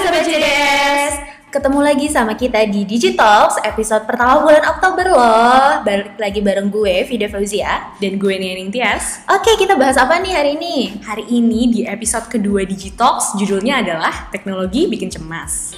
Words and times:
Sobat 0.00 0.24
JDS 0.24 1.14
Ketemu 1.52 1.84
lagi 1.84 2.06
sama 2.08 2.32
kita 2.32 2.64
di 2.64 2.88
Digitalks 2.88 3.60
episode 3.60 4.08
pertama 4.08 4.38
bulan 4.40 4.64
Oktober 4.70 5.12
loh. 5.12 5.82
Balik 5.82 6.14
lagi 6.14 6.40
bareng 6.40 6.70
gue, 6.70 7.04
Vida 7.10 7.26
Fauzia. 7.26 7.90
Dan 7.98 8.16
gue 8.16 8.38
Nianing 8.38 8.72
Tias 8.72 9.26
Oke, 9.28 9.58
kita 9.60 9.76
bahas 9.76 10.00
apa 10.00 10.16
nih 10.22 10.32
hari 10.32 10.56
ini? 10.56 11.04
Hari 11.04 11.28
ini 11.28 11.68
di 11.68 11.80
episode 11.84 12.32
kedua 12.32 12.64
Digitalks 12.64 13.36
Judulnya 13.36 13.84
adalah 13.84 14.30
Teknologi 14.32 14.88
Bikin 14.88 15.12
Cemas 15.12 15.76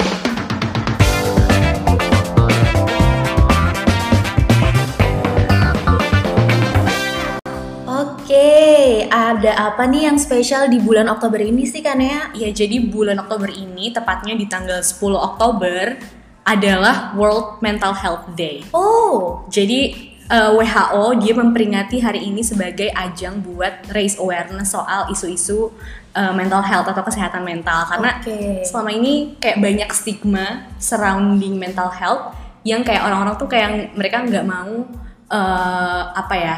Ada 9.09 9.73
apa 9.73 9.87
nih 9.89 10.11
yang 10.11 10.19
spesial 10.19 10.71
di 10.71 10.83
bulan 10.83 11.09
Oktober 11.09 11.41
ini 11.41 11.65
sih 11.65 11.81
kan 11.81 11.99
ya? 11.99 12.31
Ya 12.37 12.51
jadi 12.51 12.83
bulan 12.83 13.19
Oktober 13.23 13.51
ini 13.51 13.91
tepatnya 13.91 14.35
di 14.35 14.47
tanggal 14.47 14.83
10 14.83 14.99
Oktober 15.17 15.97
adalah 16.43 17.15
World 17.15 17.63
Mental 17.63 17.95
Health 17.95 18.35
Day. 18.35 18.67
Oh, 18.75 19.47
Jadi 19.47 20.11
eh, 20.27 20.51
WHO 20.51 21.23
dia 21.23 21.35
memperingati 21.39 22.03
hari 22.03 22.27
ini 22.27 22.43
sebagai 22.43 22.91
ajang 22.91 23.43
buat 23.43 23.87
raise 23.95 24.19
awareness 24.19 24.75
soal 24.75 25.07
isu-isu 25.11 25.71
eh, 26.15 26.33
mental 26.35 26.63
health 26.65 26.91
atau 26.91 27.03
kesehatan 27.07 27.47
mental 27.47 27.87
karena 27.87 28.19
Oke. 28.19 28.67
selama 28.67 28.91
ini 28.91 29.39
kayak 29.39 29.63
banyak 29.63 29.91
stigma 29.95 30.67
surrounding 30.83 31.61
mental 31.61 31.91
health 31.95 32.35
yang 32.63 32.87
kayak 32.87 33.03
orang-orang 33.03 33.35
tuh 33.39 33.51
kayak 33.51 33.95
mereka 33.95 34.23
nggak 34.23 34.47
mau 34.47 34.87
eh, 35.31 36.03
apa 36.11 36.35
ya 36.35 36.57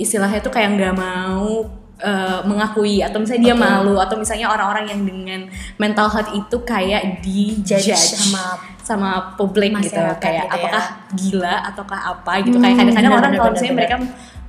istilahnya 0.00 0.40
tuh 0.40 0.48
kayak 0.48 0.80
nggak 0.80 0.96
mau 0.96 1.68
eh, 2.00 2.40
mengakui 2.48 3.04
atau 3.04 3.20
misalnya 3.20 3.52
dia 3.52 3.54
Oke. 3.54 3.62
malu 3.62 3.94
atau 4.00 4.16
misalnya 4.16 4.48
orang-orang 4.48 4.88
yang 4.88 5.00
dengan 5.04 5.40
mental 5.76 6.08
health 6.08 6.32
itu 6.32 6.56
kayak 6.64 7.20
dijudge 7.20 7.92
Judge 7.92 8.16
sama 8.16 8.56
sama 8.80 9.10
publik 9.38 9.70
gitu 9.84 10.00
kayak 10.18 10.18
gitu 10.18 10.26
ya. 10.26 10.42
apakah 10.50 10.84
gila 11.14 11.54
ataukah 11.70 12.00
apa 12.16 12.32
gitu 12.42 12.56
Hmm, 12.58 12.64
kayak 12.64 12.76
kadang-kadang 12.82 13.12
orang 13.14 13.32
kalau 13.38 13.52
misalnya 13.54 13.76
mereka 13.76 13.96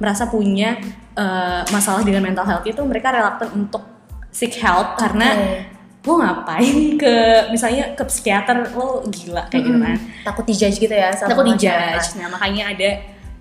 merasa 0.02 0.24
punya 0.26 0.70
eh, 1.14 1.62
masalah 1.70 2.02
dengan 2.02 2.24
mental 2.26 2.48
health 2.48 2.66
itu 2.66 2.82
mereka 2.82 3.14
reluctant 3.14 3.52
untuk 3.54 3.84
seek 4.32 4.58
help 4.64 4.96
karena 4.98 5.28
Oke. 5.36 6.08
lo 6.10 6.14
ngapain 6.18 6.98
ke 6.98 7.16
misalnya 7.54 7.94
ke 7.94 8.02
psikiater 8.10 8.74
lo 8.74 9.06
gila 9.06 9.46
kayak 9.52 9.64
gitu 9.70 9.78
kan 9.78 9.98
Mm-mm. 10.00 10.26
takut 10.26 10.48
dijudge 10.50 10.82
gitu 10.82 10.96
ya 10.96 11.14
sama 11.14 11.36
takut 11.36 11.46
dijudge 11.54 12.18
nah 12.18 12.28
makanya 12.32 12.64
ada 12.74 12.90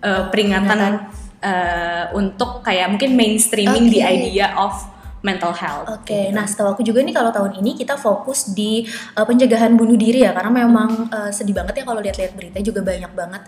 eh, 0.05 0.23
peringatan 0.29 1.09
eh, 1.41 2.05
untuk 2.17 2.61
kayak 2.65 2.97
mungkin 2.97 3.17
mainstreaming 3.17 3.89
Oke. 3.89 3.95
the 3.97 4.03
idea 4.05 4.53
of 4.57 4.73
mental 5.21 5.53
health 5.53 5.85
Oke, 6.01 6.33
nah 6.33 6.49
setahu 6.49 6.73
aku 6.77 6.83
juga 6.85 7.05
nih 7.05 7.13
kalau 7.13 7.29
tahun 7.29 7.61
ini 7.61 7.77
kita 7.77 8.01
fokus 8.01 8.57
di 8.57 8.89
uh, 9.17 9.25
pencegahan 9.29 9.77
bunuh 9.77 9.97
diri 9.97 10.25
ya, 10.25 10.33
karena 10.33 10.65
memang 10.65 11.13
uh, 11.13 11.29
sedih 11.29 11.53
banget 11.53 11.81
ya 11.81 11.85
kalau 11.85 12.01
lihat-lihat 12.01 12.33
berita 12.33 12.59
juga 12.65 12.81
banyak 12.81 13.13
banget 13.13 13.43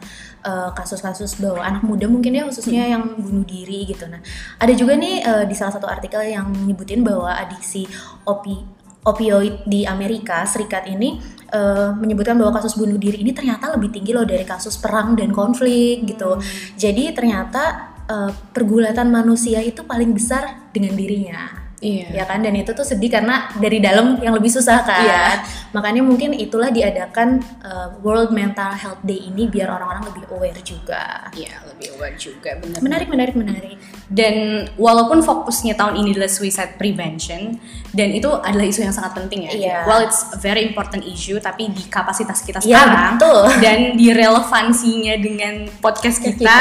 uh, 0.45 0.69
kasus-kasus 0.77 1.41
bahwa 1.41 1.65
anak 1.65 1.83
muda 1.85 2.05
mungkin 2.13 2.37
ya 2.37 2.45
khususnya 2.45 2.93
yang 2.93 3.17
bunuh 3.17 3.45
diri 3.49 3.89
gitu. 3.89 4.05
Nah, 4.05 4.21
ada 4.61 4.73
juga 4.77 5.01
nih 5.01 5.25
uh, 5.25 5.45
di 5.49 5.57
salah 5.57 5.73
satu 5.73 5.89
artikel 5.89 6.21
yang 6.29 6.53
nyebutin 6.53 7.01
bahwa 7.01 7.33
adiksi 7.33 7.89
opi 8.29 8.82
opioid 9.03 9.67
di 9.67 9.83
Amerika 9.83 10.47
Serikat 10.47 10.87
ini 10.87 11.19
uh, 11.51 11.91
menyebutkan 11.99 12.39
bahwa 12.39 12.55
kasus 12.55 12.79
bunuh 12.79 12.97
diri 12.97 13.23
ini 13.23 13.35
ternyata 13.35 13.75
lebih 13.75 13.91
tinggi 13.91 14.15
loh 14.15 14.23
dari 14.23 14.47
kasus 14.47 14.79
perang 14.79 15.19
dan 15.19 15.35
konflik 15.35 16.07
gitu. 16.07 16.39
Jadi 16.79 17.11
ternyata 17.11 17.95
uh, 18.07 18.31
pergulatan 18.55 19.11
manusia 19.11 19.59
itu 19.59 19.83
paling 19.83 20.15
besar 20.15 20.71
dengan 20.71 20.95
dirinya. 20.95 21.63
Iya. 21.83 22.23
Ya 22.23 22.25
kan? 22.31 22.47
Dan 22.47 22.55
itu 22.55 22.71
tuh 22.71 22.87
sedih 22.87 23.11
karena 23.11 23.51
dari 23.59 23.83
dalam 23.83 24.15
yang 24.23 24.39
lebih 24.39 24.55
susah 24.55 24.87
kan? 24.87 25.03
Iya. 25.03 25.27
makanya 25.75 26.05
mungkin 26.07 26.31
itulah 26.37 26.71
diadakan 26.71 27.43
uh, 27.65 27.99
World 28.07 28.31
Mental 28.31 28.71
Health 28.71 29.03
Day 29.03 29.19
ini 29.19 29.51
biar 29.51 29.67
orang-orang 29.67 30.15
lebih 30.15 30.25
aware 30.31 30.63
juga. 30.63 31.27
Iya, 31.35 31.59
lebih 31.75 31.99
aware 31.99 32.15
juga 32.15 32.55
benar. 32.55 32.79
Menarik 32.79 33.09
menarik 33.11 33.35
menarik 33.35 33.77
Dan 34.13 34.69
walaupun 34.77 35.25
fokusnya 35.25 35.73
tahun 35.73 36.05
ini 36.05 36.13
adalah 36.13 36.29
suicide 36.29 36.77
prevention 36.77 37.57
dan 37.97 38.13
itu 38.13 38.29
adalah 38.29 38.69
isu 38.69 38.85
yang 38.85 38.93
sangat 38.93 39.17
penting 39.17 39.49
ya. 39.49 39.53
Iya. 39.53 39.79
Well, 39.89 40.05
it's 40.05 40.37
a 40.37 40.39
very 40.41 40.69
important 40.69 41.09
issue 41.09 41.41
tapi 41.41 41.73
di 41.73 41.89
kapasitas 41.89 42.45
kita 42.45 42.61
Iya, 42.61 42.85
sekarang 42.85 43.17
betul. 43.17 43.43
dan 43.65 43.79
di 43.97 44.09
relevansinya 44.13 45.15
dengan 45.17 45.55
podcast 45.81 46.21
Kita. 46.21 46.37
kita, 46.37 46.57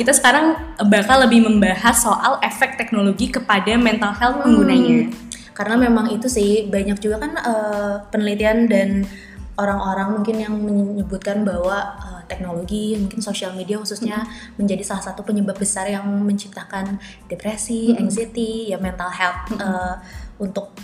kita 0.00 0.12
sekarang 0.16 0.56
bakal 0.88 1.28
lebih 1.28 1.44
membahas 1.44 2.00
soal 2.00 2.40
efek 2.40 2.80
teknologi 2.80 3.28
kepada 3.28 3.76
mental 3.76 4.16
health 4.16 4.40
penggunanya. 4.40 5.12
karena 5.54 5.78
memang 5.86 6.10
itu 6.10 6.26
sih 6.26 6.66
banyak 6.66 6.98
juga 6.98 7.22
kan 7.22 7.32
uh, 7.38 7.94
penelitian 8.10 8.66
dan 8.66 9.06
orang-orang 9.54 10.18
mungkin 10.18 10.36
yang 10.42 10.54
menyebutkan 10.58 11.46
bahwa 11.46 11.94
uh, 12.02 12.13
teknologi 12.26 12.96
mungkin 12.98 13.20
sosial 13.20 13.52
media 13.52 13.76
khususnya 13.80 14.24
menjadi 14.56 14.82
salah 14.82 15.04
satu 15.12 15.22
penyebab 15.22 15.56
besar 15.56 15.88
yang 15.88 16.04
menciptakan 16.24 16.98
depresi, 17.30 17.94
anxiety, 17.96 18.70
ya 18.72 18.78
mental 18.80 19.10
health 19.10 19.54
uh, 19.58 20.00
untuk 20.40 20.74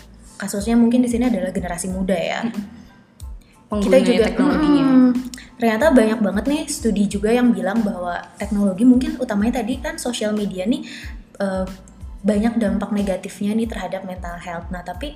kasusnya 0.41 0.73
mungkin 0.79 1.05
di 1.05 1.09
sini 1.13 1.29
adalah 1.29 1.53
generasi 1.53 1.93
muda 1.93 2.17
ya. 2.17 2.41
kita 2.41 3.69
Penggunanya 3.69 4.03
juga 4.03 4.27
teknologinya. 4.27 4.85
ternyata 5.61 5.87
banyak 5.93 6.19
banget 6.25 6.45
nih 6.49 6.63
studi 6.67 7.05
juga 7.07 7.31
yang 7.31 7.53
bilang 7.53 7.85
bahwa 7.85 8.19
teknologi 8.41 8.83
mungkin 8.83 9.15
utamanya 9.21 9.63
tadi 9.63 9.79
kan 9.79 9.95
sosial 10.01 10.33
media 10.35 10.67
nih 10.67 10.83
eh, 11.39 11.67
banyak 12.21 12.59
dampak 12.59 12.91
negatifnya 12.91 13.55
nih 13.55 13.69
terhadap 13.69 14.03
mental 14.05 14.37
health. 14.43 14.69
Nah 14.75 14.83
tapi 14.83 15.15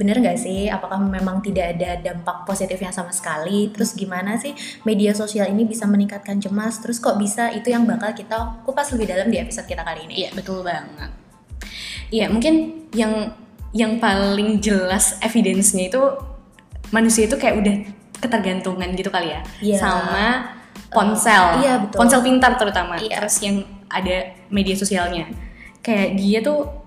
bener 0.00 0.16
nggak 0.16 0.40
sih? 0.40 0.72
Apakah 0.72 0.96
memang 0.96 1.44
tidak 1.44 1.76
ada 1.76 2.00
dampak 2.00 2.48
positifnya 2.48 2.88
sama 2.88 3.12
sekali? 3.12 3.68
Terus 3.68 3.92
gimana 3.92 4.40
sih 4.40 4.56
media 4.88 5.12
sosial 5.12 5.52
ini 5.52 5.68
bisa 5.68 5.84
meningkatkan 5.84 6.40
cemas? 6.40 6.80
Terus 6.80 6.96
kok 6.96 7.20
bisa? 7.20 7.52
Itu 7.52 7.68
yang 7.68 7.84
bakal 7.84 8.16
kita 8.16 8.64
kupas 8.64 8.88
lebih 8.96 9.12
dalam 9.12 9.28
di 9.28 9.36
episode 9.36 9.68
kita 9.68 9.84
kali 9.84 10.08
ini. 10.08 10.24
Iya, 10.24 10.30
betul 10.32 10.64
banget. 10.64 11.12
Iya, 12.08 12.32
mungkin 12.32 12.88
yang 12.96 13.36
yang 13.76 14.00
paling 14.00 14.58
jelas 14.64 15.20
evidence-nya 15.20 15.92
itu 15.92 16.00
manusia 16.90 17.28
itu 17.28 17.36
kayak 17.38 17.60
udah 17.62 17.76
ketergantungan 18.18 18.90
gitu 18.98 19.08
kali 19.14 19.30
ya 19.30 19.40
Iya. 19.62 19.78
sama 19.78 20.26
ponsel. 20.90 21.62
iya, 21.62 21.78
betul. 21.86 22.02
Ponsel 22.02 22.20
pintar 22.24 22.58
terutama. 22.58 22.98
Iya. 22.98 23.22
Terus 23.22 23.36
yang 23.44 23.62
ada 23.86 24.16
media 24.50 24.74
sosialnya. 24.74 25.30
Kayak 25.84 26.08
dia 26.18 26.38
tuh 26.42 26.58
eh, 26.66 26.79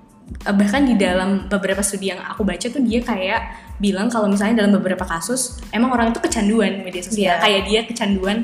bahkan 0.44 0.84
di 0.84 0.96
dalam 1.00 1.48
beberapa 1.48 1.80
studi 1.80 2.12
yang 2.12 2.20
aku 2.20 2.44
baca 2.44 2.68
tuh 2.68 2.84
dia 2.84 3.00
kayak 3.00 3.42
bilang 3.80 4.12
kalau 4.12 4.28
misalnya 4.28 4.64
dalam 4.64 4.76
beberapa 4.76 5.04
kasus 5.08 5.60
emang 5.72 5.92
orang 5.92 6.12
itu 6.12 6.20
kecanduan 6.20 6.84
media 6.84 7.04
sosial. 7.04 7.40
Iya. 7.40 7.44
Kayak 7.44 7.62
dia 7.68 7.80
kecanduan 7.88 8.38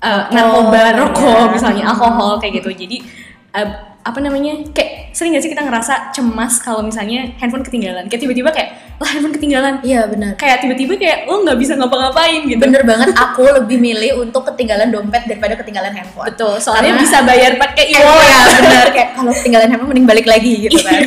uh, 0.00 0.24
narkoba, 0.32 0.82
rokok, 0.96 1.44
iya. 1.48 1.52
misalnya 1.52 1.84
alkohol 1.92 2.40
kayak 2.40 2.64
gitu. 2.64 2.70
Jadi 2.72 2.96
uh, 3.56 3.68
apa 4.04 4.18
namanya? 4.24 4.72
Kayak 4.72 5.12
sering 5.12 5.36
gak 5.36 5.44
sih 5.44 5.52
kita 5.52 5.64
ngerasa 5.64 6.16
cemas 6.16 6.64
kalau 6.64 6.80
misalnya 6.80 7.28
handphone 7.36 7.64
ketinggalan? 7.64 8.08
Kayak 8.08 8.24
tiba-tiba 8.24 8.50
kayak 8.54 8.70
handphone 9.06 9.30
ketinggalan. 9.30 9.74
Iya 9.84 10.10
benar. 10.10 10.34
Kayak 10.34 10.66
tiba-tiba 10.66 10.98
kayak 10.98 11.18
lo 11.30 11.46
nggak 11.46 11.58
bisa 11.58 11.78
ngapa-ngapain 11.78 12.40
gitu. 12.46 12.58
Bener 12.58 12.82
banget 12.82 13.14
aku 13.30 13.46
lebih 13.46 13.78
milih 13.78 14.24
untuk 14.24 14.42
ketinggalan 14.48 14.90
dompet 14.90 15.28
daripada 15.28 15.54
ketinggalan 15.54 15.94
handphone. 15.94 16.26
Betul, 16.26 16.58
soalnya 16.58 16.96
Karena- 16.96 17.02
bisa 17.06 17.18
bayar 17.22 17.52
pakai 17.54 17.84
Oh 17.94 18.00
e-wallet. 18.02 18.26
ya 18.26 18.40
benar 18.66 18.88
kayak 18.90 19.08
kalau 19.14 19.32
ketinggalan 19.36 19.68
handphone 19.70 19.90
mending 19.94 20.08
balik 20.08 20.26
lagi 20.26 20.52
gitu 20.66 20.78
kan. 20.82 21.02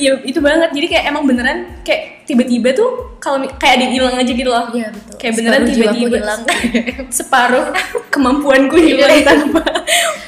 Iya 0.00 0.10
itu 0.24 0.38
banget. 0.40 0.70
Jadi 0.72 0.86
kayak 0.88 1.04
emang 1.10 1.24
beneran 1.28 1.58
kayak 1.84 2.24
tiba-tiba 2.24 2.72
tuh 2.72 3.20
kalau 3.20 3.44
kayak 3.60 3.72
ada 3.76 3.82
yang 3.84 3.94
hilang 4.00 4.16
aja 4.16 4.32
gitu 4.32 4.48
loh. 4.48 4.64
Iya 4.72 4.88
betul. 4.88 5.14
Kayak 5.20 5.34
beneran 5.36 5.60
tiba-tiba 5.68 6.16
hilang. 6.22 6.40
separuh 7.18 7.66
kemampuanku 8.08 8.76
hilang 8.80 9.20
tanpa 9.20 9.60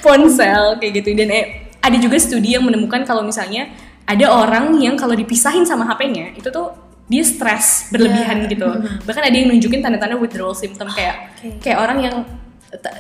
ponsel 0.01 0.77
kayak 0.79 1.03
gitu. 1.03 1.17
Dan 1.17 1.33
eh, 1.33 1.45
ada 1.81 1.97
juga 1.97 2.19
studi 2.19 2.55
yang 2.55 2.67
menemukan 2.67 3.07
kalau 3.07 3.23
misalnya 3.23 3.71
ada 4.07 4.27
orang 4.31 4.79
yang 4.79 4.95
kalau 4.95 5.15
dipisahin 5.15 5.67
sama 5.67 5.83
HP-nya 5.87 6.35
itu 6.39 6.47
tuh 6.47 6.86
dia 7.07 7.23
stres 7.23 7.87
berlebihan 7.89 8.43
Iya. 8.43 8.51
gitu. 8.51 8.67
Bahkan 9.07 9.23
ada 9.23 9.33
yang 9.33 9.49
nunjukin 9.49 9.79
tanda-tanda 9.79 10.17
withdrawal 10.17 10.53
symptom 10.53 10.91
kayak 10.91 11.31
Oke. 11.39 11.63
kayak 11.63 11.79
orang 11.79 11.99
yang 12.01 12.15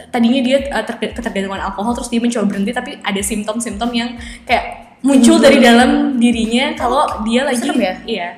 tadinya 0.08 0.41
dia 0.41 0.62
uh, 0.70 0.81
ter- 0.81 1.12
ketergantungan 1.12 1.58
alkohol 1.61 1.93
terus 1.93 2.06
dia 2.06 2.23
mencoba 2.23 2.47
berhenti 2.47 2.70
tapi 2.70 2.97
ada 2.99 3.19
simptom-simptom 3.19 3.91
yang 3.93 4.14
kayak 4.47 4.97
muncul 5.03 5.37
dari 5.37 5.58
dalam 5.58 6.17
dirinya 6.17 6.73
kalau 6.73 7.05
dia 7.23 7.44
lagi 7.44 7.61
Serem 7.61 7.76
ya? 7.76 7.94
iya 8.06 8.29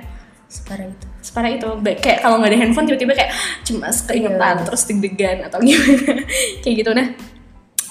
Separah 0.49 0.89
itu. 0.89 1.07
separah 1.21 1.51
itu 1.53 1.69
kayak 2.01 2.19
kalau 2.19 2.41
nggak 2.41 2.51
ada 2.51 2.59
handphone 2.59 2.89
tiba-tiba 2.89 3.13
kayak 3.13 3.31
cemas 3.61 4.01
keingetan 4.03 4.55
Iya. 4.57 4.65
terus 4.65 4.83
deg-degan 4.83 5.39
atau 5.45 5.61
gimana 5.69 6.25
kayak 6.65 6.75
gitu 6.81 6.91
nah 6.97 7.07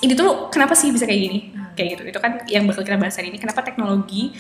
ini 0.01 0.13
tuh 0.13 0.50
kenapa 0.50 0.73
sih 0.73 0.89
bisa 0.89 1.06
kayak 1.06 1.21
gini 1.21 1.39
kayak 1.77 1.88
gitu 1.95 2.03
itu 2.09 2.19
kan 2.19 2.41
yang 2.50 2.65
bakal 2.65 2.81
kita 2.81 2.97
bahas 2.97 3.13
hari 3.15 3.30
ini 3.30 3.38
kenapa 3.38 3.62
teknologi 3.62 4.33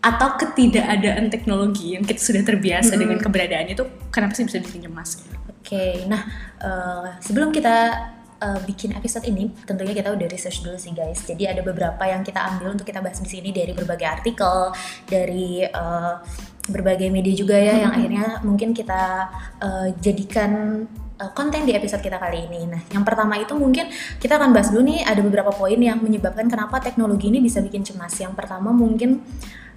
atau 0.00 0.40
ketidakadaan 0.40 1.28
teknologi 1.28 1.92
yang 1.92 2.04
kita 2.04 2.20
sudah 2.20 2.40
terbiasa 2.40 2.96
dengan 2.96 3.20
keberadaannya 3.20 3.76
tuh 3.76 3.88
kenapa 4.08 4.32
sih 4.32 4.48
bisa 4.48 4.58
bikin 4.64 4.88
cemas 4.88 5.20
Oke, 5.60 6.08
nah 6.08 6.24
eh, 6.56 7.20
sebelum 7.20 7.52
kita 7.52 7.76
uh, 8.40 8.60
bikin 8.64 8.96
episode 8.96 9.28
ini, 9.28 9.52
tentunya 9.68 9.92
kita 9.92 10.10
udah 10.10 10.26
research 10.26 10.64
dulu 10.64 10.76
sih 10.80 10.96
guys. 10.96 11.20
Jadi 11.22 11.46
ada 11.46 11.60
beberapa 11.60 12.00
yang 12.08 12.24
kita 12.24 12.40
ambil 12.40 12.74
untuk 12.74 12.88
kita 12.88 13.04
bahas 13.04 13.20
di 13.20 13.28
sini 13.28 13.52
dari 13.52 13.76
berbagai 13.76 14.08
artikel, 14.08 14.72
dari 15.06 15.62
uh, 15.62 16.16
berbagai 16.66 17.12
media 17.12 17.34
juga 17.36 17.60
ya, 17.60 17.86
yang 17.86 17.92
akhirnya 17.92 18.26
mungkin 18.42 18.72
kita 18.72 19.28
uh, 19.60 19.88
jadikan 20.00 20.84
uh, 21.20 21.30
konten 21.36 21.68
di 21.68 21.76
episode 21.76 22.00
kita 22.00 22.16
kali 22.16 22.48
ini. 22.48 22.66
Nah, 22.66 22.80
yang 22.90 23.04
pertama 23.04 23.36
itu 23.36 23.52
mungkin 23.54 23.92
kita 24.18 24.40
akan 24.40 24.56
bahas 24.56 24.72
dulu 24.72 24.88
nih 24.88 25.04
ada 25.04 25.20
beberapa 25.20 25.52
poin 25.52 25.78
yang 25.78 26.00
menyebabkan 26.00 26.48
kenapa 26.48 26.80
teknologi 26.80 27.28
ini 27.28 27.44
bisa 27.44 27.60
bikin 27.60 27.84
cemas. 27.84 28.16
Yang 28.16 28.34
pertama 28.34 28.72
mungkin 28.72 29.20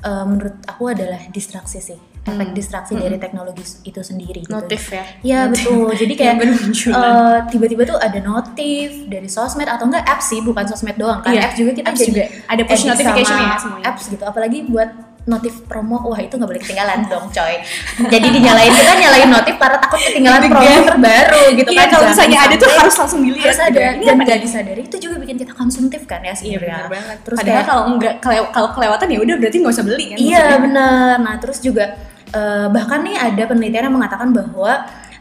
uh, 0.04 0.26
menurut 0.28 0.56
aku 0.68 0.92
adalah 0.92 1.20
distraksi 1.32 1.80
sih 1.80 2.00
efek 2.24 2.48
Hmm. 2.50 2.56
distraksi 2.56 2.94
dari 2.96 3.20
teknologi 3.20 3.64
itu 3.84 4.00
sendiri 4.00 4.48
gitu. 4.48 4.56
Notif 4.56 4.96
ya. 4.96 5.04
Iya 5.20 5.40
betul. 5.52 5.92
Jadi 6.08 6.14
kayak 6.16 6.36
eh, 6.40 7.38
tiba-tiba 7.52 7.84
tuh 7.84 8.00
ada 8.00 8.20
notif 8.24 9.12
dari 9.12 9.28
sosmed 9.28 9.68
atau 9.68 9.92
enggak 9.92 10.08
apps 10.08 10.32
sih, 10.32 10.40
bukan 10.40 10.64
sosmed 10.64 10.96
doang 10.96 11.20
kan. 11.20 11.36
Iya, 11.36 11.52
Apps 11.52 11.60
juga 11.60 11.72
kita 11.76 11.92
apps 11.92 12.00
jadi 12.00 12.08
juga. 12.16 12.24
Ada 12.48 12.62
push 12.64 12.84
notification 12.88 13.36
ya 13.36 13.56
semuanya. 13.60 13.86
Apps 13.92 14.04
gitu. 14.08 14.24
Apalagi 14.24 14.58
buat 14.72 14.90
notif 15.24 15.64
promo, 15.64 16.04
wah 16.04 16.18
itu 16.18 16.36
nggak 16.36 16.46
boleh 16.46 16.60
ketinggalan 16.60 17.00
dong 17.12 17.28
coy. 17.30 17.56
Jadi 18.14 18.28
dinyalain 18.30 18.68
kita 18.70 18.94
nyalain 18.94 19.30
notif 19.30 19.56
karena 19.56 19.78
takut 19.78 20.00
ketinggalan 20.02 20.42
promo 20.46 20.76
terbaru 20.86 21.44
gitu 21.54 21.70
Iya, 21.70 21.80
kan. 21.80 21.88
kalau 21.90 22.06
misalnya 22.08 22.40
ada 22.42 22.56
tuh 22.58 22.70
harus 22.70 22.96
langsung 22.98 23.22
dilihat. 23.22 23.46
harus 23.46 23.62
ada 23.62 23.82
Ini 23.94 24.04
dan 24.04 24.16
nggak 24.20 24.40
disadari 24.40 24.82
itu 24.84 24.98
juga 25.00 25.16
bikin 25.18 25.36
kita 25.38 25.54
konsumtif 25.54 26.04
kan 26.04 26.20
ya 26.20 26.30
Iya 26.30 26.36
sebenarnya. 26.36 26.60
benar 26.60 26.88
banget. 26.90 27.18
Terus 27.24 27.38
Padahal 27.38 27.56
kayak 27.56 27.66
kalau 27.66 27.84
enggak 27.88 28.14
kelew- 28.20 28.52
kalau 28.52 28.70
kelewatan 28.72 29.08
ya 29.08 29.20
udah 29.20 29.36
berarti 29.38 29.58
nggak 29.58 29.74
usah 29.74 29.86
beli 29.86 30.06
kan. 30.06 30.18
Iya 30.18 30.46
benar. 30.60 31.16
Nah 31.18 31.36
terus 31.38 31.58
juga 31.60 31.86
eh, 32.30 32.68
bahkan 32.68 33.00
nih 33.00 33.16
ada 33.16 33.44
penelitian 33.46 33.84
yang 33.88 33.96
mengatakan 33.96 34.30
bahwa 34.30 34.74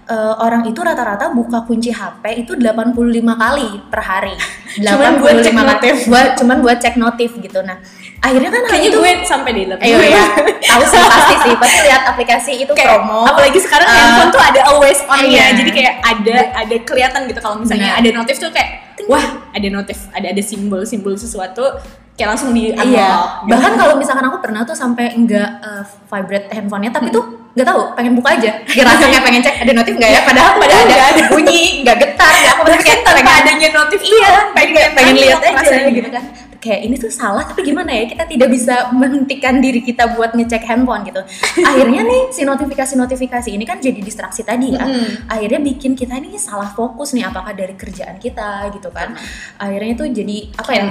eh, 0.05 0.35
orang 0.39 0.63
itu 0.65 0.79
rata-rata 0.79 1.31
buka 1.31 1.63
kunci 1.63 1.91
HP 1.91 2.43
itu 2.43 2.53
85 2.55 2.93
kali 3.35 3.69
per 3.87 4.01
hari. 4.01 4.35
Cuman 4.83 5.19
buat 5.19 5.37
cek 5.39 5.53
85 5.53 5.55
kali. 5.55 5.69
notif. 5.69 5.95
Buat, 6.07 6.29
cuman 6.35 6.57
buat 6.61 6.79
cek 6.79 6.95
notif 6.97 7.31
gitu. 7.37 7.61
Nah 7.61 7.77
akhirnya 8.19 8.49
kan 8.49 8.63
Kayaknya 8.65 8.89
itu 8.89 8.99
gue 8.99 9.13
sampai 9.23 9.51
di 9.51 9.63
dalam. 9.67 9.79
Ayo 9.79 9.99
ya, 9.99 10.25
tahu 10.63 10.83
sih 10.87 10.97
pasti 10.97 11.35
sih, 11.43 11.53
pasti 11.59 11.79
lihat 11.83 12.03
aplikasi 12.07 12.53
itu 12.57 12.71
kayak 12.71 13.03
promo. 13.03 13.27
apalagi 13.27 13.59
sekarang 13.59 13.83
Eh, 13.85 13.93
handphone 13.93 14.31
tuh 14.31 14.39
ada 14.41 14.61
always 14.65 15.03
on 15.05 15.19
iya. 15.21 15.51
ya 15.51 15.59
jadi 15.59 15.71
kayak 15.75 15.95
ada 16.01 16.37
ada 16.55 16.77
kelihatan 16.81 17.21
gitu 17.27 17.41
kalau 17.43 17.59
misalnya 17.59 17.99
ada 17.99 18.09
notif 18.15 18.39
tuh 18.39 18.49
kayak 18.49 18.95
wah 19.05 19.27
ada 19.51 19.69
notif 19.69 20.07
ada 20.11 20.31
ada 20.31 20.39
simbol 20.39 20.87
simbol 20.87 21.13
sesuatu 21.13 21.67
kayak 22.15 22.29
langsung 22.31 22.55
di 22.55 22.71
unlock 22.71 22.87
Iya, 22.87 23.11
gitu. 23.43 23.51
bahkan 23.51 23.73
kalau 23.75 23.95
misalkan 23.99 24.23
aku 24.23 24.39
pernah 24.39 24.63
tuh 24.63 24.77
sampai 24.79 25.13
enggak 25.13 25.49
eh, 25.59 25.83
vibrate 26.07 26.47
handphonenya, 26.49 26.95
tapi 26.95 27.11
tuh 27.11 27.42
nggak 27.53 27.67
tahu, 27.69 27.83
pengen 27.93 28.13
buka 28.17 28.29
aja. 28.33 28.51
Ngerasa 28.77 29.05
kayak 29.09 29.25
pengen 29.25 29.41
cek 29.45 29.57
ada 29.61 29.73
notif 29.77 29.95
nggak 30.01 30.11
ya? 30.11 30.21
Padahal 30.25 30.51
pada 30.57 30.75
ada, 30.75 30.97
ada. 31.13 31.23
bunyi, 31.29 31.85
nggak 31.85 31.97
getar, 32.01 32.33
nggak 32.33 32.55
apa 32.57 32.63
kayak 32.81 33.01
pengen 33.05 33.29
adanya 33.29 33.69
notif 33.77 34.01
iya, 34.05 34.33
pengen 34.57 34.73
pengen, 34.73 34.91
pengen 34.97 35.15
lihat 35.21 35.41
aja 35.45 35.57
rasanya. 35.61 35.91
gitu 35.93 36.11
kan. 36.11 36.25
Kayak 36.63 36.81
ini 36.87 36.95
tuh 36.95 37.11
salah, 37.11 37.43
tapi 37.43 37.67
gimana 37.67 37.91
ya? 37.91 38.07
Kita 38.07 38.23
tidak 38.23 38.49
bisa 38.55 38.95
menghentikan 38.95 39.59
diri 39.59 39.83
kita 39.83 40.15
buat 40.15 40.31
ngecek 40.31 40.63
handphone 40.63 41.03
gitu. 41.11 41.19
Akhirnya 41.69 42.07
nih 42.07 42.31
si 42.31 42.47
notifikasi-notifikasi 42.47 43.51
ini 43.51 43.67
kan 43.67 43.83
jadi 43.83 43.99
distraksi 43.99 44.47
tadi 44.47 44.79
ya. 44.79 44.87
Akhirnya 45.27 45.59
bikin 45.59 45.99
kita 45.99 46.23
ini 46.23 46.39
salah 46.39 46.71
fokus 46.71 47.19
nih, 47.19 47.27
apakah 47.27 47.51
dari 47.51 47.75
kerjaan 47.75 48.17
kita 48.23 48.71
gitu 48.79 48.95
kan. 48.95 49.19
Akhirnya 49.59 49.93
tuh 49.99 50.07
jadi 50.15 50.55
apa 50.55 50.71
ya? 50.71 50.85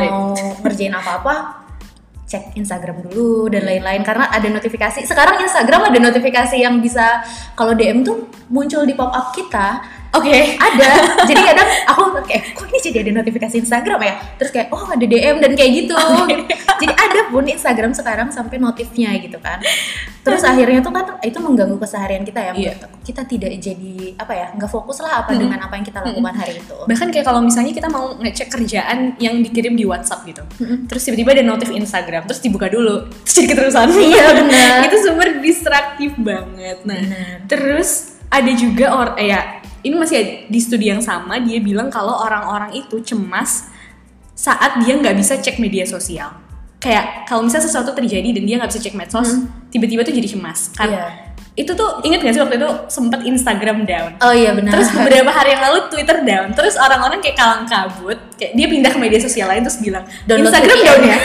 Mau 0.00 0.32
ngerjain 0.64 0.96
apa-apa 0.96 1.67
cek 2.28 2.54
Instagram 2.60 3.08
dulu 3.08 3.48
dan 3.48 3.64
lain-lain. 3.64 4.04
Karena 4.04 4.28
ada 4.28 4.44
notifikasi. 4.52 5.08
Sekarang 5.08 5.40
Instagram 5.40 5.88
ada 5.88 5.98
notifikasi 5.98 6.60
yang 6.60 6.78
bisa 6.78 7.24
kalau 7.56 7.72
DM 7.72 8.04
tuh 8.04 8.28
muncul 8.52 8.84
di 8.84 8.92
pop 8.92 9.08
up 9.08 9.32
kita 9.32 9.97
oke. 10.12 10.36
Ada. 10.56 10.90
Jadi 11.26 11.40
kadang 11.42 11.68
aku 11.86 12.02
kayak 12.24 12.42
kok 12.52 12.66
ini 12.66 12.78
jadi 12.80 12.98
ada 13.02 13.12
notifikasi 13.20 13.56
Instagram 13.58 14.00
ya? 14.00 14.14
Terus 14.36 14.50
kayak 14.50 14.68
oh 14.70 14.84
ada 14.86 15.02
DM 15.02 15.36
dan 15.38 15.52
kayak 15.52 15.70
gitu. 15.84 15.96
Jadi 16.78 16.94
ada 16.94 17.20
pun 17.28 17.44
Instagram 17.44 17.92
sekarang 17.92 18.28
sampai 18.30 18.56
notifnya 18.56 19.10
gitu 19.18 19.36
kan. 19.38 19.58
Terus 20.22 20.44
akhirnya 20.44 20.84
tuh 20.84 20.92
kan 20.92 21.16
itu 21.20 21.38
mengganggu 21.40 21.76
keseharian 21.76 22.20
kita 22.22 22.38
ya 22.38 22.52
Iya. 22.52 22.76
menurut 22.76 22.84
aku. 22.84 22.96
kita 23.08 23.22
tidak 23.24 23.52
jadi 23.56 23.94
apa 24.20 24.32
ya 24.32 24.46
nggak 24.52 24.68
fokus 24.68 25.00
lah 25.00 25.24
apa 25.24 25.32
dengan 25.32 25.56
apa 25.58 25.72
yang 25.74 25.84
kita 25.84 26.04
lakukan 26.04 26.34
hari 26.36 26.60
itu. 26.60 26.76
Bahkan 26.84 27.08
kayak 27.08 27.24
kalau 27.24 27.40
misalnya 27.40 27.72
kita 27.72 27.88
mau 27.88 28.12
ngecek 28.14 28.48
kerjaan 28.52 29.16
yang 29.16 29.40
dikirim 29.40 29.72
di 29.72 29.84
WhatsApp 29.84 30.24
gitu 30.24 30.44
terus 30.84 31.02
tiba-tiba 31.02 31.32
ada 31.32 31.44
notif 31.44 31.72
Instagram 31.72 32.28
terus 32.28 32.38
dibuka 32.38 32.68
dulu 32.68 33.08
terus 33.24 33.34
jadi 33.34 33.46
keterusan. 33.48 33.86
Iya, 33.90 34.26
benar. 34.36 34.76
itu 34.88 34.96
sumber 35.00 35.28
distraktif 35.40 36.12
banget. 36.20 36.84
Nah 36.84 37.00
Benar. 37.00 37.36
terus 37.48 37.90
ada 38.28 38.52
juga 38.52 38.92
or 38.92 39.08
eh, 39.16 39.32
ya 39.32 39.57
ini 39.80 39.94
masih 39.94 40.18
di 40.46 40.58
studi 40.58 40.88
yang 40.88 41.00
sama 41.00 41.38
dia 41.38 41.58
bilang 41.58 41.86
kalau 41.88 42.14
orang-orang 42.18 42.74
itu 42.74 42.98
cemas 43.02 43.70
saat 44.32 44.78
dia 44.80 44.94
nggak 44.94 45.14
bisa 45.14 45.34
cek 45.36 45.58
media 45.58 45.82
sosial 45.82 46.30
kayak 46.78 47.26
kalau 47.26 47.42
misalnya 47.42 47.66
sesuatu 47.66 47.90
terjadi 47.90 48.30
dan 48.30 48.42
dia 48.42 48.54
nggak 48.54 48.70
bisa 48.70 48.80
cek 48.80 48.94
medsos 48.94 49.42
tiba-tiba 49.68 50.02
tuh 50.02 50.14
jadi 50.14 50.28
cemas 50.30 50.70
kan 50.72 50.86
Iya. 50.88 51.06
itu 51.58 51.74
tuh 51.74 51.98
inget 52.06 52.22
gak 52.22 52.30
sih 52.30 52.38
waktu 52.38 52.54
itu 52.54 52.70
sempat 52.86 53.26
Instagram 53.26 53.82
down 53.82 54.14
oh 54.22 54.30
iya 54.30 54.54
benar 54.54 54.78
Terus 54.78 54.94
beberapa 54.98 55.26
hari 55.26 55.58
yang 55.58 55.62
lalu 55.66 55.90
Twitter 55.90 56.22
down. 56.22 56.54
Terus 56.54 56.78
orang-orang 56.78 57.18
kayak 57.18 57.34
kalang 57.34 57.66
kabut, 57.66 58.14
kayak 58.38 58.54
dia 58.54 58.66
pindah 58.70 58.94
ke 58.94 58.98
media 59.02 59.18
sosial 59.18 59.50
lain 59.50 59.66
terus 59.66 59.82
bilang 59.82 60.06
Download 60.22 60.54
Instagram 60.54 60.70
VPN. 60.70 60.86
down 60.86 61.02
ya. 61.02 61.18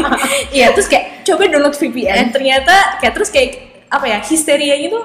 Iya, 0.56 0.66
terus 0.72 0.88
kayak 0.88 1.20
coba 1.28 1.52
download 1.52 1.76
VPN. 1.76 2.32
Ternyata 2.32 2.96
kayak 2.96 3.12
terus 3.12 3.28
kayak 3.28 3.50
apa 3.92 4.08
ya 4.08 4.18
histerianya 4.24 4.88
tuh 4.88 5.04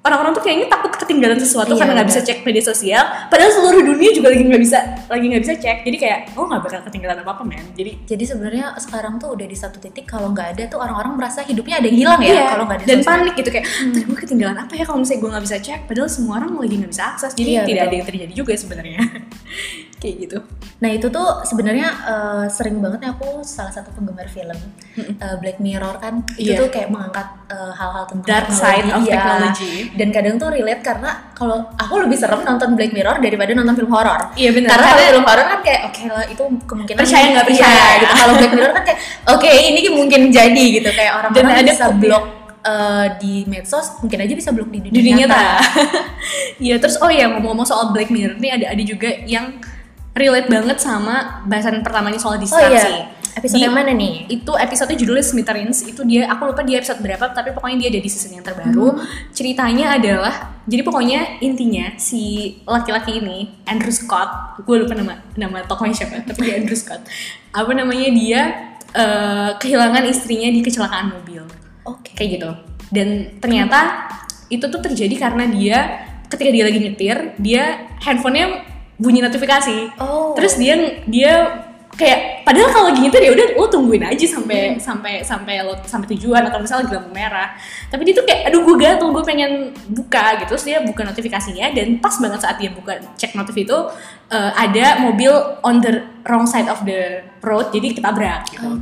orang-orang 0.00 0.32
tuh 0.32 0.40
kayaknya 0.40 0.66
takut 0.66 0.88
ketinggalan 0.90 1.36
sesuatu 1.36 1.70
Iya, 1.70 1.78
karena 1.78 1.92
nggak 1.94 2.08
bisa 2.08 2.20
cek 2.20 2.38
media 2.40 2.62
sosial. 2.62 3.02
Padahal 3.28 3.50
seluruh 3.50 3.82
dunia 3.84 4.10
juga 4.10 4.28
lagi 4.28 4.42
nggak 4.42 4.62
bisa 4.62 4.78
lagi 5.06 5.24
nggak 5.26 5.42
bisa 5.42 5.54
cek. 5.54 5.78
Jadi 5.82 5.96
kayak 5.98 6.18
oh 6.34 6.44
nggak 6.44 6.62
bakal 6.62 6.80
ketinggalan 6.82 7.18
apa 7.18 7.30
apa 7.30 7.42
men. 7.42 7.66
Jadi 7.74 7.92
Jadi 8.06 8.24
sebenarnya 8.24 8.72
sekarang 8.76 9.16
tuh 9.16 9.28
udah 9.30 9.44
di 9.44 9.52
satu 9.52 9.76
titik 9.76 10.04
kalau 10.04 10.32
nggak 10.32 10.56
ada 10.56 10.62
tuh 10.66 10.78
orang-orang 10.78 11.12
merasa 11.14 11.40
hidupnya 11.42 11.78
ada 11.78 11.86
yang 11.86 11.98
hilang 11.98 12.20
ya 12.20 12.32
Iya, 12.32 12.44
kalau 12.48 12.64
nggak 12.64 12.78
ada 12.78 12.84
dan 12.86 12.98
sosmed. 12.98 13.10
panik 13.12 13.34
gitu 13.36 13.50
kayak 13.50 13.66
"Ntar 13.68 14.02
gue 14.02 14.18
ketinggalan 14.18 14.56
apa 14.58 14.72
ya 14.72 14.84
kalau 14.84 14.98
misalnya 14.98 15.20
gue 15.20 15.30
nggak 15.30 15.44
bisa 15.44 15.56
cek 15.58 15.80
padahal 15.84 16.08
semua 16.08 16.34
orang 16.38 16.50
lagi 16.54 16.74
nggak 16.76 16.90
bisa 16.90 17.04
akses 17.06 17.32
jadi 17.34 17.50
Iya, 17.50 17.60
tidak 17.60 17.76
betul. 17.76 17.84
ada 17.84 17.94
yang 17.94 18.06
terjadi 18.08 18.32
juga 18.32 18.52
sebenarnya 18.56 18.98
kayak 20.00 20.16
gitu 20.24 20.38
Nah 20.80 20.88
itu 20.88 21.12
tuh 21.12 21.44
sebenarnya 21.44 21.92
eh, 22.08 22.44
sering 22.48 22.80
banget 22.80 23.04
ya 23.04 23.12
aku 23.12 23.44
salah 23.44 23.68
satu 23.68 23.92
penggemar 23.92 24.24
film 24.26 24.56
eh, 24.96 25.36
Black 25.36 25.60
Mirror 25.60 26.00
kan 26.00 26.24
itu 26.40 26.56
Iya. 26.56 26.56
tuh 26.56 26.72
kayak 26.72 26.88
mengangkat 26.88 27.28
eh, 27.52 27.72
hal-hal 27.76 28.08
tentang 28.08 28.24
Dark 28.24 28.48
side 28.48 28.88
of 28.88 29.04
iya. 29.04 29.12
technology. 29.20 29.92
dan 29.92 30.08
kadang 30.08 30.34
tuh 30.40 30.48
relate 30.48 30.80
karena 30.80 31.10
kalau 31.36 31.68
aku 31.76 32.00
lebih 32.00 32.16
serem 32.16 32.40
nonton 32.40 32.72
Black 32.72 32.96
Mirror 32.96 33.20
daripada 33.20 33.52
nonton 33.52 33.76
film 33.76 33.92
horor. 33.92 34.32
Iya, 34.32 34.56
benar. 34.56 34.72
Karena 34.72 34.88
kalau 34.88 35.04
film 35.12 35.26
horor 35.28 35.46
kan 35.46 35.60
kayak 35.60 35.80
oke 35.84 36.02
lah 36.08 36.24
itu 36.24 36.42
kemungkinan 36.64 36.98
Percaya 36.98 37.24
nggak 37.28 37.44
iya, 37.44 37.50
percaya. 37.52 37.84
gitu. 38.00 38.14
Kalau 38.16 38.32
Black 38.40 38.52
Mirror 38.56 38.72
kan 38.72 38.82
kayak 38.88 39.00
oke 39.28 39.50
ini 39.52 39.80
mungkin 39.92 40.20
jadi 40.32 40.64
gitu 40.80 40.90
kayak 40.96 41.12
orang-orang 41.12 41.44
Dan 41.44 41.60
ada 41.60 41.72
bisa 41.76 41.86
kopi. 41.92 42.00
blok 42.00 42.24
eh, 42.60 43.06
di 43.20 43.34
medsos 43.44 43.86
mungkin 44.00 44.18
aja 44.20 44.32
bisa 44.32 44.48
blok 44.48 44.72
di 44.72 44.80
dunia, 44.80 44.96
dunia 44.96 45.14
nyata. 45.28 45.36
nyata. 45.36 45.60
Iya 46.64 46.76
terus 46.76 46.96
oh 46.96 47.08
ya 47.08 47.28
ngomong-ngomong 47.28 47.68
soal 47.68 47.92
Black 47.92 48.08
Mirror 48.08 48.40
nih 48.40 48.52
ada 48.56 48.66
ada 48.72 48.82
juga 48.82 49.12
yang 49.28 49.60
relate 50.10 50.48
banget 50.50 50.78
sama 50.78 51.44
bahasan 51.46 51.80
pertamanya 51.80 52.18
soal 52.18 52.36
Oh 52.36 52.42
distraksi. 52.42 52.90
iya. 52.90 53.18
Episode 53.30 53.62
Di- 53.62 53.64
yang 53.64 53.74
mana 53.78 53.94
nih? 53.94 54.26
Itu 54.26 54.58
episode 54.58 54.90
judulnya 54.98 55.22
Smithereens 55.22 55.86
itu 55.86 56.02
dia 56.02 56.26
aku 56.26 56.50
lupa 56.50 56.66
dia 56.66 56.82
episode 56.82 56.98
berapa 56.98 57.30
tapi 57.30 57.54
pokoknya 57.54 57.86
dia 57.86 57.88
ada 57.94 58.00
di 58.02 58.10
season 58.10 58.34
yang 58.34 58.42
terbaru. 58.42 58.90
Hmm. 58.90 59.06
Ceritanya 59.30 59.94
adalah 59.94 60.34
jadi 60.66 60.82
pokoknya 60.82 61.38
intinya 61.38 61.94
si 61.94 62.54
laki-laki 62.66 63.22
ini 63.22 63.62
Andrew 63.70 63.94
Scott, 63.94 64.58
gue 64.66 64.76
lupa 64.82 64.98
nama 64.98 65.14
nama 65.38 65.62
tokohnya 65.62 65.94
siapa 65.94 66.26
tapi 66.26 66.42
dia 66.42 66.58
Andrew 66.58 66.74
Scott. 66.74 67.06
Apa 67.54 67.70
namanya 67.70 68.10
dia 68.10 68.40
eh, 68.90 69.50
kehilangan 69.62 70.02
istrinya 70.10 70.50
di 70.50 70.60
kecelakaan 70.60 71.14
mobil 71.14 71.46
Oke. 71.86 72.10
kayak 72.18 72.30
gitu 72.34 72.50
dan 72.90 73.38
ternyata 73.38 74.10
itu 74.50 74.66
tuh 74.66 74.82
terjadi 74.82 75.14
karena 75.14 75.46
dia 75.46 75.78
ketika 76.26 76.50
dia 76.50 76.64
lagi 76.66 76.78
nyetir 76.82 77.16
dia 77.38 77.86
handphonenya 78.02 78.66
bunyi 79.00 79.24
notifikasi. 79.24 79.96
Oh. 79.96 80.36
terus 80.36 80.60
dia 80.60 80.76
dia 81.08 81.32
kayak 82.00 82.48
padahal 82.48 82.68
kalau 82.72 82.84
lagi 82.88 83.04
nyetir 83.04 83.20
ya 83.28 83.32
udah 83.36 83.46
lo 83.60 83.66
tungguin 83.68 84.00
aja 84.06 84.24
sampai 84.24 84.80
sampai 84.80 85.20
sampai 85.20 85.60
lo 85.60 85.76
sampai 85.84 86.08
tujuan 86.16 86.48
atau 86.48 86.56
misalnya 86.62 86.86
lagi 86.86 86.94
lampu 86.96 87.10
merah. 87.12 87.48
Tapi 87.92 88.02
dia 88.08 88.14
tuh 88.16 88.24
kayak 88.24 88.48
aduh 88.48 88.60
gue 88.64 88.76
gatel 88.78 89.08
gue 89.10 89.24
pengen 89.26 89.52
buka 89.90 90.40
gitu. 90.40 90.56
Terus 90.56 90.64
dia 90.64 90.78
buka 90.80 91.02
notifikasinya 91.04 91.76
dan 91.76 92.00
pas 92.00 92.14
banget 92.16 92.40
saat 92.40 92.56
dia 92.56 92.70
buka 92.72 93.00
cek 93.20 93.36
notif 93.36 93.56
itu 93.58 93.76
eh, 94.32 94.52
ada 94.54 95.02
mobil 95.02 95.32
on 95.60 95.82
the 95.84 96.04
wrong 96.24 96.48
side 96.48 96.70
of 96.70 96.80
the 96.88 97.20
road 97.44 97.68
jadi 97.74 97.96
ketabrak 97.96 98.48
gitu. 98.52 98.64
Oh. 98.64 98.80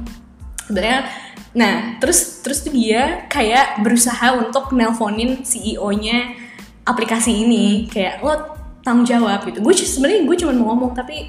sebenarnya 0.68 1.08
nah 1.56 1.96
terus 1.96 2.44
terus 2.44 2.60
tuh 2.60 2.76
dia 2.76 3.24
kayak 3.32 3.80
berusaha 3.80 4.36
untuk 4.36 4.68
nelponin 4.76 5.42
CEO-nya 5.42 6.36
aplikasi 6.84 7.44
ini. 7.44 7.88
Kayak 7.88 8.20
lo 8.20 8.57
tanggung 8.88 9.04
jawab 9.04 9.44
gitu 9.44 9.60
gue 9.60 9.74
sebenarnya 9.76 10.24
gue 10.24 10.36
cuma 10.40 10.52
mau 10.56 10.72
ngomong 10.72 10.96
tapi 10.96 11.28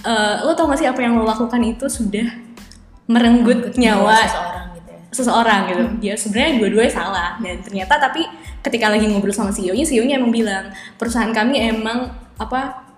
eh, 0.00 0.34
lo 0.40 0.56
tau 0.56 0.72
gak 0.72 0.80
sih 0.80 0.88
apa 0.88 1.00
yang 1.04 1.20
lo 1.20 1.28
lakukan 1.28 1.60
itu 1.60 1.84
sudah 1.84 2.24
merenggut 3.04 3.76
nyawa 3.76 4.16
seseorang 4.24 4.66
gitu 4.72 4.88
ya. 4.88 5.00
seseorang 5.12 5.60
gitu 5.68 5.82
dia 6.00 6.14
sebenarnya 6.16 6.52
dua-duanya 6.56 6.92
salah 6.92 7.30
dan 7.44 7.60
ternyata 7.60 7.94
tapi 8.00 8.24
ketika 8.64 8.88
lagi 8.88 9.04
ngobrol 9.04 9.36
sama 9.36 9.52
CEO-nya 9.52 9.84
CEO-nya 9.84 10.16
emang 10.16 10.32
bilang 10.32 10.72
perusahaan 10.96 11.28
kami 11.28 11.60
emang 11.60 12.16
apa 12.40 12.88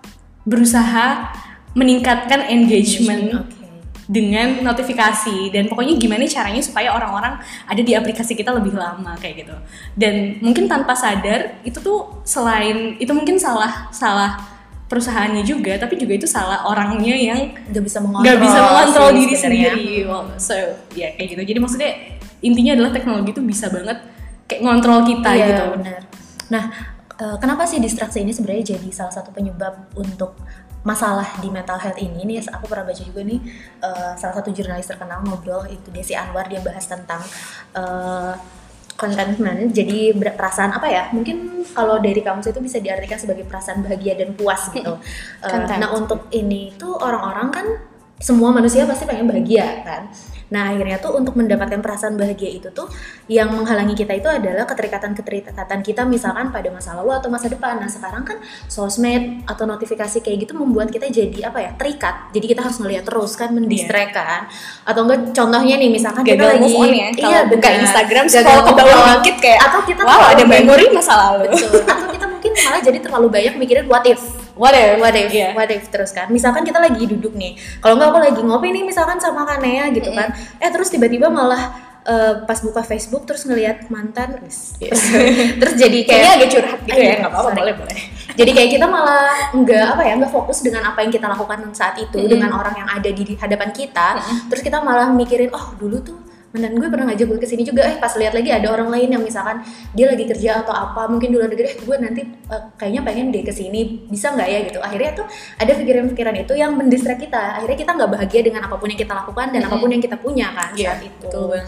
berusaha 0.47 1.35
meningkatkan 1.75 2.47
engagement 2.47 3.43
Oke. 3.43 3.56
Dengan 4.07 4.63
notifikasi. 4.63 5.51
Dan 5.51 5.67
pokoknya 5.67 5.99
gimana 5.99 6.23
caranya 6.25 6.63
supaya 6.63 6.95
orang-orang 6.95 7.37
ada 7.67 7.81
di 7.83 7.93
aplikasi 7.93 8.33
kita 8.33 8.55
lebih 8.55 8.73
lama 8.73 9.13
kayak 9.19 9.45
gitu. 9.45 9.55
Dan 9.93 10.39
mungkin 10.39 10.65
tanpa 10.65 10.95
sadar 10.95 11.59
itu 11.61 11.77
tuh 11.77 12.23
selain 12.23 12.95
itu 12.97 13.11
mungkin 13.11 13.35
salah 13.37 13.91
salah 13.91 14.39
perusahaannya 14.87 15.43
juga 15.43 15.75
tapi 15.75 15.99
juga 15.99 16.15
itu 16.15 16.23
salah 16.23 16.63
orangnya 16.63 17.11
yang 17.11 17.51
Nggak 17.67 17.83
bisa 17.83 17.99
mengontrol. 17.99 18.23
nggak 18.23 18.39
bisa 18.39 18.57
mengontrol 18.63 19.09
diri 19.11 19.35
sendiri. 19.35 19.87
Well, 20.07 20.31
so 20.39 20.55
ya 20.95 21.11
kayak 21.13 21.35
gitu. 21.35 21.43
Jadi 21.43 21.59
maksudnya 21.59 21.91
intinya 22.39 22.71
adalah 22.79 22.91
teknologi 22.95 23.35
itu 23.35 23.43
bisa 23.43 23.67
banget 23.67 23.99
kayak 24.47 24.63
ngontrol 24.63 25.03
kita 25.03 25.27
Iya, 25.35 25.45
gitu. 25.51 25.63
benar. 25.75 26.01
Nah, 26.47 26.63
eh, 27.19 27.35
kenapa 27.43 27.67
sih 27.67 27.83
distraksi 27.83 28.23
ini 28.23 28.31
sebenarnya 28.31 28.79
jadi 28.79 28.87
salah 28.95 29.11
satu 29.11 29.35
penyebab 29.35 29.91
untuk 29.99 30.39
masalah 30.87 31.27
di 31.43 31.51
mental 31.51 31.75
health 31.75 31.99
ini? 31.99 32.23
Nih, 32.23 32.39
aku 32.47 32.71
pernah 32.71 32.87
baca 32.87 33.03
juga 33.03 33.19
nih 33.27 33.39
eh, 33.83 34.11
salah 34.15 34.35
satu 34.39 34.55
jurnalis 34.55 34.87
terkenal 34.87 35.19
ngobrol 35.27 35.67
itu 35.67 35.91
Desi 35.91 36.15
Anwar 36.15 36.47
dia 36.47 36.63
bahas 36.63 36.87
tentang 36.87 37.19
eh, 37.75 38.33
contentment. 38.95 39.75
Jadi 39.75 40.15
perasaan 40.15 40.71
apa 40.71 40.87
ya? 40.87 41.03
Mungkin 41.11 41.67
kalau 41.75 41.99
dari 41.99 42.23
kamus 42.23 42.49
itu 42.49 42.63
bisa 42.63 42.79
diartikan 42.79 43.19
sebagai 43.19 43.43
perasaan 43.43 43.83
bahagia 43.83 44.15
dan 44.15 44.31
puas 44.33 44.71
gitu. 44.71 44.95
Content. 45.43 45.79
nah, 45.83 45.91
untuk 45.91 46.31
ini 46.31 46.71
tuh 46.79 46.95
orang-orang 46.95 47.47
kan 47.51 47.67
semua 48.17 48.49
manusia 48.49 48.87
pasti 48.89 49.05
pengen 49.05 49.29
bahagia 49.29 49.85
kan. 49.85 50.09
Nah 50.53 50.71
akhirnya 50.71 50.97
tuh 50.99 51.19
untuk 51.19 51.35
mendapatkan 51.35 51.79
perasaan 51.83 52.15
bahagia 52.15 52.47
itu 52.47 52.69
tuh 52.71 52.87
yang 53.27 53.51
menghalangi 53.51 53.93
kita 53.93 54.15
itu 54.15 54.29
adalah 54.31 54.63
keterikatan-keterikatan 54.63 55.79
kita 55.83 56.07
misalkan 56.07 56.49
pada 56.49 56.71
masa 56.71 56.95
lalu 56.95 57.11
atau 57.15 57.27
masa 57.27 57.51
depan. 57.51 57.79
Nah 57.79 57.89
sekarang 57.91 58.23
kan 58.23 58.39
sosmed 58.71 59.43
atau 59.43 59.67
notifikasi 59.67 60.23
kayak 60.23 60.47
gitu 60.47 60.53
membuat 60.55 60.87
kita 60.87 61.11
jadi 61.11 61.51
apa 61.51 61.59
ya 61.59 61.71
terikat. 61.75 62.31
Jadi 62.31 62.45
kita 62.55 62.61
harus 62.63 62.77
ngeliat 62.79 63.03
terus 63.03 63.35
kan 63.35 63.51
mendistract 63.51 64.15
kan. 64.15 64.47
Atau 64.87 65.03
enggak 65.03 65.35
contohnya 65.35 65.75
nih 65.75 65.89
misalkan 65.91 66.23
kita 66.23 66.39
gagal 66.39 66.49
lagi 66.55 66.61
move 66.63 66.79
on 66.79 66.91
ya 66.93 67.07
kalau 67.11 67.29
iya, 67.29 67.39
buka. 67.45 67.67
Instagram 67.77 68.25
scroll 68.31 68.61
ke 68.63 68.73
bawah 68.73 69.17
dikit 69.19 69.37
kayak 69.43 69.59
atau 69.67 69.79
kita 69.83 70.01
wow 70.07 70.31
ada 70.31 70.43
memori 70.47 70.85
masa 70.95 71.13
lalu 71.17 71.51
Betul. 71.51 71.83
Atau 71.83 72.07
kita 72.15 72.25
mungkin 72.29 72.51
malah 72.55 72.81
jadi 72.81 72.99
terlalu 73.03 73.27
banyak 73.27 73.53
mikirin 73.59 73.85
what 73.91 74.05
if 74.07 74.46
what 74.57 74.73
if 74.73 74.97
what 74.97 75.13
if, 75.13 75.29
Iya. 75.29 75.53
what 75.53 75.69
if 75.69 75.87
terus 75.87 76.11
kan. 76.11 76.27
Misalkan 76.27 76.65
kita 76.65 76.81
lagi 76.81 77.05
duduk 77.05 77.33
nih, 77.33 77.55
kalau 77.79 77.95
nggak 77.95 78.09
aku 78.09 78.19
lagi 78.19 78.41
ngopi 78.41 78.67
nih 78.73 78.83
misalkan 78.83 79.17
sama 79.17 79.45
Kanea 79.45 79.93
gitu 79.93 80.11
kan, 80.11 80.33
eh 80.57 80.69
terus 80.69 80.89
tiba-tiba 80.89 81.29
malah 81.29 81.77
eh, 82.03 82.33
pas 82.43 82.59
buka 82.59 82.81
Facebook 82.81 83.23
terus 83.23 83.45
ngelihat 83.45 83.87
mantan, 83.87 84.39
wis. 84.41 84.73
terus, 84.79 85.03
terus 85.61 85.73
jadi 85.77 85.99
kayak 86.03 86.09
kayaknya 86.09 86.31
agak 86.35 86.49
curhat 86.51 86.79
gitu 86.83 86.97
Iya, 86.97 87.05
ya 87.07 87.15
nggak 87.21 87.31
apa-apa 87.31 87.51
boleh 87.53 87.73
boleh 87.77 87.99
jadi 88.37 88.51
kayak 88.53 88.69
kita 88.77 88.85
malah 88.85 89.49
nggak 89.49 89.85
apa 89.97 90.01
ya 90.05 90.13
nggak 90.21 90.29
fokus 90.29 90.61
dengan 90.61 90.93
apa 90.93 91.01
yang 91.01 91.09
kita 91.09 91.25
lakukan 91.25 91.57
saat 91.73 91.97
itu 91.97 92.21
Mm-mm. 92.21 92.29
dengan 92.29 92.53
orang 92.53 92.75
yang 92.77 92.85
ada 92.85 93.09
di 93.09 93.33
hadapan 93.33 93.69
kita 93.73 94.07
terus 94.45 94.61
kita 94.61 94.77
malah 94.79 95.09
mikirin 95.09 95.49
oh 95.51 95.73
dulu 95.75 95.97
tuh 96.05 96.26
mantan 96.57 96.73
gue 96.73 96.89
pernah 96.89 97.05
ngajak 97.13 97.25
gue 97.29 97.39
ke 97.39 97.45
sini 97.45 97.61
juga 97.61 97.85
eh 97.85 97.95
pas 97.95 98.09
lihat 98.17 98.33
lagi 98.33 98.49
ada 98.49 98.67
orang 98.73 98.89
lain 98.89 99.13
yang 99.13 99.21
misalkan 99.21 99.61
dia 99.93 100.09
lagi 100.09 100.25
kerja 100.25 100.65
atau 100.65 100.73
apa 100.73 101.05
mungkin 101.05 101.29
di 101.29 101.37
luar 101.37 101.53
negeri 101.53 101.67
eh 101.69 101.77
gue 101.77 101.95
nanti 102.01 102.21
eh, 102.25 102.61
kayaknya 102.75 103.01
pengen 103.05 103.29
dia 103.29 103.45
ke 103.45 103.53
sini 103.53 104.09
bisa 104.09 104.33
nggak 104.33 104.47
ya 104.49 104.59
gitu 104.65 104.79
akhirnya 104.81 105.11
tuh 105.13 105.25
ada 105.55 105.71
pikiran-pikiran 105.71 106.35
itu 106.41 106.53
yang 106.57 106.73
mendistract 106.73 107.21
kita 107.21 107.61
akhirnya 107.61 107.77
kita 107.77 107.91
nggak 107.93 108.09
bahagia 108.09 108.41
dengan 108.41 108.65
apa 108.65 108.75
pun 108.75 108.89
yang 108.89 108.97
kita 108.97 109.13
lakukan 109.13 109.47
dan 109.53 109.61
Mm-mm. 109.61 109.69
apa 109.69 109.75
pun 109.77 109.89
yang 109.93 110.01
kita 110.01 110.17
punya 110.17 110.47
kan 110.51 110.73
Iya, 110.73 110.97
saat 110.97 111.01
itu 111.05 111.21
betul 111.21 111.45
banget 111.53 111.67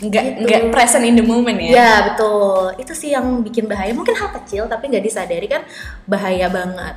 nggak 0.00 0.24
Gitu. 0.24 0.40
nggak 0.48 0.62
present 0.72 1.04
in 1.04 1.12
the 1.12 1.20
moment 1.20 1.60
ya 1.60 1.70
Ya 1.76 1.92
betul, 2.08 2.72
itu 2.80 2.92
sih 2.96 3.12
yang 3.12 3.44
bikin 3.44 3.68
bahaya. 3.68 3.92
Mungkin 3.92 4.16
hal 4.16 4.32
kecil 4.40 4.64
tapi 4.64 4.88
nggak 4.88 5.04
disadari 5.04 5.44
kan 5.44 5.60
bahaya 6.08 6.48
banget. 6.48 6.96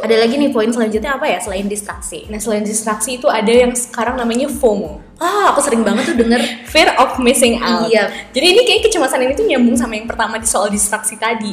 Ada 0.00 0.16
lagi 0.16 0.40
nih 0.40 0.48
poin 0.48 0.66
selanjutnya 0.66 1.14
apa 1.14 1.28
ya 1.28 1.36
selain 1.38 1.64
distraksi? 1.64 2.24
nah 2.26 2.36
selain 2.36 2.62
distraksi 2.62 3.20
itu 3.20 3.28
ada 3.28 3.48
yang 3.48 3.72
sekarang 3.72 4.16
namanya 4.16 4.48
FOMO 4.48 5.00
Ah, 5.20 5.52
aku 5.52 5.60
sering 5.60 5.84
banget 5.84 6.08
tuh 6.08 6.16
denger. 6.16 6.40
fear 6.72 6.88
of 6.96 7.20
missing 7.20 7.60
out 7.60 7.84
Iya. 7.86 8.08
jadi 8.32 8.46
ini 8.48 8.60
kayak 8.64 8.80
kecemasan 8.86 9.20
ini 9.20 9.32
tuh 9.34 9.44
nyambung 9.44 9.76
sama 9.76 9.94
yang 9.94 10.08
pertama 10.08 10.36
di 10.36 10.48
soal 10.48 10.68
distraksi 10.68 11.14
tadi 11.14 11.52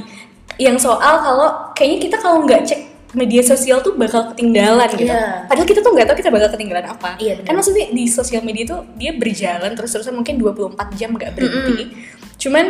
yang 0.57 0.79
soal 0.79 1.19
kalau 1.19 1.47
kayaknya 1.71 1.99
kita 2.01 2.15
kalau 2.17 2.41
nggak 2.41 2.63
cek 2.63 2.81
media 3.13 3.39
sosial 3.39 3.79
tuh 3.79 3.95
bakal 3.95 4.31
ketinggalan 4.31 4.83
gitu. 4.91 5.07
Iya. 5.07 5.47
Padahal 5.47 5.63
kita 5.63 5.79
tuh 5.79 5.91
nggak 5.95 6.11
tahu 6.11 6.17
kita 6.17 6.27
bakal 6.27 6.49
ketinggalan 6.51 6.85
apa. 6.85 7.15
Iya, 7.17 7.39
benar. 7.39 7.47
Kan 7.47 7.53
maksudnya 7.55 7.85
di 7.89 8.03
sosial 8.03 8.43
media 8.43 8.67
tuh 8.67 8.83
dia 8.95 9.15
berjalan 9.15 9.71
terus-terusan 9.73 10.11
mungkin 10.11 10.35
24 10.35 10.75
jam 10.93 11.15
nggak 11.15 11.31
berhenti. 11.31 11.95
Cuman 12.35 12.65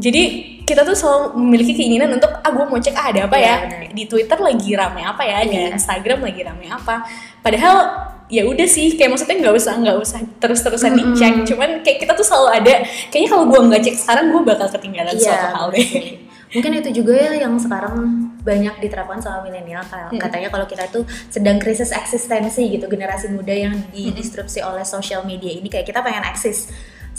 jadi 0.00 0.22
kita 0.64 0.80
tuh 0.80 0.94
selalu 0.94 1.36
memiliki 1.36 1.74
keinginan 1.74 2.08
untuk 2.10 2.30
ah 2.32 2.48
gue 2.48 2.62
mau 2.62 2.78
cek 2.78 2.94
ah 2.94 3.10
ada 3.10 3.26
apa 3.26 3.36
Iya, 3.36 3.44
ya 3.44 3.54
benar. 3.60 3.90
di 3.92 4.04
Twitter 4.06 4.38
lagi 4.38 4.70
rame 4.72 5.02
apa 5.02 5.22
ya 5.22 5.38
di 5.44 5.56
Iya. 5.58 5.74
Instagram 5.74 6.18
lagi 6.22 6.40
rame 6.40 6.66
apa. 6.66 6.94
Padahal 7.38 7.76
ya 8.30 8.46
udah 8.46 8.64
sih 8.64 8.94
kayak 8.94 9.10
maksudnya 9.10 9.36
nggak 9.42 9.54
usah 9.56 9.74
nggak 9.76 9.96
usah 9.98 10.18
terus-terusan 10.38 10.94
Mm-mm. 10.94 11.12
dicek. 11.12 11.34
Cuman 11.44 11.82
kayak 11.82 11.98
kita 12.00 12.12
tuh 12.14 12.22
selalu 12.22 12.48
ada 12.56 12.74
kayaknya 13.10 13.28
kalau 13.28 13.44
gue 13.46 13.60
nggak 13.66 13.82
cek 13.82 13.96
sekarang 13.98 14.24
gue 14.30 14.42
bakal 14.46 14.66
ketinggalan 14.70 15.12
Iya, 15.12 15.24
suatu 15.26 15.46
hal 15.52 15.66
deh. 15.68 15.88
Mungkin 16.50 16.72
itu 16.82 16.90
juga 16.96 17.12
ya 17.14 17.46
yang 17.46 17.54
sekarang 17.58 17.94
banyak 18.42 18.74
diterapkan 18.78 19.18
sama 19.18 19.42
milenial 19.42 19.82
Mm. 19.82 20.18
katanya 20.18 20.48
kalau 20.48 20.66
kita 20.66 20.86
tuh 20.88 21.02
sedang 21.26 21.58
krisis 21.58 21.90
eksistensi 21.90 22.62
gitu 22.68 22.86
generasi 22.86 23.28
muda 23.28 23.50
yang 23.50 23.74
didistrupsi 23.90 24.58
oleh 24.58 24.82
sosial 24.82 25.22
media 25.22 25.50
ini 25.50 25.66
kayak 25.66 25.84
kita 25.84 25.98
pengen 26.00 26.22
eksis 26.26 26.70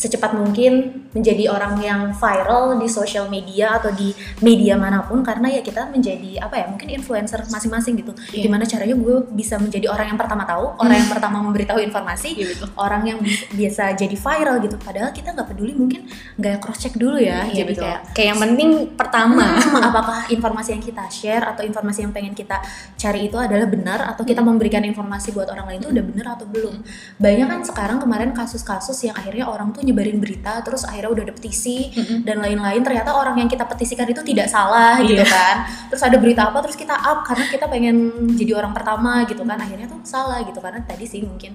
secepat 0.01 0.34
mungkin 0.34 0.74
menjadi 1.13 1.46
orang 1.48 1.77
yang 1.77 2.01
viral 2.12 2.74
di 2.75 2.89
sosial 2.89 3.29
media 3.29 3.77
atau 3.77 3.93
di 3.93 4.10
media 4.41 4.74
mana 4.74 5.05
pun 5.05 5.22
karena 5.22 5.46
ya 5.48 5.62
kita 5.62 5.86
menjadi 5.88 6.41
apa 6.41 6.58
ya 6.58 6.65
mungkin 6.65 6.89
influencer 6.89 7.46
masing-masing 7.46 7.93
gitu 7.96 8.10
Iya. 8.31 8.48
gimana 8.48 8.65
caranya 8.65 8.96
gue 8.96 9.15
bisa 9.31 9.55
menjadi 9.55 9.86
orang 9.88 10.10
yang 10.10 10.17
pertama 10.17 10.41
tahu 10.41 10.74
orang 10.75 10.98
yang 10.98 11.10
pertama 11.10 11.38
memberitahu 11.39 11.77
informasi 11.77 12.34
Iya, 12.34 12.46
betul. 12.50 12.67
orang 12.75 13.01
yang 13.05 13.17
bi- 13.20 13.46
biasa 13.53 13.93
jadi 13.93 14.15
viral 14.15 14.55
gitu 14.60 14.75
padahal 14.75 15.12
kita 15.12 15.29
nggak 15.31 15.48
peduli 15.48 15.74
mungkin 15.74 16.10
nggak 16.36 16.58
cross 16.58 16.79
check 16.79 16.96
dulu 16.96 17.22
ya 17.22 17.46
Iya 17.46 17.62
jadi 17.62 17.70
betul. 17.70 17.84
kayak 17.86 18.00
Kayak 18.12 18.27
yang 18.27 18.39
penting 18.41 18.70
pertama 18.96 19.46
Hmm, 19.62 19.77
apakah 19.79 20.25
informasi 20.27 20.74
yang 20.74 20.81
kita 20.81 21.05
share 21.08 21.43
atau 21.46 21.62
informasi 21.62 22.01
yang 22.01 22.12
pengen 22.12 22.31
kita 22.31 22.60
cari 22.96 23.27
itu 23.27 23.36
adalah 23.36 23.65
benar 23.65 24.00
atau 24.05 24.24
kita 24.24 24.39
memberikan 24.39 24.81
informasi 24.81 25.31
buat 25.31 25.48
orang 25.48 25.67
lain 25.67 25.79
itu 25.79 25.89
udah 25.91 26.05
benar 26.05 26.25
atau 26.34 26.46
belum 26.46 26.75
banyak 27.17 27.48
kan 27.48 27.62
sekarang 27.62 27.98
kemarin 27.98 28.31
kasus-kasus 28.31 28.96
yang 29.01 29.13
akhirnya 29.13 29.46
orang 29.46 29.70
tuh 29.70 29.84
nyebarin 29.91 30.17
berita 30.17 30.60
terus 30.62 30.81
akhirnya 30.81 31.12
udah 31.12 31.24
ada 31.24 31.33
petisi 31.33 31.91
Mm-mm. 31.91 32.24
dan 32.24 32.39
lain-lain 32.39 32.79
ternyata 32.79 33.12
orang 33.12 33.36
yang 33.36 33.48
kita 33.48 33.63
petisikan 33.63 34.05
itu 34.05 34.24
tidak 34.24 34.48
salah 34.48 34.98
gitu 35.00 35.19
Iya. 35.19 35.27
kan 35.27 35.55
terus 35.88 36.01
ada 36.01 36.15
berita 36.15 36.41
apa 36.45 36.57
terus 36.62 36.75
kita 36.75 36.95
up 36.95 37.21
karena 37.21 37.45
kita 37.45 37.65
pengen 37.65 37.95
jadi 38.33 38.55
orang 38.55 38.71
pertama 38.71 39.21
gitu 39.24 39.43
kan 39.43 39.57
akhirnya 39.57 39.86
tuh 39.86 40.00
salah 40.01 40.39
gitu 40.41 40.57
karena 40.57 40.79
tadi 40.81 41.03
sih 41.03 41.21
mungkin 41.21 41.53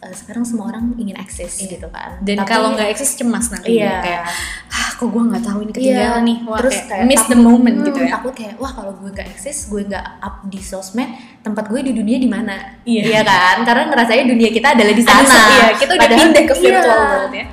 eh, 0.00 0.12
sekarang 0.12 0.42
semua 0.42 0.68
orang 0.68 0.92
ingin 0.94 1.16
eksis 1.16 1.60
Iya. 1.60 1.68
gitu 1.70 1.88
kan 1.88 2.18
dan 2.20 2.36
Tapi- 2.38 2.48
kalau 2.48 2.72
nggak 2.72 2.88
eksis 2.90 3.14
cemas 3.14 3.48
nanti 3.48 3.76
Iya. 3.76 4.00
kayak 4.00 4.22
ah 4.70 4.88
kok 4.92 5.06
gue 5.06 5.22
nggak 5.24 5.42
tahu 5.42 5.58
ini 5.60 5.72
ketinggalan 5.72 6.22
nih 6.24 6.38
Wah, 6.44 6.58
terus 6.58 6.76
kayak 6.76 6.88
kayak 6.88 7.04
miss 7.06 7.22
the 7.22 7.30
takut, 7.30 7.42
moment 7.42 7.76
hmm, 7.76 7.84
gitu 7.84 7.98
ya 8.00 8.10
takut 8.12 8.32
kayak 8.32 8.54
wah 8.56 8.70
kalau 8.70 8.92
gue 8.92 9.10
nggak 9.10 9.28
eksis 9.28 9.58
gue 9.66 9.82
nggak 9.84 10.06
up 10.20 10.36
di 10.44 10.60
sosmed 10.60 11.10
tempat 11.40 11.64
gue 11.66 11.80
di 11.82 11.92
dunia 11.92 12.16
di 12.16 12.26
mana 12.26 12.54
Iya. 12.84 13.22
kan 13.22 13.62
karena 13.62 13.84
ngerasanya 13.88 14.24
dunia 14.24 14.50
kita 14.50 14.68
adalah 14.72 14.92
di 14.92 15.04
sana 15.04 15.38
iya, 15.48 15.66
kita 15.74 15.92
udah 15.92 16.02
Padahal- 16.04 16.22
pindah 16.24 16.42
ke 16.42 16.54
virtual 16.54 16.84
iya. 16.84 17.10
world 17.10 17.34
ya 17.34 17.46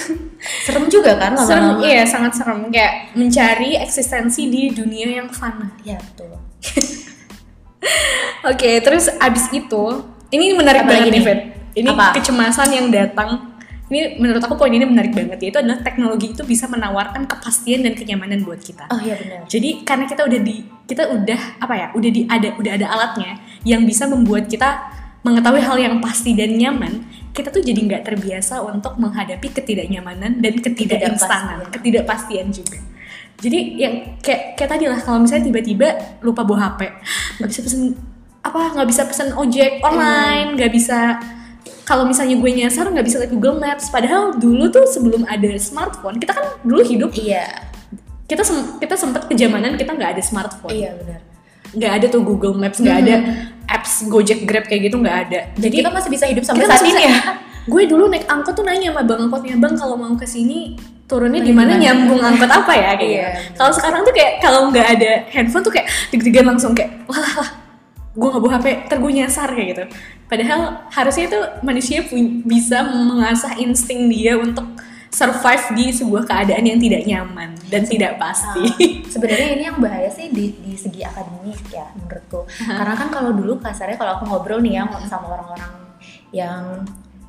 serem 0.66 0.84
juga 0.90 1.18
kan 1.18 1.32
serem 1.38 1.78
lama-lama 1.78 1.86
iya 1.86 2.02
sangat 2.06 2.32
serem. 2.36 2.68
Kayak 2.68 3.14
mencari 3.14 3.78
eksistensi 3.78 4.48
di 4.48 4.72
dunia 4.72 5.22
yang 5.22 5.28
fana. 5.30 5.70
Ya 5.86 5.98
betul. 6.00 6.36
Oke 8.50 8.70
terus 8.82 9.10
abis 9.18 9.50
itu 9.54 9.84
ini 10.32 10.56
menarik 10.56 10.86
Apa 10.86 10.90
banget 10.96 11.12
nih? 11.12 11.22
Vet. 11.22 11.40
ini 11.72 11.88
Apa? 11.88 12.12
kecemasan 12.16 12.68
yang 12.72 12.86
datang. 12.92 13.52
Ini 13.92 14.16
menurut 14.16 14.40
aku 14.40 14.56
poin 14.56 14.72
ini 14.72 14.88
menarik 14.88 15.12
banget 15.12 15.36
yaitu 15.44 15.60
adalah 15.60 15.84
teknologi 15.84 16.32
itu 16.32 16.40
bisa 16.48 16.64
menawarkan 16.64 17.28
kepastian 17.28 17.84
dan 17.84 17.92
kenyamanan 17.92 18.40
buat 18.40 18.56
kita. 18.56 18.88
Oh 18.88 18.96
iya 18.96 19.20
benar. 19.20 19.44
Jadi 19.44 19.84
karena 19.84 20.08
kita 20.08 20.24
udah 20.24 20.40
di 20.40 20.64
kita 20.88 21.12
udah 21.12 21.40
apa 21.60 21.74
ya 21.76 21.86
udah 21.92 22.10
di 22.10 22.24
ada 22.24 22.56
udah 22.56 22.72
ada 22.72 22.86
alatnya 22.88 23.36
yang 23.68 23.84
bisa 23.84 24.08
membuat 24.08 24.48
kita 24.48 24.80
mengetahui 25.22 25.62
hal 25.62 25.76
yang 25.78 25.94
pasti 26.02 26.34
dan 26.34 26.58
nyaman, 26.58 27.06
kita 27.32 27.48
tuh 27.48 27.62
jadi 27.62 27.78
nggak 27.78 28.02
terbiasa 28.02 28.60
untuk 28.60 28.98
menghadapi 28.98 29.48
ketidaknyamanan 29.54 30.42
dan 30.42 30.54
ketidakinstanan, 30.58 31.70
ketidakpastian. 31.70 32.50
juga. 32.50 32.78
Jadi 33.42 33.80
yang 33.80 34.22
kayak 34.22 34.54
kayak 34.54 34.70
tadi 34.70 34.84
lah 34.86 35.00
kalau 35.02 35.22
misalnya 35.22 35.50
tiba-tiba 35.50 35.88
lupa 36.22 36.46
bawa 36.46 36.74
HP, 36.74 36.80
nggak 37.42 37.48
bisa 37.50 37.60
pesen 37.66 37.82
apa 38.42 38.60
nggak 38.74 38.88
bisa 38.90 39.02
pesen 39.06 39.28
ojek 39.34 39.82
online, 39.82 40.58
nggak 40.58 40.70
bisa 40.70 41.18
kalau 41.82 42.06
misalnya 42.06 42.38
gue 42.38 42.50
nyasar 42.54 42.86
nggak 42.90 43.06
bisa 43.06 43.16
lihat 43.22 43.32
Google 43.34 43.58
Maps. 43.58 43.90
Padahal 43.90 44.38
dulu 44.38 44.70
tuh 44.70 44.86
sebelum 44.86 45.26
ada 45.26 45.50
smartphone, 45.58 46.22
kita 46.22 46.34
kan 46.34 46.46
dulu 46.62 46.82
hidup. 46.86 47.10
Iya. 47.18 47.46
Kita 48.26 48.46
sem- 48.46 48.78
kita 48.78 48.94
sempat 48.94 49.26
kejamanan 49.26 49.74
kita 49.74 49.90
nggak 49.94 50.18
ada 50.18 50.22
smartphone. 50.22 50.70
Iya 50.70 50.94
benar. 50.94 51.20
Nggak 51.72 51.92
ada 51.98 52.06
tuh 52.10 52.22
Google 52.22 52.54
Maps 52.54 52.78
nggak 52.78 52.98
ada 53.06 53.16
apps 53.66 54.06
Gojek 54.06 54.44
Grab 54.44 54.64
kayak 54.64 54.88
gitu 54.88 54.96
nggak 54.98 55.16
ada 55.28 55.40
jadi 55.54 55.74
kita 55.82 55.90
masih 55.90 56.10
bisa 56.10 56.24
hidup 56.26 56.42
sampai 56.42 56.64
saat 56.64 56.82
ini 56.82 57.02
ya 57.06 57.16
gue 57.72 57.82
dulu 57.86 58.10
naik 58.10 58.26
angkot 58.26 58.54
tuh 58.54 58.66
nanya 58.66 58.90
sama 58.90 59.02
bang 59.02 59.20
angkotnya 59.22 59.54
bang 59.54 59.74
kalau 59.74 59.94
mau 59.94 60.14
ke 60.14 60.26
sini 60.26 60.74
turunnya 61.06 61.38
Nah, 61.38 61.46
di 61.46 61.52
mana 61.52 61.72
nyambung 61.76 62.18
angkot 62.18 62.48
apa 62.48 62.72
ya 62.72 62.90
kayak 62.98 63.06
Iya. 63.06 63.28
gitu. 63.30 63.54
kalau 63.54 63.72
sekarang 63.74 64.00
tuh 64.02 64.14
kayak 64.16 64.32
kalau 64.40 64.60
nggak 64.68 64.86
ada 64.98 65.12
handphone 65.30 65.62
tuh 65.62 65.70
kayak 65.70 65.86
deg-degan 66.10 66.46
langsung 66.48 66.72
kayak 66.72 66.90
wah 67.06 67.20
lah, 67.20 67.48
gue 68.12 68.28
nggak 68.28 68.42
bawa 68.44 68.52
HP, 68.56 68.66
ntar 68.88 68.98
gue 69.00 69.12
nyasar 69.14 69.48
kayak 69.48 69.68
gitu. 69.72 69.84
Padahal 70.28 70.60
harusnya 70.88 71.24
itu 71.28 71.38
manusia 71.60 71.98
bisa 72.44 72.84
mengasah 72.84 73.56
insting 73.56 74.08
dia 74.08 74.36
untuk 74.36 74.64
survive 75.12 75.64
di 75.76 75.92
sebuah 75.92 76.24
keadaan 76.24 76.64
yang 76.64 76.80
tidak 76.80 77.04
nyaman 77.04 77.52
dan 77.68 77.84
tidak 77.84 78.16
pasti. 78.16 78.64
Ah, 78.64 79.12
sebenarnya 79.12 79.48
ini 79.52 79.64
yang 79.68 79.78
bahaya 79.78 80.08
sih 80.08 80.32
di, 80.32 80.56
di 80.56 80.72
segi 80.72 81.04
akademik 81.04 81.60
ya 81.68 81.84
menurutku. 81.92 82.48
Karena 82.48 82.96
kan 82.96 83.12
kalau 83.12 83.36
dulu 83.36 83.60
kasarnya 83.60 84.00
kalau 84.00 84.16
aku 84.16 84.24
ngobrol 84.24 84.64
nih 84.64 84.80
ya 84.80 84.88
sama 85.04 85.36
orang-orang 85.36 85.72
yang 86.32 86.80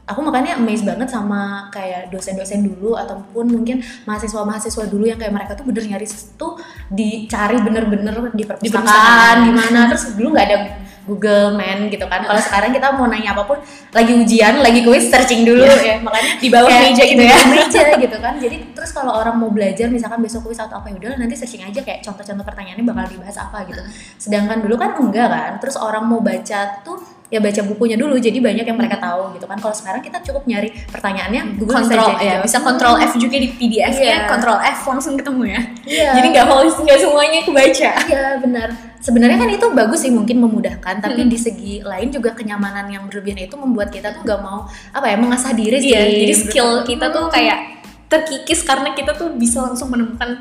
aku 0.03 0.19
makanya 0.19 0.59
amazed 0.59 0.83
banget 0.83 1.07
sama 1.07 1.71
kayak 1.71 2.11
dosen-dosen 2.11 2.67
dulu 2.67 2.95
ataupun 2.99 3.47
mungkin 3.47 3.79
mahasiswa-mahasiswa 4.03 4.91
dulu 4.91 5.07
yang 5.07 5.15
kayak 5.15 5.31
mereka 5.31 5.55
tuh 5.55 5.63
bener 5.63 5.83
nyari 5.87 6.07
tuh 6.35 6.59
dicari 6.91 7.55
bener-bener 7.63 8.11
di 8.35 8.43
perpustakaan. 8.43 9.47
di 9.47 9.51
mana 9.55 9.87
terus 9.87 10.11
dulu 10.15 10.35
nggak 10.35 10.47
ada 10.51 10.57
Google 11.03 11.59
Man 11.59 11.91
gitu 11.91 12.07
kan. 12.07 12.23
Kalau 12.23 12.39
sekarang 12.39 12.71
kita 12.71 12.95
mau 12.95 13.07
nanya 13.07 13.35
apa 13.35 13.43
pun 13.43 13.59
lagi 13.91 14.13
ujian 14.15 14.63
lagi 14.63 14.81
kuis 14.81 15.11
searching 15.11 15.43
dulu 15.43 15.63
ya. 15.63 15.99
Makanya 15.99 16.31
Di 16.39 16.47
bawah 16.47 16.69
kayak 16.71 16.83
meja 16.91 17.03
gitu 17.03 17.23
ya. 17.23 17.37
meja 17.51 17.81
gitu 17.99 18.17
kan. 18.19 18.33
Jadi 18.39 18.57
terus 18.71 18.91
kalau 18.95 19.11
orang 19.15 19.35
mau 19.35 19.51
belajar 19.51 19.91
misalkan 19.91 20.23
besok 20.23 20.47
kuis 20.47 20.59
atau 20.59 20.79
apa 20.79 20.87
ya 20.91 20.95
udah 20.99 21.19
nanti 21.19 21.35
searching 21.35 21.63
aja 21.63 21.79
kayak 21.83 22.03
contoh-contoh 22.03 22.45
pertanyaannya 22.47 22.85
bakal 22.87 23.05
dibahas 23.11 23.37
apa 23.39 23.67
gitu. 23.67 23.81
Sedangkan 24.17 24.63
dulu 24.63 24.75
kan 24.79 24.95
enggak 24.95 25.27
kan. 25.27 25.51
Terus 25.59 25.75
orang 25.75 26.07
mau 26.07 26.23
baca 26.23 26.83
tuh 26.83 27.22
ya 27.33 27.41
baca 27.41 27.61
bukunya 27.65 27.97
dulu 27.97 28.13
jadi 28.21 28.37
banyak 28.37 28.61
yang 28.61 28.77
mereka 28.77 29.01
tahu 29.01 29.33
gitu 29.33 29.49
kan 29.49 29.57
kalau 29.57 29.73
sekarang 29.73 30.05
kita 30.05 30.21
cukup 30.21 30.45
nyari 30.45 30.69
pertanyaannya 30.93 31.57
Google 31.57 31.81
kontrol 31.81 32.13
bisa 32.13 32.21
ya 32.21 32.29
jawab. 32.37 32.45
bisa 32.45 32.57
kontrol 32.61 32.95
F 33.01 33.13
juga 33.17 33.35
di 33.41 33.49
PDF 33.49 33.93
Iya. 33.97 34.05
nya 34.05 34.17
kontrol 34.29 34.57
F 34.61 34.79
langsung 34.85 35.13
ketemu 35.17 35.41
ya 35.49 35.61
Iya. 35.89 36.09
jadi 36.21 36.27
nggak 36.29 36.45
holis 36.45 36.75
nggak 36.77 36.99
semuanya 37.01 37.39
kebaca 37.41 37.91
Iya 38.05 38.25
benar. 38.37 38.69
Sebenarnya 39.03 39.35
kan 39.35 39.51
itu 39.51 39.67
bagus 39.75 39.99
sih 39.99 40.15
mungkin 40.15 40.39
memudahkan, 40.39 41.03
tapi 41.03 41.27
di 41.27 41.35
segi 41.35 41.83
lain 41.83 42.07
juga 42.07 42.31
kenyamanan 42.31 42.87
yang 42.87 43.03
berlebihan 43.11 43.35
itu 43.43 43.59
membuat 43.59 43.91
kita 43.91 44.15
tuh 44.15 44.23
gak 44.23 44.39
mau 44.39 44.63
apa 44.95 45.11
ya 45.11 45.19
mengasah 45.19 45.51
diri 45.51 45.75
sih. 45.83 45.91
iya 45.91 46.07
jadi 46.07 46.31
skill 46.31 46.87
kita 46.87 47.11
tuh 47.11 47.27
kayak 47.27 47.83
terkikis 48.07 48.63
karena 48.63 48.95
kita 48.95 49.11
tuh 49.11 49.35
bisa 49.35 49.59
langsung 49.59 49.91
menemukan 49.91 50.39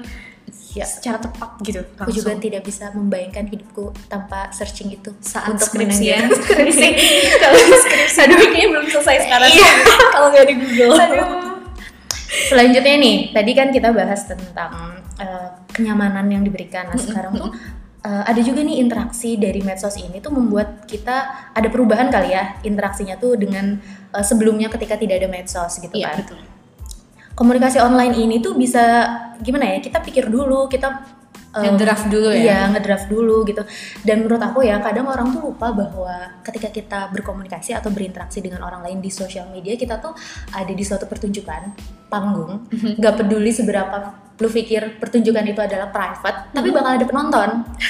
Iya. 0.72 0.84
secara 0.88 1.18
tepat 1.20 1.50
gitu 1.60 1.80
Aku 2.00 2.08
juga 2.08 2.32
tidak 2.40 2.64
bisa 2.64 2.88
membayangkan 2.96 3.44
hidupku 3.44 3.92
tanpa 4.08 4.48
searching 4.50 4.88
itu 4.92 5.12
saat 5.20 5.52
untuk 5.52 5.68
skripsian 5.68 6.32
menanyakan 6.32 6.42
skripsi. 6.48 6.88
kalau 7.44 7.58
skripsi 7.60 8.18
aduh 8.24 8.36
kayaknya 8.40 8.66
belum 8.72 8.86
selesai 8.88 9.16
sekarang 9.28 9.50
Iya. 9.52 9.70
kalau 10.16 10.26
nggak 10.32 10.46
di 10.48 10.54
Google 10.56 10.92
Selanjutnya 12.32 12.96
nih, 12.96 13.16
tadi 13.36 13.52
kan 13.52 13.68
kita 13.68 13.92
bahas 13.92 14.24
tentang 14.24 14.72
eh, 15.20 15.48
kenyamanan 15.68 16.24
yang 16.32 16.40
diberikan. 16.40 16.88
Nah, 16.88 16.96
sekarang 16.96 17.36
tuh 17.36 17.52
eh, 18.02 18.22
ada 18.24 18.40
juga 18.40 18.64
nih 18.64 18.80
interaksi 18.80 19.36
dari 19.36 19.60
medsos 19.60 20.00
ini 20.00 20.18
tuh 20.18 20.32
membuat 20.32 20.88
kita 20.88 21.52
ada 21.52 21.68
perubahan 21.68 22.08
kali 22.08 22.32
ya 22.32 22.56
interaksinya 22.64 23.20
tuh 23.20 23.36
dengan 23.36 23.76
eh, 24.12 24.24
sebelumnya 24.24 24.72
ketika 24.72 24.96
tidak 24.96 25.20
ada 25.22 25.28
medsos 25.28 25.76
gitu 25.78 25.92
iya 25.92 26.12
kan. 26.12 26.24
betul 26.24 26.40
Komunikasi 27.32 27.80
online 27.80 28.14
ini 28.16 28.44
tuh 28.44 28.52
bisa 28.52 29.08
gimana 29.40 29.76
ya? 29.76 29.78
Kita 29.80 30.04
pikir 30.04 30.28
dulu, 30.28 30.68
kita 30.68 31.00
eh, 31.56 31.64
Ngedraft 31.64 32.08
dulu 32.12 32.28
ya? 32.32 32.40
Iya, 32.40 32.60
ngedraft 32.72 33.06
dulu 33.08 33.36
gitu. 33.48 33.62
Dan 34.04 34.24
menurut 34.24 34.40
aku 34.40 34.64
ya, 34.64 34.80
kadang 34.80 35.08
orang 35.08 35.32
tuh 35.32 35.52
lupa 35.52 35.72
bahwa 35.72 36.40
ketika 36.44 36.68
kita 36.68 37.00
berkomunikasi 37.12 37.76
atau 37.76 37.92
berinteraksi 37.92 38.40
dengan 38.40 38.64
orang 38.64 38.84
lain 38.84 39.00
di 39.00 39.08
sosial 39.12 39.48
media, 39.48 39.76
kita 39.76 40.00
tuh 40.00 40.12
ada 40.52 40.72
di 40.72 40.84
suatu 40.84 41.04
pertunjukan 41.08 41.72
panggung. 42.12 42.68
Mhm. 42.68 43.00
Gak 43.00 43.24
peduli 43.24 43.52
seberapa 43.52 44.31
lu 44.42 44.50
pikir 44.50 44.98
pertunjukan 44.98 45.46
itu 45.46 45.62
adalah 45.62 45.94
private, 45.94 46.50
tapi 46.50 46.68
bakal 46.74 46.98
ada 46.98 47.06
penonton 47.06 47.48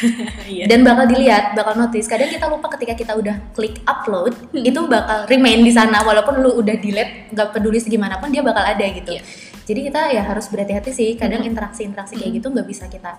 iya 0.53 0.69
dan 0.69 0.85
bakal 0.85 1.09
dilihat, 1.09 1.57
bakal 1.57 1.73
notice. 1.81 2.05
Kadang 2.05 2.29
kita 2.29 2.47
lupa 2.53 2.69
ketika 2.77 2.93
kita 2.93 3.13
udah 3.17 3.37
klik 3.57 3.81
upload, 3.89 4.37
itu 4.53 4.81
bakal 4.85 5.25
remain 5.27 5.61
di 5.65 5.73
sana 5.73 6.05
walaupun 6.05 6.45
lu 6.45 6.61
udah 6.61 6.77
delete, 6.77 7.33
gak 7.33 7.57
peduli 7.57 7.81
segimanapun 7.81 8.29
dia 8.29 8.45
bakal 8.45 8.61
ada 8.61 8.85
gitu. 8.85 9.17
Iya. 9.17 9.25
Jadi 9.63 9.81
kita 9.89 10.01
ya 10.11 10.23
harus 10.27 10.51
berhati-hati 10.51 10.91
sih. 10.91 11.15
Kadang 11.15 11.47
interaksi-interaksi 11.47 12.19
kayak 12.19 12.43
gitu 12.43 12.51
nggak 12.51 12.67
bisa 12.67 12.91
kita 12.91 13.15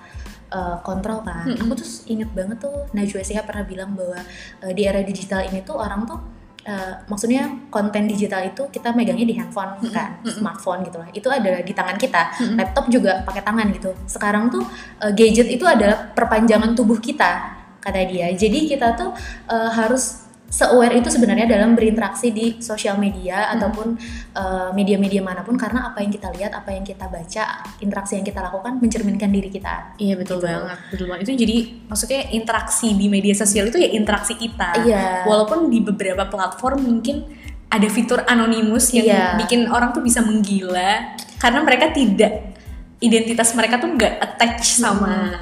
uh, 0.51 0.77
kontrol 0.83 1.23
kan. 1.23 1.47
Aku 1.47 1.73
tuh 1.73 1.87
inget 2.11 2.29
banget 2.35 2.59
tuh 2.59 2.91
Najwa 2.91 3.23
Shihab 3.23 3.47
pernah 3.47 3.63
bilang 3.63 3.95
bahwa 3.95 4.19
uh, 4.61 4.71
di 4.75 4.83
era 4.83 4.99
digital 5.01 5.47
ini 5.47 5.63
tuh 5.63 5.79
orang 5.79 6.03
tuh 6.03 6.19
uh, 6.67 6.93
maksudnya 7.07 7.67
konten 7.69 8.07
digital 8.07 8.43
itu 8.43 8.67
kita 8.71 8.95
megangnya 8.95 9.27
di 9.27 9.35
handphone 9.35 9.79
kan, 9.91 10.19
smartphone 10.23 10.87
gitu 10.87 10.97
lah. 10.99 11.09
Itu 11.11 11.27
adalah 11.27 11.61
di 11.61 11.73
tangan 11.75 11.97
kita. 11.99 12.21
Laptop 12.55 12.87
juga 12.87 13.21
pakai 13.23 13.43
tangan 13.43 13.67
gitu. 13.75 13.91
Sekarang 14.07 14.49
tuh 14.51 14.63
uh, 15.03 15.11
gadget 15.11 15.51
itu 15.51 15.63
adalah 15.67 16.11
perpanjangan 16.15 16.75
tubuh 16.75 16.97
kita 16.99 17.61
kata 17.83 17.99
dia. 18.07 18.31
Jadi 18.31 18.71
kita 18.71 18.95
tuh 18.95 19.11
uh, 19.51 19.71
harus 19.75 20.22
se-aware 20.53 21.01
itu 21.01 21.09
sebenarnya 21.09 21.49
dalam 21.49 21.73
berinteraksi 21.73 22.29
di 22.29 22.61
sosial 22.61 23.01
media 23.01 23.49
ataupun 23.57 23.97
uh, 24.37 24.69
media-media 24.77 25.25
mana 25.25 25.41
pun 25.41 25.57
karena 25.57 25.89
apa 25.89 26.05
yang 26.05 26.13
kita 26.13 26.29
lihat, 26.29 26.53
apa 26.53 26.69
yang 26.69 26.85
kita 26.85 27.09
baca, 27.09 27.65
interaksi 27.81 28.21
yang 28.21 28.25
kita 28.29 28.37
lakukan 28.37 28.77
mencerminkan 28.77 29.33
diri 29.33 29.49
kita. 29.49 29.97
Iya 29.97 30.13
betul 30.13 30.37
Gitu. 30.37 30.45
banget, 30.45 30.77
betul 30.93 31.05
banget. 31.09 31.21
Itu 31.25 31.33
jadi 31.41 31.57
maksudnya 31.89 32.21
interaksi 32.37 32.93
di 32.93 33.09
media 33.09 33.33
sosial 33.33 33.73
itu 33.73 33.81
ya 33.81 33.89
interaksi 33.97 34.37
kita. 34.37 34.85
Iya. 34.85 35.25
Walaupun 35.25 35.73
di 35.73 35.81
beberapa 35.81 36.29
platform 36.29 36.85
mungkin 36.85 37.25
ada 37.73 37.89
fitur 37.89 38.21
anonimus 38.29 38.93
yang 38.93 39.09
Iya. 39.09 39.41
bikin 39.41 39.65
orang 39.73 39.89
tuh 39.89 40.05
bisa 40.05 40.21
menggila 40.21 41.17
karena 41.41 41.65
mereka 41.65 41.89
tidak 41.89 42.53
identitas 43.01 43.51
mereka 43.57 43.81
tuh 43.81 43.89
nggak 43.89 44.21
attach 44.21 44.77
sama 44.79 45.33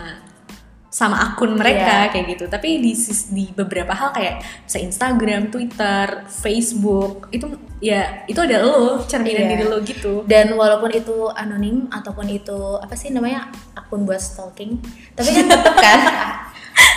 sama 0.91 1.23
akun 1.23 1.55
mereka 1.55 2.05
Iya. 2.05 2.11
kayak 2.11 2.25
gitu. 2.29 2.45
Tapi 2.45 2.83
di 2.83 2.91
di 3.31 3.47
beberapa 3.49 3.95
hal 3.95 4.11
kayak 4.11 4.43
bisa 4.67 4.75
Instagram, 4.77 5.47
Twitter, 5.47 6.27
Facebook 6.27 7.31
itu 7.31 7.47
ya 7.79 8.27
itu 8.27 8.35
ada 8.37 8.59
lo 8.59 8.99
cerminan 9.01 9.47
Iya. 9.47 9.51
diri 9.55 9.65
lo 9.65 9.79
gitu. 9.81 10.27
Dan 10.27 10.51
walaupun 10.51 10.91
itu 10.91 11.31
anonim 11.31 11.87
ataupun 11.87 12.27
itu 12.27 12.59
apa 12.75 12.91
sih 12.93 13.07
namanya 13.07 13.47
akun 13.71 14.03
buat 14.03 14.19
stalking, 14.19 14.83
tapi 15.15 15.31
kan 15.31 15.45
tetap 15.47 15.75
kan. 15.75 15.99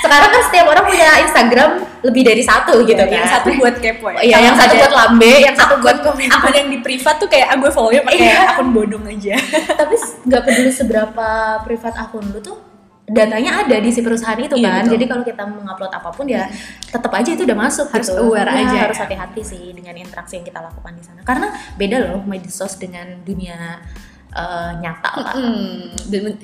Sekarang 0.03 0.31
kan 0.31 0.43
setiap 0.43 0.67
orang 0.69 0.85
punya 0.85 1.09
Instagram 1.23 1.71
lebih 2.03 2.23
dari 2.25 2.43
satu 2.43 2.83
gitu 2.83 2.99
kan. 2.99 3.15
Yang 3.15 3.31
satu 3.31 3.49
buat 3.57 3.75
kepo 3.79 4.07
ya. 4.11 4.21
Iya, 4.23 4.37
yang 4.43 4.57
satu 4.59 4.75
buat 4.75 4.93
lambe, 4.93 5.33
yang 5.39 5.55
satu 5.55 5.75
buat 5.79 5.99
komen. 6.03 6.29
akun 6.29 6.53
yang 6.53 6.69
di 6.69 6.79
privat 6.79 7.15
tuh 7.17 7.31
kayak 7.31 7.47
ah, 7.47 7.57
gue 7.57 7.71
follow-nya 7.71 8.03
pakai 8.03 8.19
Iya. 8.21 8.39
akun 8.53 8.69
bodong 8.71 9.07
aja. 9.07 9.39
tapi 9.79 9.95
nggak 10.27 10.43
peduli 10.43 10.73
seberapa 10.75 11.29
privat 11.63 11.95
akun 11.97 12.27
lu 12.27 12.43
tuh 12.43 12.59
datanya 13.05 13.61
ada 13.61 13.77
di 13.79 13.93
si 13.93 14.01
perusahaan 14.01 14.37
itu 14.37 14.57
Iya, 14.57 14.65
kan 14.65 14.83
betul. 14.83 14.93
jadi 14.97 15.05
kalau 15.07 15.23
kita 15.23 15.43
mengupload 15.45 15.93
apa 15.93 16.09
pun 16.09 16.25
ya 16.25 16.49
tetap 16.83 17.13
aja 17.13 17.31
itu 17.31 17.45
udah 17.45 17.59
masuk 17.59 17.87
Harus 17.89 18.09
gitu. 18.09 18.17
aware 18.19 18.49
Ya, 18.49 18.65
aja 18.65 18.77
harus 18.81 18.97
ya. 18.97 19.03
hati-hati 19.05 19.43
sih 19.45 19.63
dengan 19.71 19.93
interaksi 19.95 20.37
yang 20.37 20.47
kita 20.47 20.59
lakukan 20.59 20.93
di 20.93 21.05
sana 21.05 21.21
karena 21.21 21.49
beda 21.77 21.97
loh 22.01 22.25
medsos 22.25 22.77
dengan 22.77 23.05
dunia 23.21 23.77
eh, 24.31 24.71
nyata 24.79 25.11
lah 25.15 25.33
Hmm, 25.37 25.93
dan 26.09 26.41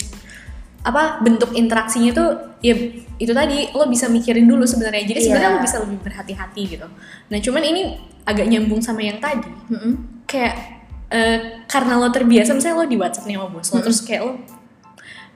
apa 0.81 1.20
bentuk 1.20 1.53
interaksinya 1.53 2.09
tuh 2.11 2.29
ya 2.61 2.73
itu 3.16 3.33
tadi 3.33 3.68
lo 3.70 3.85
bisa 3.85 4.09
mikirin 4.09 4.44
dulu 4.44 4.64
sebenarnya. 4.64 5.05
Jadi 5.07 5.20
sebenarnya 5.23 5.51
Iya. 5.51 5.57
lo 5.57 5.64
bisa 5.64 5.77
lebih 5.79 5.99
berhati-hati 6.01 6.62
gitu. 6.70 6.88
Nah, 7.29 7.37
cuman 7.37 7.61
ini 7.62 7.83
agak 8.25 8.49
nyambung 8.49 8.81
sama 8.81 9.01
yang 9.01 9.20
tadi. 9.20 9.44
Mm-mm. 9.68 10.25
Kayak 10.25 10.57
eh, 11.09 11.38
karena 11.66 11.96
lo 11.96 12.09
terbiasa 12.09 12.53
misalnya 12.53 12.81
lo 12.81 12.87
di 12.87 12.96
WhatsApp 12.96 13.27
nih 13.27 13.37
sama 13.37 13.49
bos 13.49 13.68
lo 13.68 13.79
terus 13.83 14.01
kayak 14.01 14.23
lo 14.25 14.33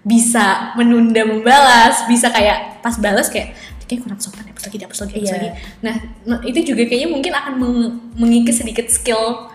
bisa 0.04 0.76
menunda 0.76 1.24
membalas, 1.24 2.04
bisa 2.04 2.28
kayak 2.28 2.84
pas 2.84 2.94
balas 3.00 3.32
kayak 3.32 3.56
kayak 3.84 4.00
kurang 4.04 4.20
sopan 4.20 4.44
hapus 4.44 4.68
lagi, 4.68 4.76
hapus 4.80 4.98
lagi, 5.00 5.12
hapus 5.16 5.24
Iya. 5.24 5.34
lagi. 5.34 5.48
Nah, 5.80 5.94
itu 6.44 6.60
juga 6.62 6.84
kayaknya 6.84 7.08
mungkin 7.08 7.32
akan 7.32 7.52
meng- 7.56 7.92
mengikis 8.14 8.60
sedikit 8.60 8.88
skill 8.88 9.48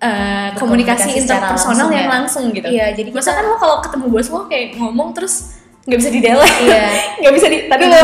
eh, 0.00 0.56
komunikasi 0.56 1.12
interpersonal 1.12 1.76
langsung 1.76 1.92
yang 1.92 2.08
ya. 2.08 2.12
langsung 2.16 2.44
gitu. 2.56 2.64
Iya, 2.64 2.96
jadi 2.96 3.12
masa 3.12 3.36
kan 3.36 3.44
lo 3.44 3.60
kalau 3.60 3.84
ketemu 3.84 4.06
bos 4.08 4.28
lo 4.32 4.48
kayak 4.48 4.80
ngomong 4.80 5.12
terus 5.12 5.59
nggak 5.88 5.96
bisa 5.96 6.10
di 6.12 6.20
delete, 6.20 6.56
Iya. 6.60 6.80
nggak 7.24 7.34
bisa 7.34 7.46
di 7.48 7.58
tadi 7.64 7.84
lo. 7.88 7.96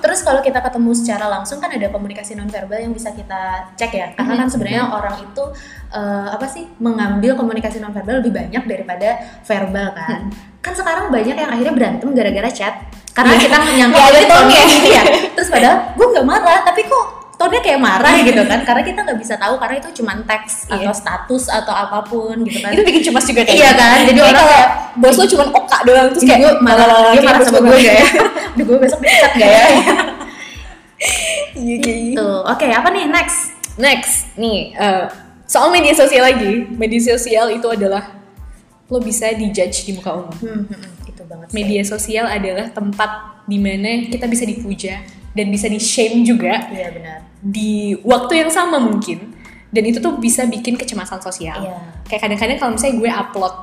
Terus 0.00 0.20
kalau 0.24 0.40
kita 0.40 0.60
ketemu 0.64 0.90
secara 0.96 1.28
langsung 1.28 1.60
kan 1.60 1.68
ada 1.68 1.92
komunikasi 1.92 2.32
nonverbal 2.32 2.80
yang 2.80 2.96
bisa 2.96 3.12
kita 3.12 3.72
cek 3.76 3.92
ya. 3.92 4.08
Karena 4.16 4.40
kan 4.40 4.48
sebenarnya 4.48 4.88
orang 4.88 5.20
itu 5.20 5.44
eh, 5.92 6.28
apa 6.32 6.46
sih 6.48 6.64
mengambil 6.80 7.36
komunikasi 7.36 7.80
nonverbal 7.80 8.24
lebih 8.24 8.32
banyak 8.32 8.64
daripada 8.64 9.20
verbal 9.44 9.92
kan. 9.92 10.32
Kan 10.64 10.72
sekarang 10.72 11.12
banyak 11.12 11.36
yang 11.36 11.50
akhirnya 11.52 11.74
berantem 11.76 12.08
gara-gara 12.16 12.48
chat. 12.48 12.74
Karena 13.14 13.36
kita 13.36 13.56
menyangka 13.62 13.98
Ya, 14.00 14.08
ada 14.10 14.18
itu 14.64 14.88
ya. 14.88 15.02
Terus 15.36 15.48
padahal 15.52 15.76
gue 15.94 16.06
nggak 16.08 16.26
marah, 16.26 16.60
tapi 16.64 16.88
kok 16.88 17.23
tone-nya 17.34 17.60
kayak 17.60 17.80
marah 17.82 18.14
gitu 18.22 18.42
kan. 18.46 18.62
Karena 18.68 18.82
kita 18.82 18.98
nggak 19.02 19.18
bisa 19.18 19.34
tahu 19.34 19.54
karena 19.58 19.74
itu 19.78 19.90
cuma 19.98 20.12
teks 20.22 20.70
Iya. 20.70 20.86
atau 20.86 20.92
status 20.94 21.44
atau 21.50 21.74
apa 21.74 21.98
pun 22.02 22.34
gitu 22.42 22.58
kan. 22.62 22.70
itu 22.70 22.82
bikin 22.82 23.02
cemas 23.10 23.24
juga 23.26 23.42
kayak 23.42 23.58
Iya 23.58 23.70
kan, 23.74 23.98
jadi 24.06 24.20
Kayak 24.20 24.32
orang 24.32 24.46
kayak, 24.46 24.68
bos 24.96 25.16
lo 25.18 25.24
cuma 25.26 25.44
oka 25.50 25.78
doang 25.82 26.06
terus 26.10 26.22
kayak 26.22 26.38
gue 26.40 26.52
marah, 26.62 26.86
dia 26.86 27.10
kayak 27.12 27.24
marah 27.26 27.40
sama 27.42 27.58
gue 27.60 27.78
gak 27.80 27.96
ya? 27.96 28.06
Aduh 28.54 28.64
gue 28.64 28.78
besok 28.78 28.98
dipecat 28.98 29.32
gak 29.34 29.50
ya? 29.50 29.64
Iya 31.54 31.76
kayak 31.80 31.98
gitu. 32.10 32.18
Tuh, 32.18 32.38
oke 32.44 32.66
apa 32.66 32.88
nih 32.90 33.04
next? 33.06 33.38
Next, 33.74 34.30
nih 34.34 34.72
eh, 34.72 35.04
soal 35.44 35.68
media 35.68 35.92
sosial 35.92 36.22
lagi. 36.24 36.66
Media 36.70 37.00
sosial 37.04 37.50
itu 37.50 37.66
adalah 37.66 38.14
lo 38.86 38.98
bisa 39.00 39.30
dijudge 39.30 39.84
di 39.84 39.92
muka 39.92 40.14
umum. 40.14 40.34
Hmm, 40.34 40.62
hmm, 40.62 40.70
hmm, 40.70 41.10
itu 41.10 41.22
banget. 41.24 41.48
Media 41.50 41.82
sosial 41.82 42.26
adalah 42.26 42.70
tempat 42.70 43.10
di 43.44 43.58
mana 43.58 44.06
kita 44.06 44.24
bisa 44.24 44.46
dipuja, 44.46 45.02
dan 45.34 45.46
bisa 45.48 45.66
di 45.66 45.76
shame 45.76 46.22
juga 46.22 46.64
Iya 46.66 46.88
benar. 46.90 47.18
di 47.36 47.72
waktu 48.00 48.32
yang 48.38 48.50
sama 48.50 48.78
mungkin 48.78 49.34
dan 49.68 49.82
itu 49.82 49.98
tuh 49.98 50.16
bisa 50.16 50.46
bikin 50.46 50.74
kecemasan 50.74 51.18
sosial 51.18 51.58
Iya. 51.60 51.78
kayak 52.04 52.20
kadang-kadang 52.22 52.56
kalau 52.56 52.72
misalnya 52.72 52.96
gue 52.96 53.10
upload 53.12 53.54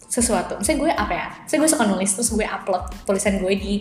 sesuatu 0.00 0.56
misalnya 0.56 0.78
gue 0.80 0.90
apa 0.90 1.12
ya 1.12 1.26
misalnya 1.38 1.60
gue 1.60 1.70
suka 1.70 1.84
nulis 1.86 2.10
terus 2.10 2.30
gue 2.30 2.42
upload 2.42 2.82
tulisan 3.04 3.38
gue 3.38 3.52
di 3.54 3.74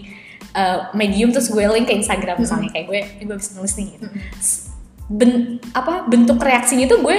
uh, 0.54 0.92
medium 0.92 1.32
terus 1.32 1.48
gue 1.48 1.64
link 1.64 1.86
ke 1.86 1.96
Instagram 1.96 2.36
misalnya 2.38 2.70
kayak 2.70 2.86
gue 2.86 3.00
"Eh, 3.00 3.24
gue 3.24 3.36
bisa 3.36 3.56
nulis 3.56 3.74
nih 3.74 3.96
gitu. 3.96 4.06
S- 4.36 4.76
ben, 5.08 5.32
apa 5.72 6.04
bentuk 6.06 6.36
reaksinya 6.38 6.84
tuh 6.86 7.00
gue 7.00 7.18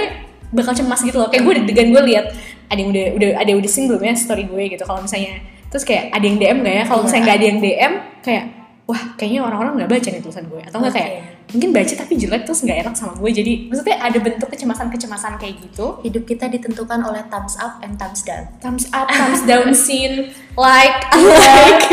bakal 0.49 0.71
cemas 0.71 1.01
gitu 1.01 1.17
loh 1.17 1.27
kayak 1.27 1.41
gue 1.41 1.53
deg-degan 1.59 1.89
gue 1.89 2.03
lihat 2.07 2.25
ada 2.67 2.77
yang 2.77 2.89
udah 2.89 3.05
udah 3.15 3.29
ada 3.35 3.49
yang 3.49 3.59
udah 3.59 3.67
sing 3.67 3.85
belum 3.85 3.99
ya 3.99 4.13
story 4.13 4.45
gue 4.45 4.63
gitu 4.71 4.83
kalau 4.83 5.01
misalnya 5.01 5.41
terus 5.67 5.81
kayak 5.81 6.09
ada 6.09 6.21
yang 6.21 6.37
DM 6.37 6.57
gak 6.59 6.75
ya 6.75 6.83
kalau 6.85 7.01
Iya. 7.01 7.05
misalnya 7.05 7.23
nggak 7.25 7.37
ada 7.37 7.45
yang 7.45 7.59
DM 7.59 7.93
kayak 8.21 8.45
wah 8.89 9.13
kayaknya 9.13 9.45
orang-orang 9.45 9.85
nggak 9.85 9.91
baca 9.93 10.07
nih 10.09 10.21
tulisan 10.25 10.49
gue 10.49 10.61
atau 10.65 10.81
nggak 10.81 10.93
kayak 10.97 11.11
Oke. 11.13 11.53
mungkin 11.53 11.69
baca 11.77 11.93
tapi 11.93 12.13
jelek 12.17 12.41
terus 12.41 12.59
nggak 12.65 12.77
enak 12.81 12.93
sama 12.97 13.13
gue 13.21 13.29
jadi 13.29 13.53
maksudnya 13.69 13.97
ada 14.01 14.17
bentuk 14.17 14.49
kecemasan-kecemasan 14.49 15.33
kayak 15.37 15.55
gitu 15.61 16.01
Hidup 16.01 16.25
kita 16.25 16.49
ditentukan 16.49 16.97
oleh 17.05 17.21
thumbs 17.29 17.53
up 17.61 17.77
and 17.85 18.01
thumbs 18.01 18.25
down. 18.25 18.49
thumbs 18.57 18.89
up 18.89 19.05
thumbs 19.13 19.45
down 19.45 19.69
scene 19.77 20.33
like 20.57 21.05
like 21.21 21.85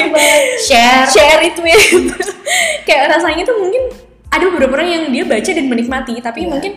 Share. 0.65 1.05
share 1.13 1.45
it 1.45 1.57
with 1.61 2.17
kayak 2.89 3.13
rasanya 3.13 3.45
tuh 3.45 3.61
mungkin 3.61 3.93
ada 4.33 4.49
beberapa 4.49 4.81
orang 4.81 4.89
yang 4.89 5.05
dia 5.13 5.25
baca 5.29 5.51
dan 5.53 5.67
menikmati 5.69 6.17
tapi 6.25 6.49
Iya. 6.49 6.57
mungkin 6.57 6.73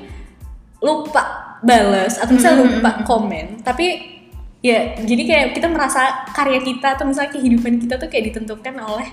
lupa 0.83 1.23
balas 1.63 2.19
atau 2.19 2.35
misalnya 2.35 2.67
Mm-mm, 2.67 2.75
lupa 2.83 2.91
komen 3.07 3.63
tapi 3.63 4.19
ya 4.59 4.99
jadi 4.99 5.23
kayak 5.23 5.47
kita 5.55 5.71
merasa 5.71 6.27
karya 6.35 6.59
kita 6.59 6.99
atau 6.99 7.07
misalnya 7.07 7.31
kehidupan 7.31 7.79
kita 7.79 7.95
tuh 7.95 8.11
kayak 8.11 8.35
ditentukan 8.35 8.75
oleh 8.83 9.07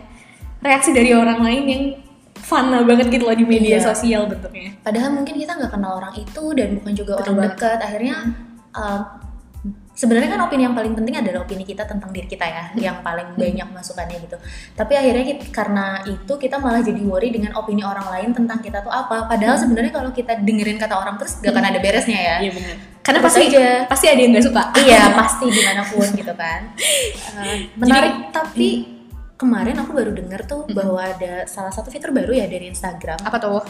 reaksi 0.59 0.91
dari 0.91 1.11
orang 1.11 1.41
lain 1.41 1.65
yang 1.65 1.83
fana 2.37 2.81
banget 2.83 3.11
gitu 3.11 3.25
loh 3.25 3.35
di 3.35 3.43
media 3.45 3.77
Iya. 3.77 3.87
sosial 3.87 4.23
bentuknya 4.27 4.71
Padahal 4.79 5.11
mungkin 5.11 5.35
kita 5.35 5.53
nggak 5.53 5.73
kenal 5.73 5.97
orang 5.97 6.15
itu 6.15 6.43
dan 6.53 6.69
bukan 6.75 6.93
juga 6.93 7.13
Betul 7.15 7.25
orang 7.27 7.37
banget. 7.37 7.53
dekat. 7.53 7.79
Akhirnya 7.83 8.15
um, 8.71 9.01
sebenarnya 9.93 10.31
kan 10.31 10.41
opini 10.43 10.63
yang 10.63 10.73
paling 10.73 10.93
penting 10.93 11.17
adalah 11.17 11.43
opini 11.43 11.65
kita 11.65 11.83
tentang 11.83 12.13
diri 12.13 12.29
kita 12.29 12.47
ya, 12.47 12.65
yang 12.77 13.01
paling 13.01 13.35
banyak 13.35 13.67
masukannya 13.67 14.21
gitu. 14.21 14.37
Tapi 14.73 14.93
akhirnya 14.95 15.25
kita- 15.27 15.51
karena 15.51 15.87
itu 16.05 16.33
kita 16.37 16.57
malah 16.57 16.79
jadi 16.81 17.01
worry 17.01 17.31
dengan 17.31 17.51
opini 17.55 17.81
orang 17.81 18.07
lain 18.07 18.31
tentang 18.31 18.61
kita 18.61 18.79
tuh 18.79 18.93
apa. 18.93 19.27
Padahal 19.27 19.57
sebenarnya 19.57 19.91
kalau 19.91 20.11
kita 20.11 20.39
dengerin 20.39 20.79
kata 20.79 20.95
orang 20.95 21.17
terus 21.17 21.41
gak 21.41 21.51
akan 21.51 21.65
ada 21.67 21.79
beresnya 21.81 22.21
ya. 22.21 22.37
iya 22.41 22.53
benar 22.53 22.77
karena 23.03 23.19
Terus 23.21 23.31
pasti 23.33 23.45
aja. 23.49 23.67
pasti 23.87 24.07
ada 24.09 24.19
yang 24.19 24.33
nggak 24.35 24.47
suka 24.51 24.63
iya 24.77 25.03
pasti 25.15 25.47
di 25.47 25.63
mana 25.63 25.83
pun 25.83 26.07
gitu 26.11 26.35
kan 26.35 26.61
Uh, 27.37 27.59
menarik 27.77 28.15
tapi 28.31 28.96
kemarin 29.37 29.77
aku 29.81 29.93
baru 29.93 30.13
dengar 30.17 30.49
tuh 30.49 30.65
bahwa 30.73 31.01
ada 31.01 31.45
salah 31.45 31.73
satu 31.73 31.93
fitur 31.93 32.13
baru 32.13 32.33
ya 32.33 32.49
dari 32.49 32.73
Instagram. 32.73 33.21
Apa 33.21 33.37
tuh? 33.39 33.63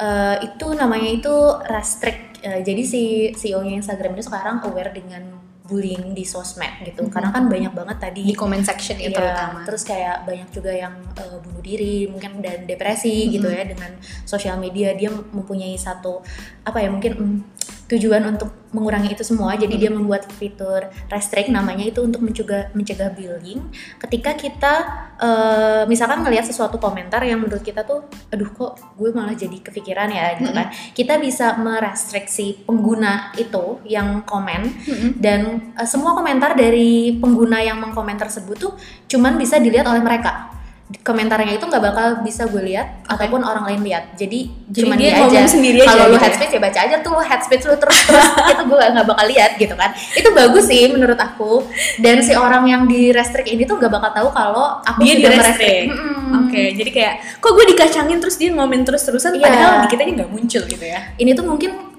Uh, 0.00 0.40
itu 0.40 0.66
namanya 0.72 1.08
itu 1.12 1.34
restrict 1.68 2.32
Uh, 2.42 2.58
jadi 2.58 2.82
si 2.82 3.02
CEO-nya 3.38 3.78
Instagram 3.78 4.18
ini 4.18 4.24
sekarang 4.26 4.66
aware 4.66 4.90
dengan 4.90 5.38
bullying 5.62 6.10
di 6.10 6.26
sosmed 6.26 6.82
gitu. 6.82 7.06
Karena 7.06 7.30
kan 7.30 7.46
banyak 7.46 7.70
banget 7.70 8.02
tadi 8.02 8.26
di 8.26 8.34
comment 8.34 8.66
section 8.66 8.98
ya 8.98 9.14
terutama. 9.14 9.62
terus 9.62 9.86
kayak 9.86 10.26
banyak 10.26 10.50
juga 10.50 10.74
yang 10.74 10.90
uh, 11.16 11.38
bunuh 11.38 11.62
diri 11.62 12.10
mungkin 12.10 12.42
dan 12.42 12.66
depresi 12.66 13.30
gitu 13.30 13.46
ya 13.46 13.62
dengan 13.62 13.94
sosial 14.26 14.58
media. 14.58 14.90
Dia 14.98 15.14
mempunyai 15.14 15.78
satu 15.78 16.18
apa 16.66 16.82
ya 16.82 16.90
mungkin 16.90 17.12
mm, 17.14 17.51
tujuan 17.92 18.24
untuk 18.24 18.48
mengurangi 18.72 19.12
itu 19.12 19.20
semua. 19.20 19.52
Jadi 19.54 19.76
dia 19.76 19.92
membuat 19.92 20.24
fitur 20.32 20.88
restrict 21.12 21.52
namanya 21.52 21.84
itu 21.84 22.00
untuk 22.00 22.24
mencegah 22.24 22.72
mencegah 22.72 23.12
bullying. 23.12 23.60
Ketika 24.00 24.32
kita 24.32 24.74
uh, 25.20 25.82
misalkan 25.84 26.24
ngelihat 26.24 26.48
sesuatu 26.48 26.80
komentar 26.80 27.20
yang 27.20 27.44
menurut 27.44 27.60
kita 27.60 27.84
tuh 27.84 28.08
aduh 28.32 28.48
kok 28.48 28.80
gue 28.96 29.12
malah 29.12 29.36
jadi 29.36 29.60
kepikiran 29.60 30.08
ya 30.08 30.40
gitu 30.40 30.50
kan. 30.56 30.72
Kita 30.96 31.20
bisa 31.20 31.60
merestriksi 31.60 32.64
pengguna 32.64 33.36
itu 33.36 33.84
yang 33.84 34.24
komen 34.24 34.72
dan 35.20 35.72
uh, 35.76 35.84
semua 35.84 36.16
komentar 36.16 36.56
dari 36.56 37.20
pengguna 37.20 37.60
yang 37.60 37.76
mengkomen 37.76 38.16
tersebut 38.16 38.56
tuh 38.56 38.72
cuman 39.10 39.36
bisa 39.36 39.60
dilihat 39.60 39.84
oleh 39.84 40.00
mereka 40.00 40.61
komentarnya 41.00 41.56
itu 41.56 41.64
nggak 41.64 41.82
bakal 41.82 42.06
bisa 42.20 42.44
gue 42.44 42.60
lihat 42.60 43.08
ataupun 43.08 43.40
orang 43.40 43.64
lain 43.64 43.80
lihat 43.80 44.12
jadi, 44.12 44.52
Jadi 44.68 44.84
cuman 44.84 44.96
dia 45.00 45.10
dia, 45.16 45.24
aja 45.24 45.40
sendiri 45.48 45.80
kalau 45.80 46.12
lu 46.12 46.14
gitu 46.14 46.20
ya? 46.20 46.22
head 46.28 46.34
speech 46.36 46.52
ya 46.52 46.60
baca 46.60 46.78
aja 46.84 46.96
tuh 47.00 47.16
head 47.24 47.40
speech 47.40 47.64
lu 47.64 47.74
terus 47.80 47.98
terus 48.04 48.26
itu 48.52 48.62
gue 48.68 48.78
nggak 48.92 49.06
bakal 49.08 49.26
lihat 49.26 49.50
gitu 49.56 49.74
kan 49.74 49.90
itu 50.12 50.28
bagus 50.36 50.64
sih 50.68 50.92
menurut 50.92 51.16
aku 51.16 51.64
dan 52.04 52.20
si 52.20 52.36
orang 52.36 52.64
yang 52.68 52.82
di 52.84 53.08
restrict 53.10 53.48
ini 53.48 53.64
tuh 53.64 53.80
nggak 53.80 53.92
bakal 53.92 54.10
tahu 54.12 54.28
kalau 54.36 54.66
aku 54.84 55.00
dia 55.00 55.14
di 55.16 55.24
restrict. 55.24 55.40
merestrict. 55.40 55.88
Mm-mm. 55.92 56.40
Oke, 56.48 56.62
jadi 56.76 56.90
kayak 56.92 57.14
kok 57.44 57.52
gue 57.52 57.64
dikacangin 57.76 58.18
terus 58.20 58.36
dia 58.40 58.50
ngomen 58.52 58.82
terus-terusan 58.84 59.36
Iya. 59.36 59.44
padahal 59.48 59.72
di 59.84 59.88
kita 59.92 60.02
nggak 60.04 60.30
muncul 60.32 60.62
gitu 60.64 60.84
ya. 60.84 61.00
ini 61.20 61.30
tuh 61.32 61.44
mungkin 61.44 61.91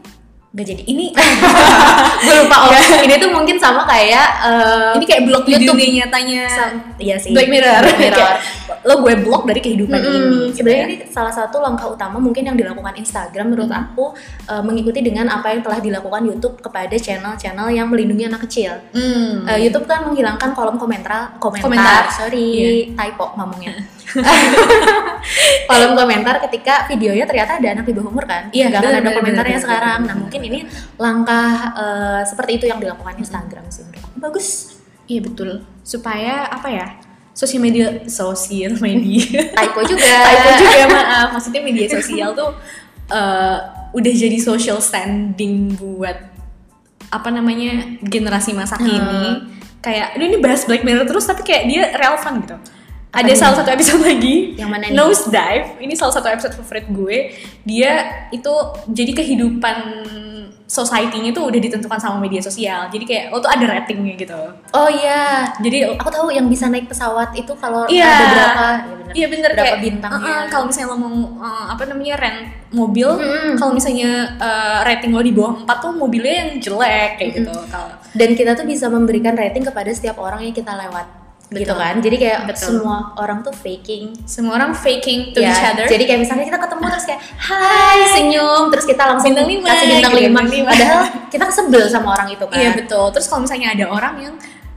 nggak 0.53 0.67
jadi 0.69 0.83
ini 0.85 1.09
gue 2.25 2.35
lupa 2.39 2.55
oh 2.63 2.77
ini 3.01 3.17
tuh 3.17 3.33
mungkin 3.33 3.57
sama 3.57 3.83
kayak 3.83 4.27
eh, 4.45 4.91
Ini 4.95 5.05
kayak 5.09 5.23
blog 5.25 5.43
di 5.43 5.51
YouTube. 5.51 5.73
dunia 5.73 5.89
nyatanya 5.99 6.41
Sam- 6.45 6.93
iya 6.97 7.17
sih 7.17 7.33
Black 7.33 7.49
Mirror. 7.49 7.81
Black 7.81 7.97
Mirror. 8.03 8.21
Kayak, 8.21 8.37
lo 8.83 9.01
gue 9.01 9.13
blok 9.17 9.43
dari 9.43 9.59
kehidupan 9.59 9.97
Mm-mm. 9.97 10.13
ini. 10.13 10.37
gitu 10.47 10.61
Sebenarnya 10.61 10.85
ya. 10.85 10.89
ini 10.93 10.97
salah 11.09 11.33
satu 11.33 11.57
langkah 11.57 11.89
utama 11.89 12.21
mungkin 12.21 12.45
yang 12.45 12.53
dilakukan 12.53 12.93
Instagram 12.95 13.49
menurut 13.49 13.71
aku 13.71 14.13
eh, 14.45 14.61
mengikuti 14.61 15.01
dengan 15.01 15.25
apa 15.27 15.49
yang 15.49 15.61
telah 15.61 15.79
dilakukan 15.79 16.21
YouTube 16.23 16.55
kepada 16.59 16.93
channel-channel 16.93 17.67
yang 17.69 17.89
melindungi 17.89 18.29
anak 18.29 18.45
kecil. 18.45 18.77
Hmm. 18.93 19.49
Eh, 19.49 19.57
YouTube 19.59 19.83
kan 19.83 20.05
menghilangkan 20.05 20.53
kolom 20.53 20.77
komentar, 20.77 21.33
komentar, 21.37 21.65
Komentar. 21.65 22.03
sorry, 22.13 22.45
Iya. 22.53 22.69
typo 22.93 23.33
ngomongnya. 23.33 23.73
kolom 25.69 25.93
komentar 25.97 26.35
ketika 26.49 26.85
videonya 26.91 27.25
ternyata 27.25 27.57
ada 27.57 27.67
anak 27.79 27.85
di 27.87 27.93
bawah 27.95 28.09
umur 28.11 28.25
kan? 28.27 28.49
Iya, 28.53 28.69
nggak 28.69 28.81
akan 28.83 28.95
ada 28.99 29.11
komentarnya 29.15 29.59
sekarang. 29.59 29.99
Nah 30.05 30.15
mungkin 30.17 30.41
ini 30.45 30.59
langkah 30.99 31.73
eh, 31.73 32.21
seperti 32.27 32.51
itu 32.61 32.65
yang 32.69 32.79
dilakukan 32.83 33.15
Instagram 33.17 33.65
sih 33.71 33.87
menurut 33.87 34.03
aku. 34.03 34.17
Bagus. 34.19 34.47
Iya 35.07 35.21
betul. 35.25 35.49
Supaya 35.81 36.47
apa 36.47 36.67
ya? 36.69 36.87
Sosial 37.33 37.65
media, 37.65 38.05
sosial 38.05 38.77
media. 38.77 39.25
Typo 39.57 39.81
juga. 39.87 40.15
Typo 40.29 40.49
juga 40.61 40.85
maaf. 40.91 41.27
Maksudnya 41.33 41.61
media 41.65 41.87
sosial 41.89 42.29
tuh 42.37 42.51
eh, 43.09 43.57
udah 43.93 44.13
jadi 44.13 44.37
social 44.41 44.81
standing 44.81 45.73
buat 45.77 46.33
apa 47.13 47.29
namanya 47.29 48.01
generasi 48.01 48.57
masa 48.57 48.77
kini. 48.77 48.97
Hmm. 48.97 49.53
Kayak, 49.83 50.15
ini 50.15 50.39
bahas 50.39 50.63
Black 50.63 50.87
Mirror 50.87 51.05
terus 51.05 51.27
tapi 51.27 51.43
kayak 51.43 51.63
dia 51.67 51.83
relevan 51.91 52.39
gitu. 52.41 52.55
Ada 53.13 53.33
salah 53.37 53.55
satu 53.61 53.69
episode 53.69 54.01
lagi 54.09 54.57
Yang 54.57 54.69
mana 54.73 54.83
nih? 54.89 54.97
Nose 54.97 55.29
Dive. 55.29 55.77
Ini 55.77 55.93
salah 55.93 56.13
satu 56.17 56.27
episode 56.27 56.57
favorit 56.57 56.89
gue. 56.89 57.17
Dia 57.61 57.91
itu 58.33 58.53
jadi 58.89 59.11
kehidupan 59.13 59.77
society-nya 60.63 61.29
tuh 61.29 61.53
udah 61.53 61.59
ditentukan 61.61 61.99
sama 62.01 62.17
media 62.17 62.41
sosial. 62.41 62.89
Jadi 62.89 63.05
kayak 63.05 63.23
lo 63.29 63.37
tuh 63.37 63.53
ada 63.53 63.61
ratingnya 63.69 64.17
gitu. 64.17 64.41
Oh 64.73 64.89
iya, 64.89 65.53
Jadi 65.61 65.85
aku 65.85 66.09
tahu 66.09 66.33
yang 66.33 66.49
bisa 66.49 66.65
naik 66.65 66.89
pesawat 66.89 67.37
itu 67.37 67.53
kalau 67.53 67.85
Iya. 67.85 68.09
ada 68.09 68.25
berapa 68.25 68.65
ya 68.65 68.95
bener. 68.97 69.13
Iya 69.13 69.27
bener 69.29 69.49
berapa 69.53 69.65
kayak 69.69 69.79
bintangnya. 69.85 70.17
uh-uh, 70.25 70.49
kalau 70.49 70.65
misalnya 70.65 70.89
lo 70.89 70.97
mau 70.97 71.13
uh, 71.37 71.65
apa 71.69 71.83
namanya 71.85 72.15
rent 72.17 72.41
mobil, 72.73 73.05
Mm-mm. 73.13 73.53
kalau 73.61 73.77
misalnya 73.77 74.33
uh, 74.41 74.81
rating 74.81 75.13
lo 75.13 75.21
di 75.21 75.29
bawah 75.29 75.61
4 75.61 75.69
tuh 75.77 75.91
mobilnya 75.93 76.33
yang 76.33 76.49
jelek 76.57 77.21
kayak 77.21 77.31
gitu. 77.37 77.53
Kalau 77.69 77.93
dan 78.17 78.29
kita 78.33 78.57
tuh 78.57 78.65
bisa 78.65 78.89
memberikan 78.89 79.37
rating 79.37 79.61
kepada 79.61 79.93
setiap 79.93 80.17
orang 80.17 80.41
yang 80.41 80.55
kita 80.57 80.73
lewat 80.73 81.05
gitu 81.53 81.69
Betul. 81.69 81.77
kan 81.77 81.95
jadi 82.01 82.15
kayak 82.17 82.39
Betul. 82.49 82.65
semua 82.81 82.95
orang 83.15 83.39
tuh 83.41 83.53
faking 83.53 84.03
semua 84.25 84.57
orang 84.57 84.73
faking 84.73 85.31
to 85.31 85.39
ya, 85.39 85.53
each 85.53 85.63
other. 85.63 85.85
jadi 85.85 86.03
kayak 86.03 86.19
misalnya 86.25 86.45
kita 86.49 86.59
ketemu 86.59 86.85
terus 86.89 87.05
kayak 87.05 87.21
hai 87.37 87.99
senyum 88.11 88.63
terus 88.73 88.85
kita 88.85 89.03
langsung 89.05 89.29
Bintang 89.31 89.47
lima, 89.47 89.67
kasih 89.69 89.85
bintang 89.87 90.13
gitu, 90.13 90.23
lima 90.25 90.41
lima. 90.43 90.69
padahal 90.69 91.01
kita 91.29 91.43
sebel 91.49 91.83
sama 91.87 92.07
orang 92.13 92.27
itu 92.29 92.45
kan 92.45 92.57
Iya 92.57 92.69
betul. 92.73 93.05
Terus 93.09 93.25
kalau 93.25 93.41
misalnya 93.43 93.67
ada 93.73 93.85
orang 93.87 94.13
yang 94.17 94.33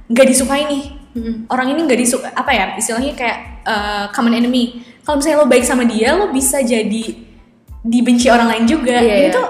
nggak 0.06 0.26
disukai 0.26 0.62
nih, 0.64 0.84
Mm-mm. 1.12 1.34
orang 1.48 1.66
ini 1.68 1.80
nggak 1.82 1.98
disuka 1.98 2.28
apa 2.30 2.50
ya 2.50 2.64
istilahnya 2.76 3.12
kayak 3.12 3.38
uh, 3.64 4.04
common 4.12 4.32
enemy. 4.32 4.80
Kalau 5.02 5.18
misalnya 5.18 5.42
lo 5.42 5.46
baik 5.46 5.62
sama 5.62 5.84
dia, 5.84 6.14
lo 6.14 6.30
bisa 6.30 6.60
jadi 6.60 7.04
dibenci 7.82 8.26
orang 8.28 8.48
lain 8.50 8.64
juga. 8.66 8.98
Iya, 8.98 9.14
Ini 9.16 9.28
iya. 9.28 9.34
tuh 9.34 9.46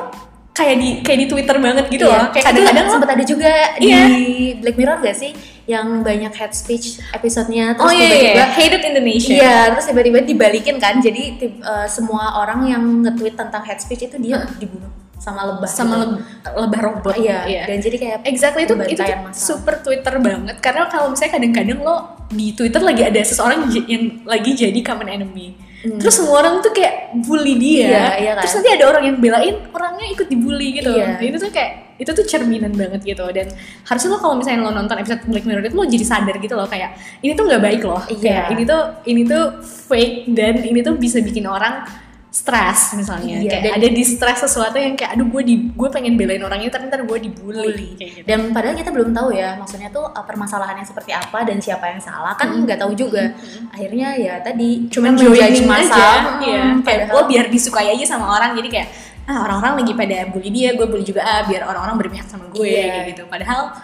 kayak 0.53 0.75
di 0.77 0.89
kayak 1.01 1.19
di 1.21 1.27
Twitter 1.29 1.57
banget 1.57 1.85
gitu 1.89 2.05
Iya, 2.05 2.17
loh. 2.17 2.27
Kayak 2.29 2.43
itu 2.43 2.49
kadang-kadang 2.49 2.87
sempat 2.89 3.11
ada 3.13 3.25
juga 3.25 3.53
Iya. 3.77 4.01
di 4.09 4.21
Black 4.61 4.77
Mirror 4.77 4.99
gak 5.01 5.17
sih 5.17 5.33
yang 5.67 6.01
banyak 6.01 6.31
head 6.31 6.55
speech 6.55 7.03
episodenya 7.11 7.75
terus 7.75 7.91
Oh 7.91 7.93
iya, 7.93 8.07
iya, 8.07 8.11
tiba-tiba 8.15 8.39
iya. 8.39 8.47
hated 8.55 8.83
Indonesia. 8.87 9.35
Iya, 9.35 9.57
terus 9.75 9.87
tiba-tiba 9.91 10.19
dibalikin 10.23 10.77
kan. 10.79 11.03
Jadi 11.03 11.23
tib- 11.37 11.59
eh, 11.59 11.87
semua 11.91 12.39
orang 12.39 12.71
yang 12.71 12.83
nge-tweet 13.03 13.35
tentang 13.35 13.67
head 13.67 13.83
speech 13.83 14.07
itu 14.07 14.17
dia 14.23 14.47
dibunuh 14.57 14.87
sama 15.19 15.43
lebah. 15.43 15.67
sama 15.67 15.95
gitu. 15.99 16.03
leb- 16.07 16.55
lebah 16.55 16.81
robot. 16.87 17.15
Iya, 17.19 17.67
dan 17.67 17.79
jadi 17.83 17.97
kayak 17.99 18.19
Exactly 18.31 18.63
itu 18.63 18.75
itu 18.79 19.03
massal. 19.03 19.59
super 19.59 19.75
Twitter 19.83 20.15
banget 20.23 20.57
karena 20.63 20.87
kalau 20.87 21.11
misalnya 21.11 21.33
kadang-kadang 21.35 21.79
lo 21.83 21.97
di 22.31 22.55
Twitter 22.55 22.79
lagi 22.79 23.03
ada 23.03 23.21
seseorang 23.27 23.67
yang 23.91 24.23
lagi 24.23 24.55
jadi 24.55 24.79
common 24.87 25.11
enemy. 25.11 25.66
Terus 25.97 26.15
semua 26.15 26.35
orang 26.39 26.59
tuh 26.59 26.71
kayak 26.71 26.95
bully 27.21 27.55
dia 27.55 27.87
Iya, 27.87 28.05
iya 28.17 28.33
kan? 28.33 28.43
terus 28.43 28.55
nanti 28.57 28.71
ada 28.73 28.85
orang 28.87 29.03
yang 29.05 29.17
belain 29.17 29.55
orangnya 29.71 30.07
ikut 30.09 30.27
dibully 30.27 30.69
gitu 30.75 30.91
Iya. 30.91 31.07
Nah, 31.13 31.23
itu 31.23 31.39
tuh 31.39 31.51
kayak 31.51 31.71
itu 31.97 32.11
tuh 32.13 32.25
cerminan 32.25 32.73
banget 32.73 33.01
gitu 33.03 33.25
dan 33.31 33.49
harusnya 33.83 34.09
lo 34.11 34.19
kalau 34.19 34.35
misalnya 34.35 34.61
lo 34.61 34.71
nonton 34.71 34.97
episode 34.97 35.25
Black 35.25 35.45
Mirror 35.45 35.65
itu 35.65 35.73
lo 35.73 35.87
jadi 35.87 36.05
sadar 36.05 36.37
gitu 36.37 36.53
loh 36.53 36.67
kayak 36.67 36.93
ini 37.21 37.33
tuh 37.33 37.45
nggak 37.45 37.63
baik 37.63 37.83
loh 37.83 38.03
Iya. 38.07 38.21
kayak 38.21 38.45
ini 38.53 38.63
tuh 38.65 38.81
ini 39.07 39.23
tuh 39.25 39.45
fake 39.65 40.17
dan 40.31 40.55
ini 40.61 40.81
tuh 40.81 40.95
bisa 40.95 41.19
bikin 41.19 41.47
orang 41.47 41.89
stres 42.37 42.93
misalnya. 42.93 43.41
Iya, 43.41 43.51
kayak 43.51 43.65
dan- 43.65 43.77
ada 43.79 43.89
di 43.89 44.03
stres 44.03 44.39
sesuatu 44.41 44.77
yang 44.77 44.93
kayak 44.93 45.17
aduh 45.17 45.27
gue 45.27 45.43
di 45.43 45.55
gue 45.73 45.89
pengen 45.89 46.15
belain 46.15 46.39
orang 46.39 46.61
ini 46.61 46.69
tapi 46.69 46.85
ntar 46.87 47.01
gue 47.03 47.19
dibully 47.19 47.97
gitu. 47.97 48.21
Dan 48.23 48.53
padahal 48.53 48.77
kita 48.77 48.93
belum 48.93 49.11
tahu 49.11 49.33
ya, 49.33 49.57
maksudnya 49.57 49.89
tuh 49.89 50.05
uh, 50.05 50.21
permasalahannya 50.21 50.83
seperti 50.83 51.11
apa 51.11 51.43
dan 51.43 51.57
siapa 51.59 51.89
yang 51.89 51.99
salah. 51.99 52.37
Kan 52.37 52.53
nggak 52.61 52.77
tahu 52.77 52.93
juga. 52.93 53.33
Akhirnya 53.71 54.13
ya 54.15 54.35
tadi 54.39 54.85
cuman 54.87 55.17
kita 55.17 55.25
joining 55.27 55.65
masa, 55.67 55.97
aja. 55.97 56.09
hmm, 56.29 56.41
iya 56.43 56.61
kayak 56.79 57.01
lo 57.09 57.25
biar 57.25 57.47
disukai 57.49 57.89
aja 57.91 58.05
sama 58.07 58.29
orang 58.31 58.53
jadi 58.55 58.69
kayak 58.69 58.89
ah 59.27 59.43
orang-orang 59.43 59.83
lagi 59.83 59.93
pada 59.93 60.17
bully 60.31 60.51
dia 60.51 60.71
gue 60.73 60.87
bully 60.87 61.03
juga 61.03 61.19
ah 61.21 61.43
biar 61.43 61.65
orang-orang 61.65 61.99
berpihak 61.99 62.27
sama 62.27 62.47
gue 62.49 62.63
Iya. 62.63 62.85
kayak 62.87 63.05
gitu. 63.11 63.23
Padahal 63.27 63.75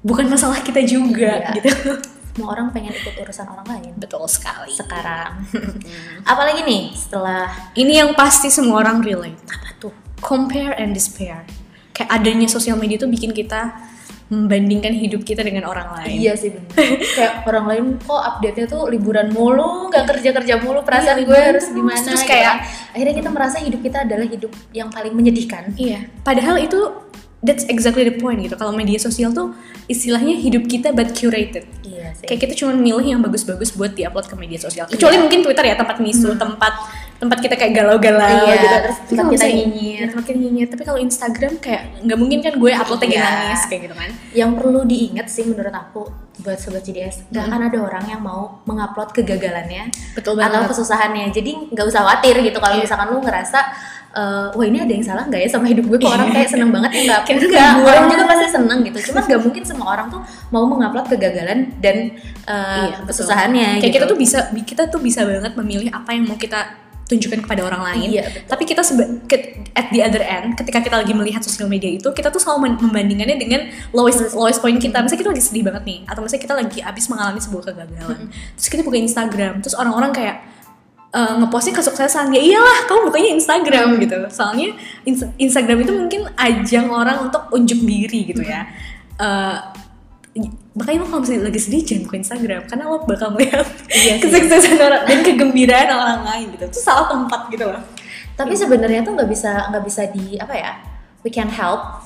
bukan 0.00 0.26
masalah 0.26 0.62
kita 0.62 0.80
juga 0.80 1.42
Iya. 1.42 1.52
gitu 1.58 1.70
semua 2.36 2.52
orang 2.52 2.68
pengen 2.68 2.92
ikut 2.92 3.16
urusan 3.16 3.48
orang 3.48 3.64
lain. 3.66 3.92
betul 3.96 4.20
sekali 4.26 4.68
Sekarang, 4.70 5.40
apalagi 6.22 6.60
nih 6.62 6.92
setelah 6.92 7.48
ini 7.72 7.96
yang 7.96 8.12
pasti 8.12 8.48
semua 8.48 8.78
orang 8.78 9.00
relate 9.00 9.40
apa 9.48 9.70
tuh? 9.80 9.94
compare 10.18 10.76
and 10.76 10.92
despair 10.92 11.48
kayak 11.90 12.08
adanya 12.10 12.44
sosial 12.46 12.76
media 12.76 12.96
tuh 12.96 13.08
bikin 13.08 13.32
kita 13.32 13.72
membandingkan 14.26 14.90
hidup 14.90 15.22
kita 15.22 15.40
dengan 15.40 15.64
orang 15.64 15.86
lain 15.94 16.18
Iya 16.18 16.34
sih 16.34 16.50
bener. 16.50 16.66
Kayak 17.08 17.46
orang 17.46 17.64
lain 17.64 17.84
kok 17.96 18.18
update-nya 18.26 18.66
tuh 18.66 18.90
liburan 18.90 19.30
mulu, 19.30 19.86
nggak 19.86 20.02
kerja-kerja 20.04 20.58
mulu, 20.58 20.82
perasaan 20.82 21.16
Iya, 21.16 21.24
gue 21.24 21.38
harus 21.38 21.62
terus. 21.62 21.76
gimana 21.78 22.02
Terus 22.02 22.20
gitu 22.20 22.32
kayak- 22.34 22.58
kan. 22.58 22.92
akhirnya 22.92 23.14
kita 23.14 23.30
merasa 23.30 23.56
hidup 23.56 23.80
kita 23.80 23.98
adalah 24.02 24.26
hidup 24.26 24.50
yang 24.72 24.90
paling 24.90 25.14
menyedihkan. 25.14 25.70
Iya, 25.72 26.10
padahal 26.20 26.58
itu 26.58 26.78
that's 27.46 27.62
exactly 27.66 28.02
the 28.02 28.12
point 28.12 28.42
gitu. 28.42 28.54
Kalau 28.54 28.70
media 28.70 28.98
sosial 28.98 29.30
tuh 29.30 29.54
istilahnya 29.86 30.34
hidup 30.34 30.66
kita 30.66 30.90
but 30.90 31.14
curated. 31.14 31.62
Iya 31.80 32.12
sih. 32.12 32.26
Kayak 32.26 32.40
kita 32.42 32.54
cuma 32.56 32.74
milih 32.74 33.06
yang 33.06 33.20
bagus-bagus 33.20 33.70
buat 33.70 33.94
diupload 33.94 34.26
ke 34.26 34.34
media 34.34 34.58
sosial. 34.58 34.84
Kecuali 34.84 35.16
mungkin 35.16 35.40
Twitter 35.40 35.64
ya 35.64 35.74
tempat 35.74 35.96
misu, 35.96 36.34
tempat 36.34 36.74
tempat 37.16 37.38
kita 37.40 37.56
kayak 37.56 37.72
galau-galau 37.72 38.44
Iya, 38.44 38.54
gitu. 38.58 38.76
terus 38.82 38.98
tempat 39.00 39.08
kita 39.08 39.24
misalnya- 39.32 39.56
nyinyir. 39.64 39.96
ya, 39.96 40.06
tempat 40.10 40.24
kita 40.26 40.38
nyinyir. 40.38 40.66
Tapi 40.68 40.82
kalau 40.84 41.00
Instagram 41.00 41.52
kayak 41.56 41.82
nggak 42.04 42.18
mungkin 42.18 42.38
kan 42.42 42.52
gue 42.54 42.70
upload 42.74 43.00
Iya. 43.00 43.22
nangis 43.22 43.62
kayak 43.64 43.80
gitu 43.82 43.94
kan. 43.94 44.10
yang 44.34 44.50
perlu 44.52 44.84
diingat 44.84 45.26
sih 45.26 45.46
menurut 45.46 45.72
aku 45.72 46.02
buat 46.36 46.60
sobat 46.60 46.84
CDS 46.84 47.24
nggak 47.26 47.40
Hmm. 47.40 47.48
akan 47.48 47.60
ada 47.64 47.78
orang 47.80 48.04
yang 48.06 48.20
mau 48.20 48.60
mengupload 48.62 49.08
kegagalannya 49.10 49.88
Betul 50.12 50.36
atau 50.36 50.60
banget. 50.60 50.68
kesusahannya 50.68 51.26
jadi 51.30 51.72
nggak 51.72 51.86
usah 51.86 52.04
khawatir 52.04 52.36
gitu 52.42 52.58
kalau 52.60 52.76
Iya. 52.76 52.84
misalkan 52.84 53.08
lu 53.08 53.18
ngerasa 53.18 53.58
eh, 54.16 54.46
wah 54.56 54.64
ini 54.66 54.78
ada 54.80 54.92
yang 54.92 55.04
salah 55.04 55.24
nggak 55.28 55.40
ya 55.44 55.48
sama 55.52 55.68
hidup 55.68 55.84
gue 55.86 55.98
kok 56.00 56.08
orang 56.08 56.32
kayak 56.32 56.48
seneng 56.48 56.70
banget 56.72 56.90
ya 56.96 57.00
nggak 57.06 57.20
enggak 57.28 57.72
orang 57.84 58.04
juga 58.08 58.24
pasti 58.24 58.46
seneng 58.48 58.78
gitu 58.88 58.98
cuman 59.12 59.22
nggak 59.28 59.40
mungkin 59.46 59.62
semua 59.62 59.86
orang 59.92 60.06
tuh 60.08 60.20
mau 60.48 60.64
mengupload 60.64 61.06
kegagalan 61.12 61.70
dan 61.84 61.96
eh, 62.48 62.84
Iya, 62.86 63.04
kesusahannya 63.04 63.68
Kayak 63.78 63.84
gitu. 63.84 63.96
kita 64.00 64.04
tuh 64.08 64.18
bisa 64.18 64.38
kita 64.64 64.82
tuh 64.88 65.00
bisa 65.04 65.20
banget 65.22 65.52
memilih 65.54 65.88
apa 65.92 66.16
yang 66.16 66.24
mau 66.24 66.38
kita 66.38 66.86
tunjukkan 67.06 67.46
kepada 67.46 67.62
orang 67.62 67.82
lain. 67.86 68.18
Iya, 68.18 68.22
betul. 68.26 68.50
Tapi 68.50 68.62
kita 68.66 68.82
at 69.78 69.86
the 69.94 70.02
other 70.02 70.22
end, 70.22 70.58
ketika 70.58 70.82
kita 70.82 70.96
lagi 70.98 71.14
melihat 71.14 71.38
sosial 71.38 71.70
media 71.70 71.86
itu, 71.86 72.10
kita 72.10 72.34
tuh 72.34 72.42
selalu 72.42 72.82
membandingannya 72.82 73.38
dengan 73.38 73.70
lowest 73.94 74.34
lowest 74.34 74.58
point 74.58 74.76
kita. 74.82 74.98
Misalnya 74.98 75.20
kita 75.22 75.30
lagi 75.30 75.44
sedih 75.46 75.62
banget 75.62 75.82
nih, 75.86 75.98
atau 76.10 76.20
misalnya 76.26 76.42
kita 76.42 76.54
lagi 76.58 76.78
abis 76.82 77.04
mengalami 77.06 77.38
sebuah 77.38 77.62
kegagalan. 77.70 78.26
Terus 78.58 78.68
kita 78.68 78.82
buka 78.82 78.98
Instagram, 78.98 79.62
terus 79.62 79.78
orang-orang 79.78 80.10
kayak 80.10 80.36
eh, 81.16 81.32
ngeposting 81.40 81.72
kesuksesan. 81.72 82.28
Ya 82.36 82.40
iyalah 82.44 82.84
kamu 82.84 83.08
bukanya 83.08 83.30
Instagram 83.40 83.88
gitu. 84.04 84.18
Soalnya 84.28 84.76
Ins- 85.08 85.32
Instagram 85.40 85.88
itu 85.88 85.92
mungkin 85.96 86.28
ajang 86.36 86.92
orang 86.92 87.32
untuk 87.32 87.48
unjuk 87.56 87.80
diri 87.80 88.28
gitu 88.28 88.44
ya. 88.44 88.68
Eh, 89.16 89.56
makanya 90.76 91.00
lo 91.00 91.08
kalau 91.08 91.24
misalnya 91.24 91.48
lagi 91.48 91.56
sedih 91.56 91.80
jangan 91.80 92.02
buka 92.04 92.16
Instagram. 92.20 92.60
Karena 92.68 92.84
lo 92.92 92.96
bakal 93.08 93.32
melihat 93.32 93.64
Iya 93.88 94.20
kesuksesan 94.20 94.76
orang 94.76 95.02
dan 95.08 95.18
kegembiraan 95.24 95.88
orang 95.88 96.20
lain 96.28 96.46
gitu. 96.52 96.68
Itu 96.68 96.80
salah 96.84 97.08
tempat 97.08 97.48
gitu 97.48 97.64
loh. 97.64 97.80
Tapi 98.36 98.52
sebenarnya 98.52 99.00
tuh 99.00 99.16
nggak 99.16 99.30
bisa 99.32 99.72
nggak 99.72 99.84
bisa 99.88 100.02
di 100.12 100.36
apa 100.36 100.52
ya 100.52 100.72
we 101.24 101.32
can 101.32 101.48
help 101.48 102.04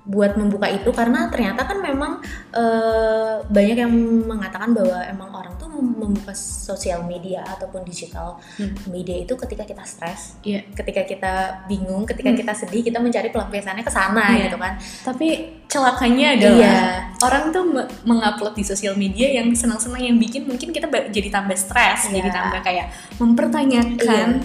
buat 0.00 0.32
membuka 0.32 0.64
itu 0.66 0.88
karena 0.90 1.28
ternyata 1.28 1.60
kan 1.62 1.78
memang 1.78 2.24
eh, 2.50 3.34
banyak 3.44 3.76
yang 3.78 3.92
mengatakan 4.24 4.72
bahwa 4.72 4.96
emang 5.04 5.28
orang 5.30 5.54
tuh 5.54 5.68
membuka 5.70 6.32
sosial 6.32 7.04
media 7.04 7.44
ataupun 7.46 7.84
digital 7.84 8.40
Hmm. 8.56 8.72
media 8.88 9.16
itu 9.18 9.36
ketika 9.36 9.62
kita 9.62 9.84
stres, 9.84 10.40
Iya. 10.40 10.64
ketika 10.72 11.04
kita 11.04 11.32
bingung, 11.66 12.02
ketika 12.04 12.32
Hmm. 12.32 12.38
kita 12.38 12.52
sedih 12.54 12.82
kita 12.82 12.98
mencari 12.98 13.28
pelampiasannya 13.28 13.84
ke 13.84 13.92
sana 13.92 14.34
Iya. 14.34 14.48
gitu 14.48 14.56
kan. 14.56 14.74
tapi 15.00 15.28
celakanya 15.66 16.34
adalah 16.34 16.58
Iya. 16.58 16.78
orang 17.20 17.44
tuh 17.50 17.64
me- 17.64 17.88
mengupload 18.02 18.52
di 18.52 18.64
sosial 18.64 18.96
media 18.96 19.30
yang 19.30 19.52
senang-senang 19.52 20.00
yang 20.00 20.16
bikin 20.16 20.44
mungkin 20.44 20.70
kita 20.70 20.88
jadi 21.08 21.28
tambah 21.30 21.54
stres 21.54 22.08
Iya. 22.08 22.18
jadi 22.18 22.28
tambah 22.30 22.60
kayak 22.60 22.86
mempertanyakan 23.20 24.42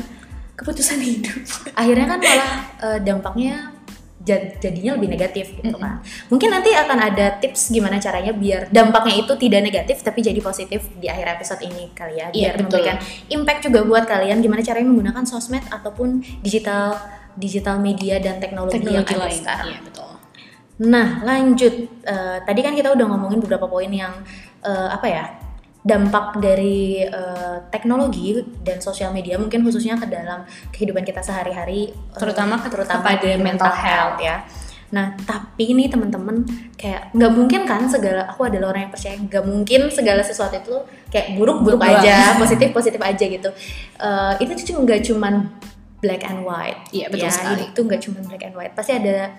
keputusan 0.55 0.99
hidup 0.99 1.35
Akhirnya 1.73 2.05
kan 2.07 2.19
malah 2.19 2.51
eh, 2.81 2.99
dampaknya 3.01 3.74
jadinya 4.25 4.97
lebih 4.97 5.09
negatif 5.13 5.53
gitu 5.61 5.77
kan. 5.77 6.01
Mungkin 6.33 6.49
nanti 6.49 6.73
akan 6.73 6.97
ada 6.97 7.37
tips 7.37 7.69
gimana 7.69 8.01
caranya 8.01 8.33
biar 8.33 8.73
dampaknya 8.73 9.21
itu 9.21 9.33
tidak 9.37 9.61
negatif 9.61 10.01
tapi 10.01 10.25
jadi 10.25 10.41
positif 10.41 10.89
di 10.97 11.05
akhir 11.05 11.37
episode 11.37 11.61
ini 11.61 11.93
kali 11.93 12.17
ya. 12.17 12.27
Iya, 12.33 12.33
Biar 12.33 12.53
betul. 12.57 12.63
memberikan 12.65 12.97
impact 13.29 13.59
juga 13.69 13.79
buat 13.85 14.03
kalian 14.09 14.41
gimana 14.41 14.65
caranya 14.65 14.89
menggunakan 14.89 15.23
sosmed 15.29 15.63
ataupun 15.69 16.25
digital 16.41 16.97
digital 17.35 17.77
media 17.77 18.17
dan 18.17 18.39
teknologi, 18.41 18.79
yang 18.81 19.03
teknologi 19.05 19.13
ada 19.13 19.23
lain 19.27 19.37
sekarang. 19.37 19.67
iya 19.69 19.79
betul 19.83 20.09
Nah, 20.75 21.23
lanjut. 21.23 22.03
Eh, 22.03 22.37
tadi 22.43 22.59
kan 22.59 22.75
kita 22.75 22.91
udah 22.91 23.05
ngomongin 23.07 23.39
beberapa 23.39 23.63
poin 23.63 23.87
yang 23.87 24.11
eh, 24.59 24.89
apa 24.91 25.07
ya? 25.07 25.23
Dampak 25.85 26.41
dari 26.41 27.05
eh, 27.05 27.57
teknologi 27.69 28.41
dan 28.65 28.81
sosial 28.81 29.13
media 29.13 29.37
mungkin 29.37 29.61
khususnya 29.61 29.93
ke 30.01 30.09
dalam 30.09 30.41
kehidupan 30.73 31.05
kita 31.05 31.21
sehari-hari 31.21 31.93
eh, 31.93 32.17
Terutama 32.17 32.57
ke- 32.57 32.73
terutama 32.73 33.05
kepada 33.05 33.21
di 33.21 33.37
mental 33.37 33.69
health 33.69 34.17
ya. 34.17 34.41
Nah, 34.89 35.13
tapi 35.25 35.77
ini 35.77 35.85
teman-teman 35.85 36.41
kayak 36.73 37.13
nggak 37.13 37.31
mungkin 37.33 37.61
kan 37.69 37.85
segala 37.85 38.25
aku 38.25 38.49
adalah 38.49 38.73
orang 38.73 38.89
yang 38.89 38.93
percaya 38.93 39.13
nggak 39.17 39.43
mungkin 39.45 39.81
segala 39.93 40.25
sesuatu 40.25 40.57
itu 40.57 40.75
kayak 41.13 41.37
buruk-buruk 41.37 41.77
Buruk 41.77 42.01
aja, 42.01 42.17
positif-positif 42.41 43.01
aja 43.01 43.25
gitu. 43.29 43.49
Eh, 44.01 44.33
itu 44.41 44.73
cuma 44.73 44.89
nggak 44.89 45.01
cuman 45.05 45.33
black 46.01 46.21
and 46.25 46.41
white. 46.41 46.81
Iya, 46.89 47.13
betul 47.13 47.29
ya, 47.29 47.33
sekali. 47.33 47.63
Tuh 47.77 47.83
nggak 47.85 48.01
cuma 48.01 48.19
black 48.25 48.41
and 48.41 48.55
white. 48.57 48.73
Pasti 48.73 48.91
ada 48.97 49.37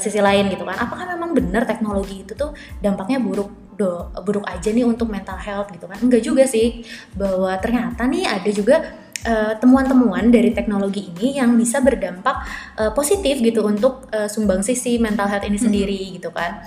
sisi 0.00 0.16
lain 0.16 0.48
gitu 0.48 0.64
kan. 0.64 0.80
Apakah 0.80 1.12
memang 1.12 1.36
benar 1.36 1.68
teknologi 1.68 2.24
itu 2.24 2.32
tuh 2.32 2.56
dampaknya 2.80 3.20
buruk 3.20 3.52
do 3.74 4.10
buruk 4.22 4.46
aja 4.46 4.70
nih 4.70 4.86
untuk 4.86 5.10
mental 5.10 5.36
health 5.38 5.70
gitu 5.74 5.86
kan? 5.90 5.98
Enggak 6.00 6.22
juga 6.22 6.44
sih. 6.46 6.82
Bahwa 7.14 7.54
ternyata 7.58 8.06
nih 8.06 8.24
ada 8.26 8.50
juga 8.50 8.76
eh, 9.24 9.54
temuan-temuan 9.58 10.30
dari 10.30 10.54
teknologi 10.54 11.10
ini 11.14 11.38
yang 11.38 11.54
bisa 11.58 11.82
berdampak 11.82 12.44
eh, 12.78 12.92
positif 12.94 13.40
gitu 13.42 13.66
untuk 13.66 14.08
eh, 14.14 14.30
sumbang 14.30 14.62
sisi 14.62 14.96
mental 15.02 15.26
health 15.26 15.46
ini 15.46 15.58
sendiri 15.58 16.00
gitu 16.16 16.30
kan. 16.30 16.62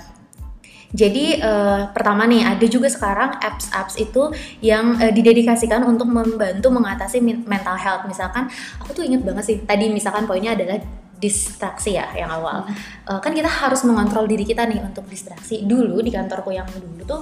Jadi 0.88 1.36
eh, 1.36 1.82
pertama 1.92 2.24
nih 2.24 2.48
ada 2.48 2.64
juga 2.64 2.88
sekarang 2.88 3.36
apps-apps 3.44 4.00
itu 4.00 4.32
yang 4.64 4.96
eh, 4.96 5.12
didedikasikan 5.12 5.84
untuk 5.84 6.08
membantu 6.08 6.72
mengatasi 6.72 7.20
mental 7.44 7.76
health. 7.76 8.08
Misalkan 8.08 8.48
aku 8.80 8.96
tuh 8.96 9.04
inget 9.04 9.20
banget 9.20 9.44
sih 9.44 9.56
tadi 9.68 9.92
misalkan 9.92 10.24
poinnya 10.24 10.56
adalah 10.56 10.80
distraksi 11.18 11.98
ya 11.98 12.14
yang 12.14 12.30
awal. 12.30 12.64
Eh, 13.04 13.18
kan 13.18 13.34
kita 13.34 13.50
harus 13.50 13.82
mengontrol 13.84 14.24
diri 14.30 14.46
kita 14.46 14.64
nih 14.64 14.80
untuk 14.80 15.04
distraksi. 15.10 15.66
Dulu 15.66 15.98
di 16.00 16.14
kantorku 16.14 16.54
yang 16.54 16.66
dulu 16.70 17.02
tuh 17.02 17.20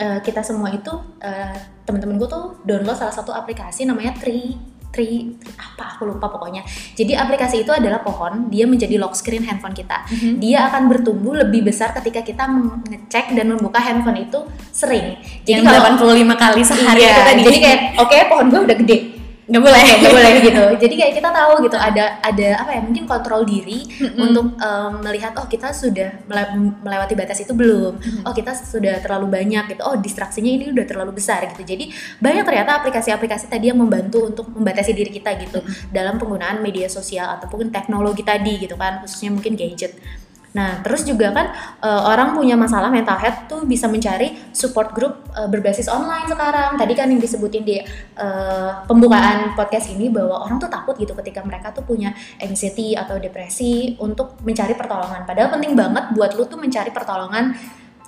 eh, 0.00 0.18
kita 0.24 0.40
semua 0.40 0.72
itu 0.72 0.90
eh, 1.20 1.56
temen-temenku 1.84 2.24
tuh 2.24 2.64
download 2.64 2.96
salah 2.96 3.12
satu 3.12 3.30
aplikasi 3.30 3.84
namanya 3.84 4.16
Tree 4.16 4.74
Tree, 4.94 5.34
Tree 5.42 5.58
apa 5.58 5.98
aku 5.98 6.06
lupa 6.06 6.30
pokoknya. 6.30 6.62
Jadi 6.94 7.18
aplikasi 7.18 7.66
itu 7.66 7.74
adalah 7.74 7.98
pohon, 7.98 8.46
dia 8.46 8.62
menjadi 8.62 8.94
lock 9.02 9.18
screen 9.18 9.42
handphone 9.42 9.74
kita. 9.74 10.06
Mhm. 10.06 10.38
Dia 10.38 10.70
akan 10.70 10.86
bertumbuh 10.86 11.34
lebih 11.34 11.66
besar 11.66 11.90
ketika 11.98 12.22
kita 12.22 12.46
mengecek 12.46 13.34
dan 13.34 13.50
membuka 13.50 13.82
handphone 13.82 14.22
itu 14.22 14.38
sering. 14.70 15.18
yang 15.50 15.66
kalau 15.66 15.98
85 15.98 16.38
kali 16.38 16.62
sehari 16.62 17.02
iya, 17.02 17.10
itu 17.10 17.22
tadi 17.26 17.40
jadi 17.42 17.58
kayak 17.58 17.80
oke 17.98 18.16
pohon 18.30 18.46
gue 18.48 18.60
udah 18.70 18.76
gede 18.86 19.13
nggak 19.44 19.62
boleh. 19.62 19.84
Nggak 20.00 20.12
boleh 20.12 20.32
gitu. 20.40 20.64
Jadi 20.82 20.94
kayak 20.96 21.14
kita 21.20 21.30
tahu 21.30 21.52
gitu 21.66 21.76
ada 21.76 22.18
ada 22.24 22.48
apa 22.64 22.70
ya 22.74 22.80
mungkin 22.80 23.04
kontrol 23.04 23.44
diri 23.44 23.84
untuk 24.16 24.56
em, 24.56 24.92
melihat 25.04 25.36
oh 25.36 25.46
kita 25.46 25.70
sudah 25.70 26.24
mele- 26.24 26.78
melewati 26.80 27.14
batas 27.14 27.40
itu 27.44 27.52
belum? 27.52 28.24
Oh 28.24 28.32
kita 28.32 28.56
sudah 28.56 29.00
terlalu 29.04 29.28
banyak 29.28 29.76
gitu. 29.76 29.82
Oh 29.84 29.96
distraksinya 30.00 30.50
ini 30.50 30.72
udah 30.72 30.86
terlalu 30.88 31.20
besar 31.20 31.44
gitu. 31.52 31.62
Jadi 31.62 31.92
banyak 32.20 32.44
ternyata 32.44 32.80
aplikasi-aplikasi 32.80 33.52
tadi 33.52 33.68
yang 33.68 33.78
membantu 33.80 34.24
untuk 34.24 34.48
membatasi 34.50 34.96
diri 34.96 35.12
kita 35.12 35.36
gitu 35.40 35.60
dalam 35.92 36.16
penggunaan 36.16 36.64
media 36.64 36.88
sosial 36.88 37.36
ataupun 37.40 37.68
teknologi 37.68 38.24
tadi 38.24 38.60
gitu 38.64 38.74
kan 38.74 39.04
khususnya 39.04 39.30
mungkin 39.34 39.54
gadget 39.58 39.96
Nah, 40.54 40.78
terus 40.86 41.02
juga 41.02 41.34
kan 41.34 41.50
uh, 41.82 42.14
orang 42.14 42.38
punya 42.38 42.54
masalah 42.54 42.86
mental 42.86 43.18
health 43.18 43.50
tuh 43.50 43.66
bisa 43.66 43.90
mencari 43.90 44.38
support 44.54 44.94
group 44.94 45.26
uh, 45.34 45.50
berbasis 45.50 45.90
online 45.90 46.30
sekarang. 46.30 46.78
Tadi 46.78 46.94
kan 46.94 47.10
yang 47.10 47.18
disebutin 47.18 47.66
di 47.66 47.82
uh, 48.14 48.86
pembukaan 48.86 49.58
podcast 49.58 49.90
ini 49.90 50.14
bahwa 50.14 50.46
orang 50.46 50.62
tuh 50.62 50.70
takut 50.70 50.94
gitu 50.94 51.10
ketika 51.18 51.42
mereka 51.42 51.74
tuh 51.74 51.82
punya 51.82 52.14
anxiety 52.38 52.94
atau 52.94 53.18
depresi 53.18 53.98
untuk 53.98 54.38
mencari 54.46 54.78
pertolongan. 54.78 55.26
Padahal 55.26 55.50
penting 55.50 55.74
banget 55.74 56.14
buat 56.14 56.38
lu 56.38 56.46
tuh 56.46 56.62
mencari 56.62 56.94
pertolongan 56.94 57.58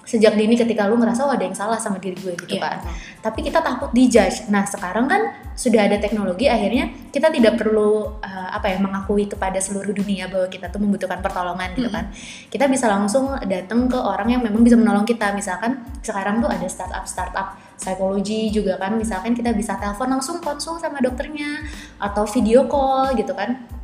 sejak 0.06 0.38
dini 0.38 0.54
ketika 0.54 0.86
lu 0.86 0.96
ngerasa 0.96 1.26
oh 1.26 1.34
ada 1.34 1.42
yang 1.42 1.58
salah 1.58 1.76
sama 1.82 1.98
diri 1.98 2.14
gue 2.14 2.38
gitu 2.38 2.56
Iya, 2.56 2.62
kan. 2.62 2.78
betul. 2.78 2.94
Tapi 3.26 3.38
kita 3.42 3.58
takut 3.58 3.90
dijudge. 3.90 4.46
Nah, 4.54 4.62
sekarang 4.62 5.10
kan 5.10 5.34
sudah 5.58 5.90
ada 5.90 5.98
teknologi 5.98 6.46
akhirnya 6.46 6.94
kita 7.10 7.26
tidak 7.34 7.58
perlu 7.58 8.22
uh, 8.22 8.50
apa 8.54 8.70
ya 8.70 8.78
mengakui 8.78 9.26
kepada 9.26 9.58
seluruh 9.58 9.90
dunia 9.90 10.30
bahwa 10.30 10.46
kita 10.46 10.70
tuh 10.70 10.78
membutuhkan 10.78 11.18
pertolongan 11.18 11.74
gitu 11.74 11.90
kan. 11.90 12.14
Kita 12.46 12.70
bisa 12.70 12.86
langsung 12.86 13.34
datang 13.50 13.90
ke 13.90 13.98
orang 13.98 14.30
yang 14.30 14.42
memang 14.46 14.62
bisa 14.62 14.78
menolong 14.78 15.04
kita. 15.04 15.34
Misalkan 15.34 15.82
sekarang 16.06 16.38
tuh 16.38 16.48
ada 16.48 16.70
startup 16.70 17.04
startup 17.04 17.58
psikologi 17.74 18.54
juga 18.54 18.78
kan. 18.78 18.94
Misalkan 18.94 19.34
kita 19.34 19.50
bisa 19.50 19.74
telepon 19.74 20.06
langsung 20.06 20.38
konsul 20.38 20.78
sama 20.78 21.02
dokternya 21.02 21.66
atau 21.98 22.22
video 22.30 22.70
call 22.70 23.10
gitu 23.18 23.34
kan 23.34 23.75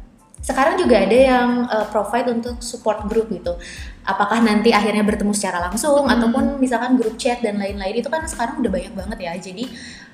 sekarang 0.43 0.75
juga 0.75 0.99
ada 0.99 1.15
yang 1.15 1.51
uh, 1.71 1.87
provide 1.87 2.27
untuk 2.35 2.59
support 2.59 3.07
group 3.07 3.31
gitu. 3.31 3.55
Apakah 4.03 4.43
nanti 4.43 4.75
akhirnya 4.75 5.07
bertemu 5.07 5.31
secara 5.31 5.71
langsung 5.71 6.11
ataupun 6.11 6.59
misalkan 6.59 6.99
grup 6.99 7.15
chat 7.15 7.39
dan 7.39 7.63
lain-lain 7.63 8.03
itu 8.03 8.11
kan 8.11 8.27
sekarang 8.27 8.59
udah 8.59 8.71
banyak 8.75 8.93
banget 8.93 9.19
ya. 9.23 9.33
Jadi 9.39 9.65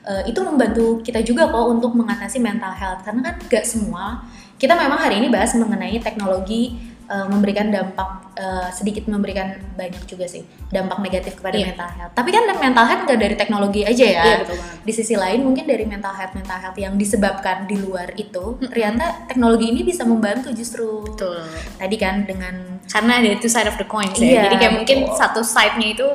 uh, 0.04 0.22
itu 0.28 0.36
membantu 0.44 1.00
kita 1.00 1.24
juga 1.24 1.48
kok 1.48 1.66
untuk 1.72 1.96
mengatasi 1.96 2.44
mental 2.44 2.76
health 2.76 3.00
karena 3.08 3.32
kan 3.32 3.34
gak 3.48 3.64
semua. 3.64 4.28
Kita 4.60 4.76
memang 4.76 5.00
hari 5.00 5.24
ini 5.24 5.32
bahas 5.32 5.56
mengenai 5.56 5.96
teknologi 6.04 6.76
uh, 7.08 7.26
memberikan 7.26 7.68
dampak 7.68 8.08
uh, 8.36 8.68
sedikit 8.70 9.08
memberikan 9.08 9.56
banyak 9.74 10.04
juga 10.04 10.24
sih 10.24 10.44
dampak 10.68 11.00
negatif 11.00 11.40
kepada 11.40 11.56
Iya. 11.56 11.66
mental 11.72 11.90
health. 11.90 12.12
Tapi 12.14 12.30
kan 12.30 12.42
mental 12.54 12.84
health 12.84 13.02
gak 13.04 13.18
dari 13.18 13.34
teknologi 13.34 13.82
aja 13.82 14.04
ya 14.04 14.22
Iya, 14.22 14.36
betul 14.44 14.56
banget. 14.56 14.78
di 14.84 14.92
sisi 14.92 15.14
lain 15.16 15.40
mungkin 15.42 15.64
dari 15.64 15.84
mental 15.84 16.12
health 16.12 16.36
mental 16.36 16.58
health 16.58 16.76
yang 16.76 16.94
disebabkan 16.94 17.64
di 17.64 17.76
luar 17.76 18.12
itu 18.14 18.60
ternyata 18.62 19.24
teknologi 19.26 19.66
ini 19.68 19.80
bisa 19.82 20.04
membantu 20.04 20.52
justru 20.52 21.02
Betul. 21.04 21.44
tadi 21.76 21.96
kan 21.96 22.22
dengan 22.22 22.54
Karena 22.88 23.20
ada 23.20 23.36
two 23.36 23.48
side 23.48 23.68
of 23.68 23.76
the 23.76 23.84
coin 23.84 24.08
ya. 24.12 24.24
Iya, 24.24 24.40
Jadi 24.48 24.56
kayak 24.56 24.74
mungkin 24.76 24.98
satu 25.12 25.40
side-nya 25.40 25.92
itu 25.92 26.06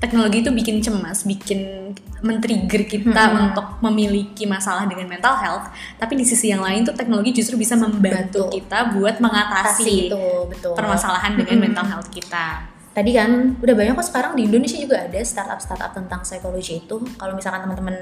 teknologi 0.00 0.40
itu 0.40 0.48
bikin 0.48 0.80
cemas, 0.80 1.28
bikin 1.28 1.92
men-trigger 2.24 2.88
kita 2.88 3.22
Hmm. 3.30 3.52
untuk 3.52 3.66
memiliki 3.84 4.48
masalah 4.48 4.88
dengan 4.88 5.04
mental 5.06 5.36
health. 5.36 5.68
Tapi 5.96 6.16
di 6.16 6.24
sisi 6.24 6.48
yang 6.48 6.64
lain 6.64 6.82
tuh 6.82 6.96
teknologi 6.96 7.36
justru 7.36 7.60
bisa 7.60 7.76
membantu 7.76 8.48
Betul. 8.48 8.64
kita 8.64 8.96
buat 8.96 9.20
mengatasi 9.20 10.08
itu 10.08 10.24
betul 10.48 10.72
permasalahan 10.72 11.36
dengan 11.36 11.60
Mm-mm. 11.60 11.66
mental 11.68 11.86
health 11.86 12.08
kita. 12.08 12.66
tadi 12.90 13.14
kan 13.14 13.54
udah 13.62 13.74
banyak 13.78 13.94
kok 13.94 14.02
sekarang 14.02 14.34
di 14.34 14.50
Indonesia 14.50 14.74
juga 14.74 15.06
ada 15.06 15.22
startup 15.22 15.62
startup 15.62 15.94
tentang 15.94 16.26
psikologi 16.26 16.82
itu 16.82 16.98
kalau 17.14 17.38
misalkan 17.38 17.62
teman-teman 17.62 17.94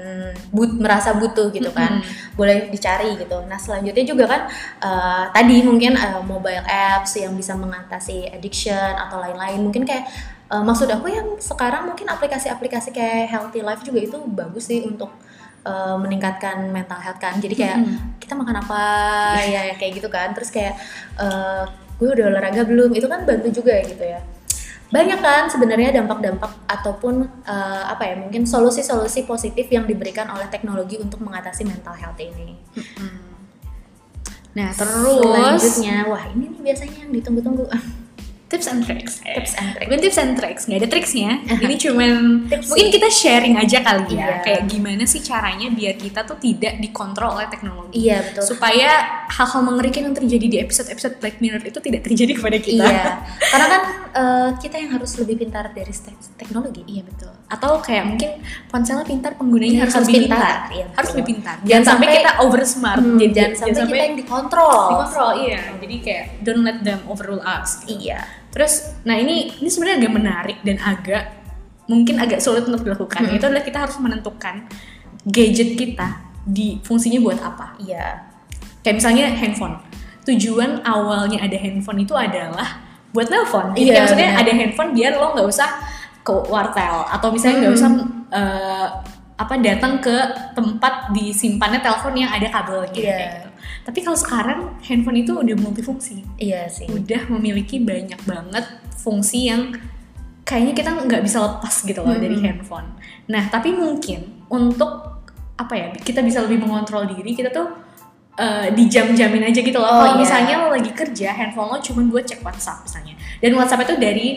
but, 0.49 0.81
merasa 0.81 1.13
butuh 1.13 1.53
gitu 1.53 1.69
kan 1.69 2.01
boleh 2.33 2.73
dicari 2.73 3.13
gitu 3.13 3.37
nah 3.45 3.61
selanjutnya 3.61 4.01
juga 4.01 4.25
kan 4.25 4.41
eh, 4.81 5.23
tadi 5.29 5.61
mungkin 5.61 5.93
eh, 5.93 6.19
mobile 6.25 6.65
apps 6.65 7.21
yang 7.21 7.37
bisa 7.37 7.53
mengatasi 7.53 8.33
addiction 8.33 8.97
atau 8.97 9.21
lain-lain 9.21 9.61
mungkin 9.61 9.85
kayak 9.85 10.09
eh, 10.49 10.63
maksud 10.63 10.89
aku 10.89 11.07
yang 11.09 11.37
sekarang 11.37 11.89
mungkin 11.89 12.09
aplikasi-aplikasi 12.09 12.89
kayak 12.93 13.29
healthy 13.29 13.61
life 13.61 13.85
juga 13.85 13.99
itu 14.01 14.17
bagus 14.27 14.69
sih 14.69 14.81
untuk 14.85 15.13
eh, 15.65 15.97
meningkatkan 15.97 16.69
mental 16.69 16.99
health 16.99 17.21
kan. 17.21 17.37
Jadi 17.37 17.55
kayak 17.55 17.79
kita 18.17 18.33
makan 18.33 18.61
apa? 18.61 18.81
Ya 19.53 19.73
kayak 19.77 20.01
gitu 20.01 20.09
kan. 20.09 20.33
Terus 20.33 20.49
kayak 20.49 20.75
eh, 21.21 21.63
gue 21.99 22.09
udah 22.09 22.25
olahraga 22.33 22.65
belum? 22.65 22.93
Itu 22.93 23.05
kan 23.05 23.23
bantu 23.23 23.49
juga 23.53 23.77
gitu 23.85 24.03
ya. 24.03 24.21
Banyak 24.89 25.21
kan 25.21 25.45
sebenarnya 25.45 25.93
dampak-dampak 26.01 26.65
ataupun 26.65 27.29
eh, 27.45 27.83
apa 27.85 28.03
ya 28.09 28.15
mungkin 28.17 28.49
solusi-solusi 28.49 29.29
positif 29.29 29.69
yang 29.69 29.85
diberikan 29.85 30.25
oleh 30.33 30.49
teknologi 30.49 30.97
untuk 30.97 31.21
mengatasi 31.21 31.61
mental 31.61 31.93
health 31.93 32.17
ini. 32.17 32.57
Nah, 34.57 34.73
terus 34.73 35.21
Selanjutnya, 35.21 36.09
wah 36.09 36.23
ini 36.33 36.49
nih 36.49 36.61
biasanya 36.73 36.97
yang 37.05 37.11
ditunggu-tunggu. 37.13 37.69
tips 38.49 38.65
and 38.65 38.81
tricks. 38.81 39.21
Tips 39.21 39.53
and 39.53 39.67
tricks. 39.71 39.85
Bukan 39.85 39.99
tips 40.01 40.17
and 40.17 40.31
tricks, 40.33 40.61
nggak 40.65 40.79
ada 40.79 40.89
triksnya. 40.89 41.31
Ini 41.63 41.75
cuman 41.77 42.11
Tips 42.45 42.65
mungkin 42.67 42.87
kita 42.89 43.07
sharing 43.07 43.55
aja 43.55 43.77
kali 43.79 44.09
ya, 44.09 44.17
Iya. 44.19 44.35
kayak 44.41 44.61
gimana 44.65 45.03
sih 45.03 45.21
caranya 45.21 45.69
biar 45.69 45.93
kita 45.95 46.25
tuh 46.25 46.35
tidak 46.35 46.77
dikontrol 46.77 47.37
oleh 47.37 47.45
teknologi. 47.45 48.03
Iya 48.03 48.25
betul. 48.25 48.43
Supaya 48.49 48.89
hal-hal 49.29 49.61
mengerikan 49.61 50.01
yang 50.03 50.15
terjadi 50.15 50.45
di 50.45 50.57
episode-episode 50.59 51.17
Black 51.17 51.37
Mirror 51.37 51.61
itu 51.63 51.77
tidak 51.77 52.01
terjadi 52.01 52.31
kepada 52.33 52.57
kita. 52.57 52.83
Iya, 52.83 53.05
karena 53.53 53.67
kan 53.67 53.81
eh, 54.09 54.49
kita 54.57 54.75
yang 54.77 54.91
harus 54.91 55.11
lebih 55.15 55.35
pintar 55.37 55.69
dari 55.69 55.93
te- 55.93 56.17
teknologi. 56.35 56.81
Iya 56.85 57.05
betul. 57.05 57.29
Atau 57.45 57.77
kayak 57.79 58.05
mungkin 58.07 58.29
ponselnya 58.67 59.05
pintar 59.05 59.33
penggunanya 59.33 59.69
Iya, 59.71 59.81
harus, 59.83 59.95
harus 59.95 60.07
lebih 60.07 60.21
pintar. 60.25 60.41
pintar. 60.41 60.57
Iya, 60.69 60.85
harus 60.91 61.09
lebih 61.11 61.25
pintar. 61.27 61.55
Jangan 61.59 61.69
Jangan, 61.69 61.85
sampai, 61.85 62.07
sampai- 62.07 62.17
kita 62.17 62.31
over 62.41 62.61
smart. 62.63 62.99
Hmm, 62.99 63.17
Jadi 63.17 63.31
jangan 63.31 63.53
sampai 63.55 63.73
kita 63.85 64.03
yang 64.03 64.17
dikontrol. 64.17 64.81
dikontrol. 64.89 65.31
Iya. 65.37 65.61
Jadi 65.77 65.95
kayak 66.01 66.23
don't 66.41 66.63
let 66.63 66.77
them 66.81 66.99
overrule 67.05 67.41
us. 67.41 67.85
gitu. 67.85 68.09
Iya. 68.09 68.38
Terus, 68.49 68.97
nah 69.05 69.13
ini 69.13 69.53
ini 69.57 69.69
sebenarnya 69.69 69.97
agak 70.05 70.13
menarik 70.13 70.57
dan 70.65 70.77
agak 70.81 71.23
mungkin 71.85 72.17
agak 72.17 72.41
sulit 72.41 72.65
untuk 72.65 72.81
dilakukan. 72.81 73.29
Hmm. 73.29 73.35
Itu 73.37 73.45
adalah 73.45 73.61
kita 73.61 73.85
harus 73.85 73.97
menentukan 73.97 74.65
gadget 75.25 75.73
kita 75.73 76.17
di 76.45 76.81
fungsinya 76.81 77.19
buat 77.21 77.39
apa. 77.39 77.77
Iya. 77.77 78.25
Kayak 78.81 78.95
misalnya 79.01 79.25
handphone. 79.33 79.75
Tujuan 80.25 80.81
awalnya 80.85 81.41
ada 81.41 81.57
handphone 81.57 82.01
itu 82.01 82.13
adalah 82.13 82.81
buat 83.09 83.25
nelpon. 83.27 83.73
Jadi 83.73 83.89
Iya, 83.89 84.05
maksudnya 84.05 84.29
benar. 84.33 84.41
ada 84.45 84.51
handphone 84.53 84.91
biar 84.93 85.11
lo 85.17 85.27
nggak 85.33 85.47
usah 85.49 85.69
ke 86.21 86.33
wartel 86.45 86.97
atau 87.09 87.27
misalnya 87.33 87.57
nggak 87.65 87.73
Hmm. 87.73 87.79
usah 87.81 87.91
eh, 88.29 88.87
apa 89.39 89.55
datang 89.57 89.97
ke 89.97 90.13
tempat 90.53 91.09
disimpannya 91.09 91.81
telepon 91.81 92.13
yang 92.13 92.29
ada 92.29 92.45
kabelnya 92.45 92.93
Iya. 92.93 93.01
kayak 93.17 93.31
gitu. 93.33 93.48
Tapi 93.81 93.99
kalau 93.99 94.15
sekarang 94.15 94.59
handphone 94.81 95.17
itu 95.17 95.33
udah 95.33 95.55
multifungsi 95.55 96.21
Iya 96.37 96.67
sih. 96.67 96.85
udah 96.87 97.29
memiliki 97.31 97.79
banyak 97.79 98.19
banget 98.23 98.65
fungsi 98.95 99.47
yang 99.47 99.73
kayaknya 100.43 100.73
kita 100.73 100.89
nggak 101.05 101.21
bisa 101.21 101.37
lepas 101.39 101.75
gitu 101.81 102.01
loh 102.01 102.13
Hmm. 102.13 102.21
dari 102.21 102.37
handphone. 102.39 102.87
Nah, 103.27 103.47
tapi 103.47 103.69
mungkin 103.69 104.45
untuk 104.49 105.21
apa 105.55 105.73
ya 105.75 105.87
kita 105.93 106.21
bisa 106.21 106.41
lebih 106.41 106.59
mengontrol 106.59 107.05
diri 107.05 107.33
kita 107.33 107.49
tuh 107.49 107.67
eh, 108.35 108.71
dijam-jamin 108.71 109.43
aja 109.45 109.59
gitu 109.59 109.75
loh. 109.75 109.83
Oh, 109.85 109.99
Kalau 109.99 110.15
iya. 110.15 110.21
misalnya 110.23 110.53
lo 110.63 110.71
lagi 110.71 110.89
kerja, 110.89 111.35
handphone 111.35 111.69
lo 111.69 111.77
cuma 111.83 112.07
buat 112.07 112.23
cek 112.23 112.39
WhatsApp 112.39 112.87
misalnya. 112.87 113.13
Dan 113.37 113.51
WhatsApp 113.53 113.83
itu 113.83 113.99
dari 113.99 114.27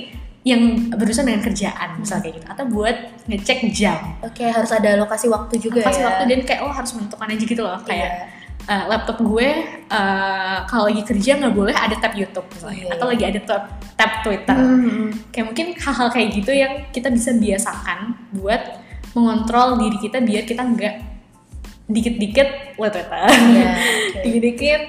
yang 0.43 0.59
berurusan 0.91 1.23
dengan 1.23 1.39
kerjaan 1.39 2.03
misalnya 2.03 2.27
kayak 2.27 2.35
gitu 2.43 2.47
atau 2.51 2.65
buat 2.67 2.97
ngecek 3.31 3.59
jam. 3.71 4.19
Oke, 4.21 4.43
harus 4.43 4.75
ada 4.75 4.99
alokasi 4.99 5.31
waktu 5.31 5.55
juga 5.57 5.87
Kasih 5.87 6.03
ya. 6.03 6.07
waktu 6.11 6.35
dan 6.35 6.41
kayak 6.43 6.61
lo 6.67 6.75
harus 6.75 6.91
menentukan 6.93 7.31
aja 7.31 7.45
gitu 7.47 7.63
loh 7.63 7.79
kayak 7.87 8.11
Iya. 8.11 8.27
Eh, 8.63 8.85
laptop 8.87 9.19
gue 9.19 9.49
eh, 9.89 10.59
kalau 10.65 10.85
lagi 10.87 11.03
kerja 11.03 11.37
nggak 11.37 11.53
boleh 11.53 11.73
ada 11.73 11.97
tab 11.97 12.13
YouTube 12.13 12.47
misalnya 12.49 12.79
Iya. 12.79 12.93
atau 12.93 13.07
lagi 13.07 13.25
ada 13.25 13.41
tab, 13.43 13.63
tab 13.93 14.13
Twitter 14.23 14.55
Hmm. 14.55 15.09
kayak 15.29 15.47
mungkin 15.47 15.67
hal-hal 15.75 16.09
kayak 16.09 16.29
gitu 16.33 16.53
yang 16.53 16.73
kita 16.89 17.09
bisa 17.09 17.31
biasakan 17.33 17.99
buat 18.33 18.63
mengontrol 19.13 19.77
diri 19.77 19.99
kita 19.99 20.19
biar 20.19 20.43
kita 20.43 20.63
nggak 20.63 20.95
dikit-dikit 21.87 22.49
liat 22.75 22.93
Twitter 22.93 23.23
Iya, 23.29 23.69
oke. 24.09 24.21
dikit-dikit 24.23 24.83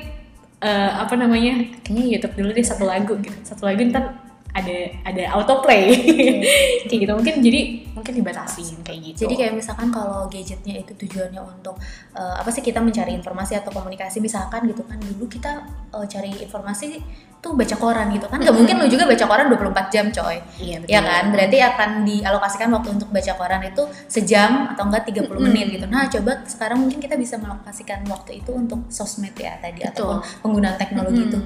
eh, 0.61 0.91
apa 0.95 1.13
namanya 1.13 1.53
kayaknya 1.81 2.03
YouTube 2.09 2.35
dulu 2.35 2.49
deh 2.51 2.63
satu 2.63 2.83
lagu 2.83 3.13
gitu 3.19 3.35
satu 3.43 3.67
lagu 3.67 3.83
ntar 3.85 4.22
ada 4.53 4.77
ada 5.03 5.23
autoplay. 5.33 5.89
Kayak 6.87 6.99
gitu. 7.09 7.11
Mungkin 7.17 7.35
jadi 7.41 7.61
mungkin 7.93 8.13
dibatasi 8.19 8.83
kayak 8.83 8.99
gitu. 8.99 9.19
Jadi 9.25 9.33
kayak 9.37 9.53
misalkan 9.55 9.87
kalau 9.93 10.25
gadgetnya 10.27 10.75
itu 10.81 10.91
tujuannya 10.97 11.39
untuk 11.39 11.77
eh, 12.17 12.35
apa 12.35 12.49
sih 12.49 12.59
kita 12.59 12.81
mencari 12.81 13.13
informasi 13.15 13.57
atau 13.57 13.69
komunikasi. 13.73 14.19
Misalkan 14.19 14.65
gitu 14.69 14.83
kan 14.85 14.97
dulu 14.99 15.25
kita 15.29 15.63
eh, 15.93 16.05
cari 16.09 16.31
informasi 16.43 16.99
tuh 17.43 17.55
baca 17.59 17.75
koran 17.75 18.07
gitu 18.15 18.25
kan. 18.31 18.39
Nggak 18.39 18.55
mungkin 18.55 18.75
lu 18.79 18.87
juga 18.87 19.03
baca 19.03 19.25
koran 19.27 19.45
24 19.51 19.93
jam 19.93 20.05
coy. 20.11 20.37
Iya 20.63 20.75
betul. 20.79 20.93
ya 20.95 20.99
kan? 21.03 21.23
Berarti 21.31 21.57
akan 21.59 21.89
dialokasikan 22.07 22.69
waktu 22.71 22.89
untuk 22.95 23.09
baca 23.11 23.33
koran 23.35 23.61
itu 23.67 23.83
sejam 24.07 24.51
atau 24.71 24.83
enggak 24.87 25.03
30 25.11 25.27
Mm-mm. 25.27 25.39
menit 25.43 25.67
gitu. 25.75 25.85
Nah 25.91 26.07
coba 26.07 26.43
sekarang 26.47 26.83
mungkin 26.83 27.03
kita 27.03 27.19
bisa 27.19 27.35
melokasikan 27.35 28.07
waktu 28.07 28.39
itu 28.39 28.51
untuk 28.55 28.87
sosmed 28.87 29.35
ya 29.35 29.59
tadi 29.59 29.83
Betul. 29.83 29.91
ataupun 29.91 30.17
penggunaan 30.39 30.77
teknologi 30.79 31.21
itu. 31.27 31.39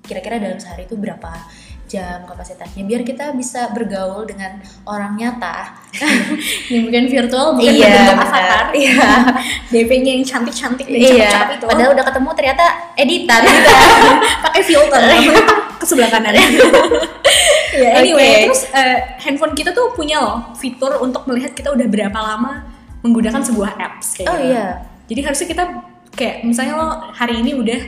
Kira-kira 0.00 0.42
dalam 0.42 0.58
sehari 0.58 0.90
itu 0.90 0.96
berapa 0.96 1.28
jam 1.90 2.22
kapasitasnya 2.22 2.86
biar 2.86 3.02
kita 3.02 3.34
bisa 3.34 3.74
bergaul 3.74 4.22
dengan 4.22 4.62
orang 4.86 5.18
nyata. 5.18 5.74
Yang 6.70 6.82
bukan 6.86 7.04
virtual 7.10 7.46
bukan 7.58 7.72
Iya, 7.74 7.90
benar. 7.90 8.14
avatar. 8.14 8.64
Iya. 8.70 9.08
DP-nya 9.74 10.12
yang 10.14 10.24
cantik-cantik 10.26 10.86
dan 10.86 10.98
iya. 11.02 11.10
cakep-cakep 11.10 11.48
itu. 11.58 11.66
Padahal 11.66 11.90
udah 11.98 12.04
ketemu 12.06 12.30
ternyata 12.38 12.64
editan. 12.94 13.40
Gitu 13.42 13.70
pakai 14.46 14.62
filter. 14.62 15.00
Ke 15.82 15.84
sebelah 15.84 16.10
kanan. 16.14 16.38
Ya 17.70 18.02
anyway 18.02 18.30
Oke. 18.30 18.42
terus 18.50 18.62
eh, 18.74 18.98
handphone 19.22 19.54
kita 19.54 19.70
tuh 19.70 19.94
punya 19.94 20.18
loh 20.18 20.54
fitur 20.58 20.98
untuk 20.98 21.26
melihat 21.30 21.54
kita 21.54 21.70
udah 21.70 21.86
berapa 21.86 22.18
lama 22.18 22.66
menggunakan 23.00 23.40
sebuah 23.46 23.78
apps 23.78 24.18
kayak 24.18 24.28
oh 24.30 24.36
gitu. 24.36 24.50
iya. 24.54 24.66
Jadi 25.06 25.20
harusnya 25.22 25.48
kita 25.48 25.64
kayak 26.14 26.36
misalnya 26.46 26.74
lo 26.78 26.88
hari 27.14 27.38
ini 27.38 27.54
udah 27.54 27.80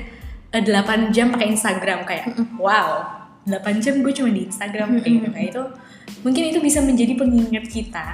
eh, 0.55 0.63
8 0.63 1.11
jam 1.11 1.35
pakai 1.35 1.51
Instagram 1.51 2.07
kayak 2.07 2.31
wow 2.63 3.22
8 3.43 3.83
jam 3.83 3.99
gue 4.01 4.13
cuma 4.15 4.31
di 4.31 4.47
Instagram 4.47 5.03
kayak 5.03 5.15
gitu. 5.19 5.29
Kayak 5.35 5.49
itu 5.51 5.63
mungkin 6.23 6.43
itu 6.51 6.59
bisa 6.63 6.79
menjadi 6.83 7.13
pengingat 7.19 7.65
kita 7.67 8.07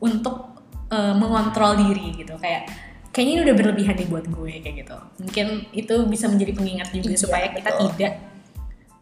untuk 0.00 0.56
uh, 0.88 1.14
mengontrol 1.16 1.76
diri 1.76 2.16
gitu. 2.16 2.34
Kayak 2.40 2.70
kayaknya 3.10 3.32
ini 3.32 3.42
udah 3.50 3.54
berlebihan 3.58 3.94
nih 3.98 4.08
buat 4.08 4.26
gue 4.28 4.52
kayak 4.64 4.76
gitu. 4.86 4.96
Mungkin 5.20 5.46
itu 5.76 5.94
bisa 6.08 6.26
menjadi 6.30 6.52
pengingat 6.56 6.88
juga 6.94 7.10
Iya, 7.12 7.18
supaya 7.18 7.46
kita 7.52 7.70
betul. 7.74 7.86
tidak 7.94 8.12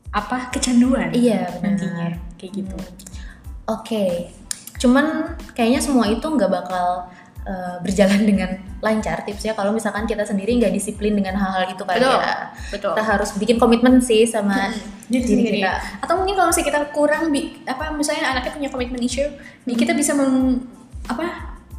apa 0.08 0.48
kecanduan 0.50 1.08
Iya, 1.12 1.52
benar. 1.60 1.62
nantinya 1.76 2.06
kayak 2.40 2.52
gitu. 2.64 2.78
Oke, 3.68 4.32
cuman 4.80 5.36
kayaknya 5.52 5.84
semua 5.84 6.08
itu 6.08 6.24
nggak 6.24 6.48
bakal 6.48 7.12
uh, 7.44 7.76
berjalan 7.84 8.24
dengan 8.24 8.50
lancar 8.78 9.22
tipsnya 9.22 9.52
kalau 9.52 9.70
misalkan 9.70 10.04
kita 10.04 10.22
sendiri 10.22 10.54
nggak 10.54 10.70
disiplin 10.70 11.10
dengan 11.12 11.34
hal-hal 11.34 11.66
itu 11.66 11.82
kali 11.82 11.98
Betul, 11.98 12.14
ya. 12.14 12.34
betul. 12.70 12.92
Kita 12.92 13.04
harus 13.04 13.30
bikin 13.34 13.56
komitmen 13.56 13.98
sih 13.98 14.22
sama 14.22 14.70
diri 15.04 15.18
diri 15.18 15.22
sendiri. 15.26 15.58
kita. 15.58 15.72
Atau 16.00 16.14
mungkin 16.16 16.34
kalau 16.34 16.48
misalnya 16.48 16.68
kita 16.68 16.80
kurang 16.90 17.22
bi- 17.28 17.58
apa 17.64 17.90
misalnya 17.90 18.24
anaknya 18.30 18.52
punya 18.52 18.68
komitmen 18.68 19.00
issue, 19.00 19.26
Hmm. 19.26 19.74
kita 19.74 19.92
bisa 19.92 20.14
mem- 20.14 20.62
apa 21.04 21.26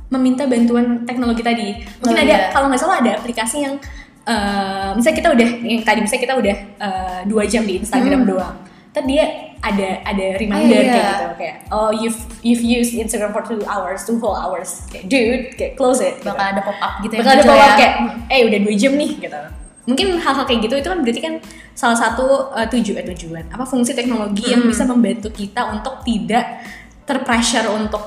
meminta 0.09 0.43
bantuan 0.43 1.05
teknologi 1.05 1.39
tadi. 1.39 1.67
Mungkin 1.99 2.17
Oh, 2.17 2.25
ada 2.25 2.35
iya. 2.35 2.49
kalau 2.49 2.67
nggak 2.67 2.79
salah 2.79 2.99
ada 2.99 3.11
aplikasi 3.15 3.61
yang 3.61 3.79
eh, 4.21 4.89
misalnya 4.93 5.17
kita 5.17 5.29
udah 5.31 5.49
yang 5.63 5.81
tadi 5.81 5.99
misalnya 5.99 6.23
kita 6.23 6.35
udah 6.35 6.55
eh, 6.77 7.19
dua 7.25 7.43
jam 7.43 7.63
di 7.63 7.79
Instagram 7.79 8.21
Hmm. 8.21 8.29
doang. 8.29 8.55
Ntar 8.99 9.07
dia 9.07 9.25
ada 9.63 9.89
ada 10.03 10.25
reminder 10.35 10.83
iya. 10.83 10.91
kayak 10.91 11.07
gitu 11.07 11.27
kayak 11.39 11.55
oh 11.71 11.91
you've 11.95 12.19
you've 12.43 12.63
used 12.63 12.91
Instagram 12.91 13.31
for 13.31 13.43
two 13.47 13.63
hours, 13.63 14.03
two 14.03 14.19
whole 14.19 14.35
hours. 14.35 14.83
Kayak 14.91 15.07
dude, 15.07 15.43
kayak 15.55 15.73
close 15.79 16.03
it. 16.03 16.19
gitu. 16.19 16.27
Bakal 16.27 16.45
ada 16.51 16.61
pop 16.67 16.75
up 16.83 16.93
gitu 16.99 17.15
ya. 17.15 17.19
bakal 17.23 17.31
ada 17.31 17.43
muncul 17.43 17.55
follow 17.55 17.63
up 17.63 17.71
ya. 17.71 17.79
kayak 17.79 17.95
eh 18.27 18.41
udah 18.43 18.59
dua 18.59 18.73
jam 18.75 18.93
nih 18.99 19.11
gitu 19.23 19.41
mungkin 19.89 20.07
hal-hal 20.21 20.45
kayak 20.45 20.69
gitu 20.69 20.75
itu 20.77 20.85
kan 20.85 20.99
berarti 21.01 21.21
kan 21.23 21.33
salah 21.73 21.97
satu 21.97 22.53
uh, 22.53 22.67
tuju 22.69 22.93
eh, 22.93 23.05
tujuan 23.09 23.49
apa 23.49 23.65
fungsi 23.65 23.97
teknologi 23.97 24.53
yang 24.53 24.61
Hmm. 24.61 24.69
bisa 24.69 24.85
membantu 24.85 25.33
kita 25.33 25.65
untuk 25.73 26.05
tidak 26.05 26.61
terpressure 27.09 27.65
untuk 27.73 28.03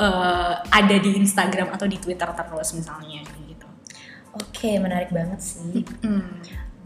uh, 0.00 0.56
ada 0.72 0.96
di 0.96 1.20
Instagram 1.20 1.68
atau 1.68 1.84
di 1.84 2.00
Twitter 2.00 2.24
terus 2.32 2.72
misalnya 2.72 3.20
gitu 3.44 3.68
Oke, 4.38 4.78
menarik 4.78 5.10
banget 5.10 5.40
sih. 5.42 5.82
Hmm. 6.04 6.38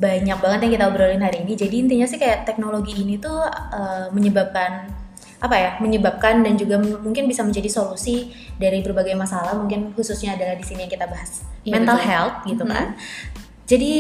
Banyak 0.03 0.39
banget 0.43 0.59
yang 0.67 0.73
kita 0.75 0.85
obrolin 0.91 1.23
hari 1.23 1.47
ini. 1.47 1.55
Jadi 1.55 1.75
intinya 1.87 2.07
sih 2.11 2.19
kayak 2.19 2.43
teknologi 2.43 2.99
ini 2.99 3.23
tuh 3.23 3.47
uh, 3.47 4.11
menyebabkan 4.11 4.91
apa 5.39 5.55
ya? 5.55 5.71
Menyebabkan 5.79 6.43
dan 6.43 6.59
juga 6.59 6.83
mungkin 6.83 7.31
bisa 7.31 7.47
menjadi 7.47 7.71
solusi 7.71 8.35
dari 8.59 8.83
berbagai 8.83 9.15
masalah. 9.15 9.55
Mungkin 9.55 9.95
khususnya 9.95 10.35
adalah 10.35 10.59
di 10.59 10.67
sini 10.67 10.91
yang 10.91 10.93
kita 10.93 11.07
bahas 11.07 11.47
Iya, 11.63 11.79
mental 11.79 11.97
betul. 12.03 12.09
health 12.11 12.37
gitu 12.51 12.65
Mhm. 12.67 12.73
kan. 12.75 12.87
Jadi 13.71 13.93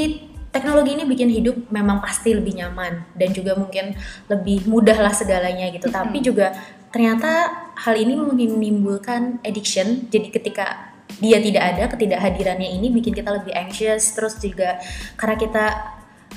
teknologi 0.53 0.90
ini 0.98 1.05
bikin 1.07 1.30
hidup 1.32 1.57
memang 1.72 2.03
pasti 2.05 2.34
lebih 2.36 2.59
nyaman 2.59 3.09
dan 3.16 3.30
juga 3.32 3.57
mungkin 3.57 3.96
lebih 4.28 4.68
mudah 4.68 4.98
lah 5.00 5.14
segalanya 5.14 5.70
gitu. 5.70 5.88
Tapi 5.88 6.18
juga 6.20 6.53
ternyata 6.92 7.48
hal 7.78 7.94
ini 7.96 8.18
menimbulkan 8.18 9.40
addiction. 9.40 10.11
Jadi 10.12 10.28
ketika 10.28 10.91
dia 11.19 11.39
tidak 11.43 11.63
ada, 11.75 11.83
ketidakhadirannya 11.93 12.69
ini 12.79 12.89
bikin 12.95 13.13
kita 13.13 13.35
lebih 13.35 13.53
anxious. 13.53 14.15
Terus 14.15 14.39
juga 14.39 14.79
karena 15.19 15.37
kita 15.37 15.65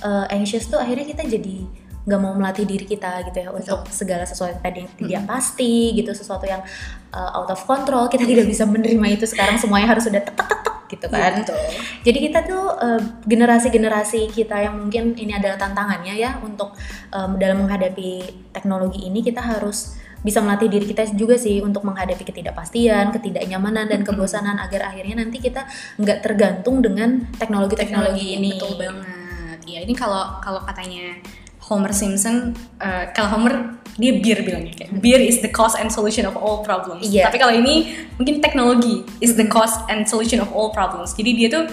uh, 0.03 0.25
anxious 0.33 0.67
tuh 0.67 0.81
akhirnya 0.81 1.05
kita 1.07 1.23
jadi 1.23 1.85
nggak 2.05 2.21
mau 2.21 2.37
melatih 2.37 2.69
diri 2.69 2.85
kita 2.85 3.25
gitu 3.25 3.37
ya 3.41 3.49
untuk 3.49 3.81
segala 3.89 4.29
sesuatu 4.29 4.53
yang 4.53 4.61
tadi 4.61 4.77
yang 4.85 4.91
tidak 4.93 5.23
pasti 5.25 5.89
gitu 5.97 6.13
sesuatu 6.13 6.45
yang 6.45 6.61
uh, 7.09 7.41
out 7.41 7.49
of 7.49 7.57
control 7.65 8.05
kita 8.05 8.29
tidak 8.29 8.45
bisa 8.45 8.61
menerima 8.69 9.17
itu 9.17 9.25
sekarang 9.25 9.57
semuanya 9.57 9.89
harus 9.89 10.05
sudah 10.05 10.21
tek 10.21 10.37
tek 10.37 10.45
tek 10.45 10.61
tek 10.61 10.75
gitu 10.85 11.05
kan 11.09 11.41
betul. 11.41 11.57
jadi 12.05 12.19
kita 12.29 12.39
tuh 12.45 12.65
eh, 12.77 13.01
generasi-generasi 13.25 14.29
kita 14.29 14.69
yang 14.69 14.77
mungkin 14.77 15.17
ini 15.17 15.33
adalah 15.33 15.57
tantangannya 15.57 16.13
ya 16.13 16.37
untuk 16.45 16.77
em, 17.09 17.41
dalam 17.41 17.65
menghadapi 17.65 18.21
teknologi 18.53 19.09
ini 19.09 19.25
kita 19.25 19.41
harus 19.41 19.97
bisa 20.25 20.41
melatih 20.41 20.65
diri 20.65 20.89
kita 20.89 21.05
juga 21.13 21.37
sih 21.37 21.61
untuk 21.61 21.85
menghadapi 21.85 22.25
ketidakpastian, 22.25 23.13
ketidaknyamanan 23.13 23.85
dan 23.85 24.01
kebosanan. 24.01 24.57
Agar 24.57 24.89
akhirnya 24.89 25.21
nanti 25.21 25.37
kita 25.37 25.69
nggak 26.01 26.25
tergantung 26.25 26.81
dengan 26.81 27.29
teknologi-teknologi 27.37 28.41
ini. 28.41 28.57
betul 28.57 28.81
banget. 28.81 29.59
Ya 29.69 29.79
ini 29.85 29.93
kalau 29.93 30.41
kalau 30.41 30.65
katanya 30.65 31.21
Homer 31.69 31.93
Simpson 31.93 32.57
uh, 32.81 33.05
kalau 33.13 33.37
Homer 33.37 33.77
dia 33.95 34.11
beer 34.19 34.43
bilangnya 34.43 34.75
kayak 34.75 34.91
beer 34.99 35.21
is 35.23 35.39
the 35.39 35.49
cause 35.49 35.73
and 35.77 35.93
solution 35.93 36.27
of 36.27 36.35
all 36.35 36.65
problems. 36.65 37.05
Iya. 37.05 37.29
tapi 37.31 37.39
kalau 37.39 37.53
ini 37.55 37.95
mungkin 38.19 38.43
teknologi 38.43 39.07
is 39.23 39.39
the 39.39 39.47
cause 39.47 39.73
and 39.87 40.03
solution 40.09 40.41
of 40.41 40.49
all 40.51 40.73
problems. 40.73 41.15
Jadi 41.15 41.31
dia 41.33 41.47
tuh 41.47 41.63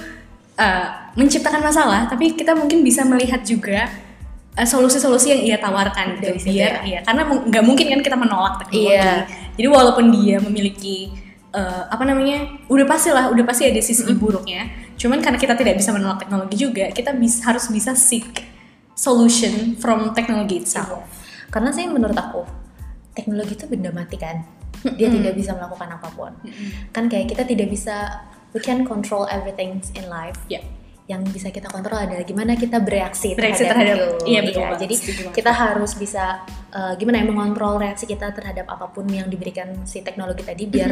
uh, 0.56 0.86
menciptakan 1.18 1.60
masalah 1.60 2.06
tapi 2.06 2.32
kita 2.36 2.54
mungkin 2.54 2.80
bisa 2.86 3.02
melihat 3.02 3.42
juga 3.42 3.90
solusi-solusi 4.52 5.26
yang 5.32 5.42
ia 5.48 5.56
tawarkan 5.56 6.20
gitu 6.20 6.28
Dari 6.28 6.40
biar 6.44 6.72
ya. 6.72 6.80
iya 6.84 6.98
karena 7.00 7.24
nggak 7.24 7.64
mungkin 7.64 7.86
kan 7.88 8.00
kita 8.04 8.16
menolak 8.20 8.60
teknologi 8.60 8.92
Iya. 8.92 9.24
jadi 9.56 9.68
walaupun 9.72 10.04
dia 10.12 10.36
memiliki 10.44 11.08
uh, 11.56 11.88
apa 11.88 12.04
namanya 12.04 12.60
udah 12.68 12.84
pasti 12.84 13.08
lah 13.08 13.32
udah 13.32 13.44
pasti 13.48 13.64
ada 13.64 13.80
sisi 13.80 14.12
buruknya 14.12 14.68
cuman 15.00 15.24
karena 15.24 15.40
kita 15.40 15.56
tidak 15.56 15.80
bisa 15.80 15.90
menolak 15.96 16.20
teknologi 16.20 16.56
juga 16.60 16.92
kita 16.92 17.16
bis- 17.16 17.40
harus 17.40 17.64
bisa 17.72 17.96
seek 17.96 18.44
solution 18.92 19.74
from 19.80 20.12
technology 20.12 20.60
itself 20.60 21.00
Iya. 21.00 21.20
Karena 21.52 21.68
sih 21.68 21.84
menurut 21.84 22.16
aku 22.16 22.48
teknologi 23.12 23.52
itu 23.60 23.68
benda 23.68 23.92
mati 23.92 24.16
kan. 24.16 24.40
Dia 24.96 25.12
tidak 25.12 25.36
bisa 25.36 25.52
melakukan 25.52 26.00
apa 26.00 26.08
pun. 26.16 26.32
Kan 26.96 27.12
kayak 27.12 27.28
kita 27.28 27.44
tidak 27.44 27.68
bisa 27.68 28.24
we 28.56 28.60
can 28.60 28.88
control 28.88 29.28
everything 29.28 29.84
in 29.92 30.08
life. 30.08 30.40
ya 30.48 30.64
yang 31.04 31.22
bisa 31.24 31.48
kita 31.48 31.66
kontrol 31.66 31.98
adalah 31.98 32.22
gimana 32.22 32.54
kita 32.54 32.78
bereaksi, 32.78 33.34
Bereaksi 33.34 33.64
terhadap- 33.64 33.98
itu. 33.98 34.08
iya, 34.24 34.40
betul 34.40 34.62
banget, 34.62 34.80
Jadi 34.82 34.94
banget. 35.18 35.34
kita 35.34 35.52
harus 35.52 35.92
bisa 35.92 36.24
uh, 36.70 36.94
gimana 36.94 37.18
ya 37.18 37.26
mengontrol 37.26 37.74
reaksi 37.76 38.04
kita 38.04 38.30
terhadap 38.30 38.66
apa 38.66 38.86
pun 38.86 39.04
yang 39.06 39.26
diberikan 39.26 39.82
si 39.82 40.00
teknologi 40.00 40.40
tadi 40.40 40.62
biar 40.64 40.90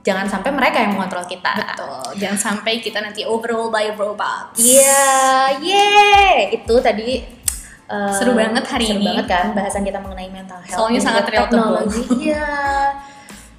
jangan 0.00 0.24
sampai 0.24 0.50
mereka 0.52 0.78
yang 0.78 0.94
mengontrol 0.94 1.26
kita. 1.26 1.52
betul 1.52 2.06
jangan 2.16 2.38
sampai 2.38 2.78
kita 2.78 2.98
nanti 2.98 3.26
overall 3.26 3.68
by 3.68 3.90
robots 3.92 4.56
Iya, 4.56 5.58
yeah, 5.58 6.54
itu 6.54 6.74
tadi 6.78 7.18
uh, 7.88 8.14
Seru 8.14 8.32
banget 8.32 8.62
hari 8.62 8.86
seru 8.86 8.96
ini. 8.96 9.06
banget 9.10 9.26
kan 9.26 9.46
bahasan 9.52 9.82
kita 9.82 9.98
mengenai 9.98 10.30
mental 10.30 10.60
health. 10.60 10.78
Soalnya 10.78 11.02
sangat 11.02 11.26
teknologi. 11.26 12.02
Iya. 12.24 12.46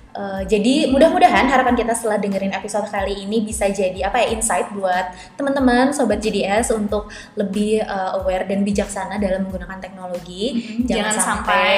Uh, 0.10 0.41
jadi 0.41 0.89
mudah-mudahan 0.89 1.45
harapan 1.45 1.78
kita 1.78 1.93
setelah 1.93 2.18
dengerin 2.18 2.49
episode 2.49 2.89
kali 2.89 3.30
ini 3.30 3.45
bisa 3.45 3.70
jadi 3.70 4.10
apa 4.10 4.18
ya 4.26 4.34
insight 4.34 4.74
buat 4.74 5.14
teman-teman 5.38 5.93
sobat 5.93 6.18
JDS 6.18 6.74
untuk 6.74 7.14
lebih 7.38 7.86
uh, 7.86 8.18
aware 8.18 8.49
dan 8.49 8.66
bijaksana 8.66 9.22
dalam 9.22 9.45
menggunakan 9.45 9.78
teknologi. 9.78 10.57
Mhm, 10.82 10.89
jangan, 10.89 11.14
sampai, 11.14 11.74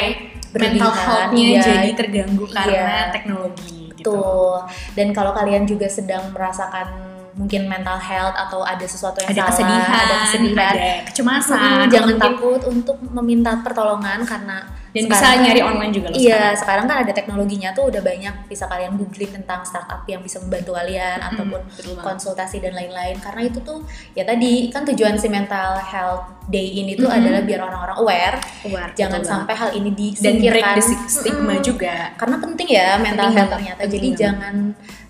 mental 0.56 0.90
berlebihan. 0.90 0.96
health-nya 0.96 1.44
Iya, 1.44 1.62
jadi 1.62 1.90
terganggu 1.92 2.46
karena 2.48 2.72
Iya. 2.72 3.12
teknologi 3.12 3.92
gitu. 4.00 4.16
Betul. 4.16 4.56
Dan 4.96 5.08
kalau 5.12 5.32
kalian 5.36 5.64
juga 5.68 5.92
sedang 5.92 6.32
merasakan 6.32 6.88
mungkin 7.32 7.68
mental 7.68 7.96
health 7.96 8.36
atau 8.36 8.60
ada 8.64 8.84
sesuatu 8.84 9.24
yang 9.24 9.32
ada 9.32 9.40
salah, 9.40 9.52
kesedihan, 9.56 9.92
ada 9.92 10.16
kesedihan, 10.24 10.74
ada 10.76 10.90
kecemasan, 11.08 11.88
jangan 11.88 12.16
mungkin- 12.16 12.20
takut 12.20 12.62
untuk 12.68 12.98
meminta 13.12 13.52
pertolongan 13.64 14.20
karena 14.28 14.68
dan 14.92 15.04
sekarang- 15.06 15.24
bisa 15.24 15.44
nyari 15.48 15.62
online 15.62 15.92
juga 15.92 16.08
loh 16.08 16.16
Iya, 16.16 16.36
sekarang. 16.36 16.56
sekarang 16.58 16.86
kan 16.86 16.98
ada 17.00 17.12
teknologinya 17.12 17.70
tuh 17.72 17.84
udah 17.88 18.02
banyak 18.02 18.36
bisa 18.46 18.66
kalian 18.66 18.94
googling 18.94 19.32
tentang 19.34 19.64
startup 19.64 20.04
yang 20.06 20.20
bisa 20.20 20.38
membantu 20.38 20.72
kalian 20.74 21.20
ataupun 21.22 21.64
betul 21.66 21.94
banget. 21.94 22.04
konsultasi 22.04 22.58
dan 22.60 22.74
lain-lain. 22.74 23.16
Karena 23.18 23.42
itu 23.42 23.60
tuh 23.62 23.80
ya 24.12 24.24
tadi 24.24 24.68
kan 24.68 24.84
tujuan 24.84 25.16
si 25.16 25.28
mental 25.28 25.80
health 25.80 26.28
day 26.46 26.76
ini 26.76 26.94
tuh 26.94 27.08
Mhm. 27.08 27.18
adalah 27.18 27.42
biar 27.42 27.60
orang-orang 27.62 27.98
aware, 27.98 28.38
Aware, 28.64 28.92
jangan 28.94 29.22
sampai 29.22 29.54
hal 29.54 29.70
ini 29.72 29.90
dan 30.14 30.36
break 30.38 30.60
disingkirkan. 30.60 30.76
the 30.76 30.84
stigma 31.08 31.54
Mm-mm. 31.54 31.64
juga 31.64 31.96
Karena 32.14 32.36
penting 32.38 32.68
ya 32.70 32.88
mental 32.98 33.16
Penting 33.26 33.38
health 33.38 33.52
ternyata. 33.54 33.80
penting 33.80 33.94
Jadi 33.94 34.08
banget. 34.08 34.20
jangan 34.20 34.56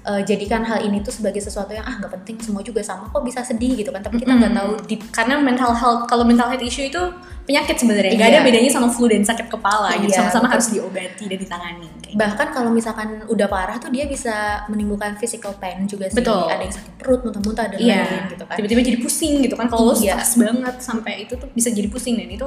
eh, 0.04 0.22
jadikan 0.24 0.62
hal 0.62 0.82
ini 0.82 1.00
tuh 1.00 1.12
sebagai 1.12 1.40
sesuatu 1.40 1.70
yang 1.70 1.84
ah 1.84 1.96
nggak 1.96 2.12
penting 2.16 2.36
semua 2.38 2.62
juga 2.62 2.82
sama 2.82 3.06
kok 3.06 3.22
bisa 3.22 3.42
sedih 3.42 3.76
gitu 3.76 3.90
kan. 3.90 4.00
Tapi 4.00 4.18
kita 4.18 4.32
nggak 4.32 4.50
Mm-mm. 4.50 4.78
tahu 4.78 4.88
di 4.88 4.96
karena 5.10 5.38
mental 5.38 5.72
health 5.72 6.06
kalau 6.06 6.24
mental 6.24 6.48
health 6.48 6.62
issue 6.62 6.84
itu 6.84 7.02
penyakit 7.42 7.74
sebenarnya 7.76 8.14
nggak 8.14 8.30
Iya. 8.30 8.38
ada 8.38 8.46
bedanya 8.46 8.70
sama 8.70 8.88
flu 8.88 9.06
dan 9.06 9.22
sakit 9.22 9.48
kepala 9.48 9.90
gitu 9.98 10.10
Iya, 10.10 10.18
sama-sama 10.22 10.46
betul. 10.46 10.54
harus 10.54 10.68
diobati 10.70 11.24
dan 11.26 11.38
ditangani 11.38 11.88
kayak 11.92 12.14
gitu. 12.14 12.18
bahkan 12.18 12.48
kalau 12.50 12.70
misalkan 12.70 13.08
udah 13.26 13.48
parah 13.50 13.78
tuh 13.78 13.90
dia 13.90 14.06
bisa 14.06 14.34
menimbulkan 14.68 15.18
physical 15.18 15.58
pain 15.58 15.84
juga 15.84 16.06
sih 16.06 16.22
Betul. 16.22 16.46
ada 16.46 16.62
yang 16.62 16.70
sakit 16.72 16.94
perut 17.02 17.22
muntah-muntah 17.22 17.66
dan 17.68 17.78
Iya, 17.78 17.98
lain-lain 17.98 18.24
gitu 18.30 18.44
kan 18.46 18.56
tiba-tiba 18.62 18.82
jadi 18.86 18.98
pusing 19.02 19.34
gitu 19.42 19.56
kan 19.56 19.68
kalau 19.68 19.90
Iya. 19.92 20.22
stres 20.22 20.32
banget 20.38 20.76
sampai 20.80 21.14
itu 21.26 21.34
tuh 21.34 21.50
bisa 21.50 21.74
jadi 21.74 21.90
pusing 21.90 22.16
dan 22.16 22.30
itu 22.30 22.46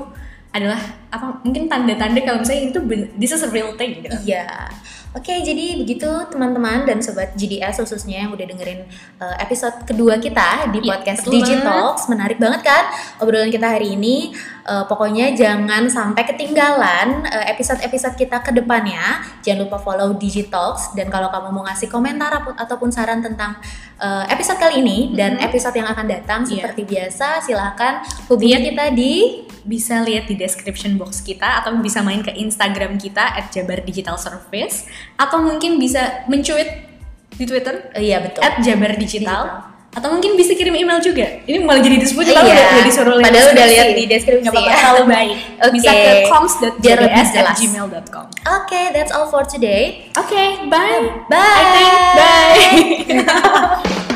adalah 0.54 0.78
apa 1.10 1.42
mungkin 1.42 1.66
tanda-tanda 1.66 2.20
kalau 2.22 2.38
misalnya 2.40 2.70
itu 2.70 2.78
this 3.18 3.34
is 3.34 3.42
a 3.42 3.50
real 3.50 3.74
thing 3.74 3.98
gitu. 3.98 4.14
iya 4.24 4.46
oke 5.14 5.30
jadi 5.30 5.78
begitu 5.78 6.10
teman-teman 6.28 6.82
dan 6.84 6.98
sobat 6.98 7.32
GDS 7.32 7.78
khususnya 7.78 8.26
yang 8.26 8.34
udah 8.34 8.42
dengerin 8.44 8.82
uh, 9.18 9.34
episode 9.38 9.86
kedua 9.86 10.18
kita 10.18 10.68
di 10.68 10.82
Iya, 10.82 10.90
podcast 10.90 11.22
betul 11.22 11.32
Digitalks 11.38 12.02
menarik 12.06 12.36
banget 12.36 12.60
kan 12.62 12.84
obrolan 13.18 13.48
kita 13.48 13.64
hari 13.70 13.94
ini? 13.94 14.34
Uh, 14.64 14.82
pokoknya 14.84 15.36
jangan 15.36 15.86
sampai 15.86 16.24
ketinggalan 16.24 17.20
uh, 17.22 17.44
episode-episode 17.46 18.16
kita 18.16 18.40
ke 18.40 18.48
depannya. 18.50 19.20
Jangan 19.44 19.68
lupa 19.68 19.76
follow 19.76 20.16
Digitalks 20.16 20.96
dan 20.96 21.12
kalau 21.12 21.28
kamu 21.28 21.52
mau 21.52 21.62
ngasih 21.62 21.86
komentar 21.86 22.32
ataupun 22.56 22.88
saran 22.88 23.20
tentang 23.20 23.60
uh, 24.00 24.24
episode 24.26 24.56
kali 24.56 24.80
ini 24.80 25.12
dan 25.12 25.36
Mhm. 25.36 25.46
episode 25.46 25.76
yang 25.76 25.86
akan 25.86 26.06
datang 26.08 26.40
Iya. 26.42 26.64
seperti 26.64 26.82
biasa 26.84 27.44
silahkan 27.44 28.00
hubungi 28.26 28.72
kita 28.72 28.88
di 28.90 29.12
bisa 29.64 30.00
lihat 30.00 30.24
di 30.24 30.34
description 30.34 30.94
box 30.94 31.20
kita 31.20 31.60
atau 31.60 31.74
bisa 31.76 32.00
main 32.00 32.20
ke 32.20 32.30
Instagram 32.30 32.94
kita 32.94 33.34
at 33.34 33.48
Jabar 33.48 33.80
Digital 33.80 34.14
Service 34.14 34.84
atau 35.14 35.40
mungkin 35.40 35.76
bisa 35.76 36.22
mencuit 36.24 36.68
di 37.30 37.44
Twitter 37.44 37.90
Eh, 37.92 38.06
iya 38.06 38.20
betul. 38.20 38.40
at 38.40 38.60
Jabar 38.60 38.94
Digital. 38.94 39.72
Atau 39.90 40.10
mungkin 40.10 40.34
bisa 40.34 40.50
kirim 40.52 40.74
email 40.74 40.98
juga. 40.98 41.22
Ini 41.40 41.62
malah 41.62 41.78
jadi 41.78 41.94
disebut 41.96 42.26
kita 42.26 42.34
Iya. 42.36 42.50
udah, 42.50 42.82
disuruh 42.82 43.14
lihat 43.14 43.30
Padahal 43.30 43.48
udah 43.54 43.66
lihat 43.68 43.86
di 43.94 44.04
deskripsi 44.04 44.42
Nggak 44.42 44.50
apa-apa, 44.52 44.66
ya. 44.66 44.76
terlalu 44.76 45.04
baik. 45.06 45.36
Oke. 45.62 45.70
Bisa 45.70 45.90
ke 45.90 45.98
Biar 46.02 46.10
lebih 46.10 46.26
coms.jbs 46.26 47.14
at 47.14 47.30
jelas. 47.30 47.56
gmail.com. 47.62 48.24
Oke, 48.58 48.80
that's 48.90 49.12
all 49.14 49.30
for 49.30 49.46
today. 49.46 50.10
Oke, 50.18 50.66
bye. 50.66 51.02
Bye. 51.30 51.38
I 51.38 51.64
think 51.70 53.22
bye. 53.22 54.04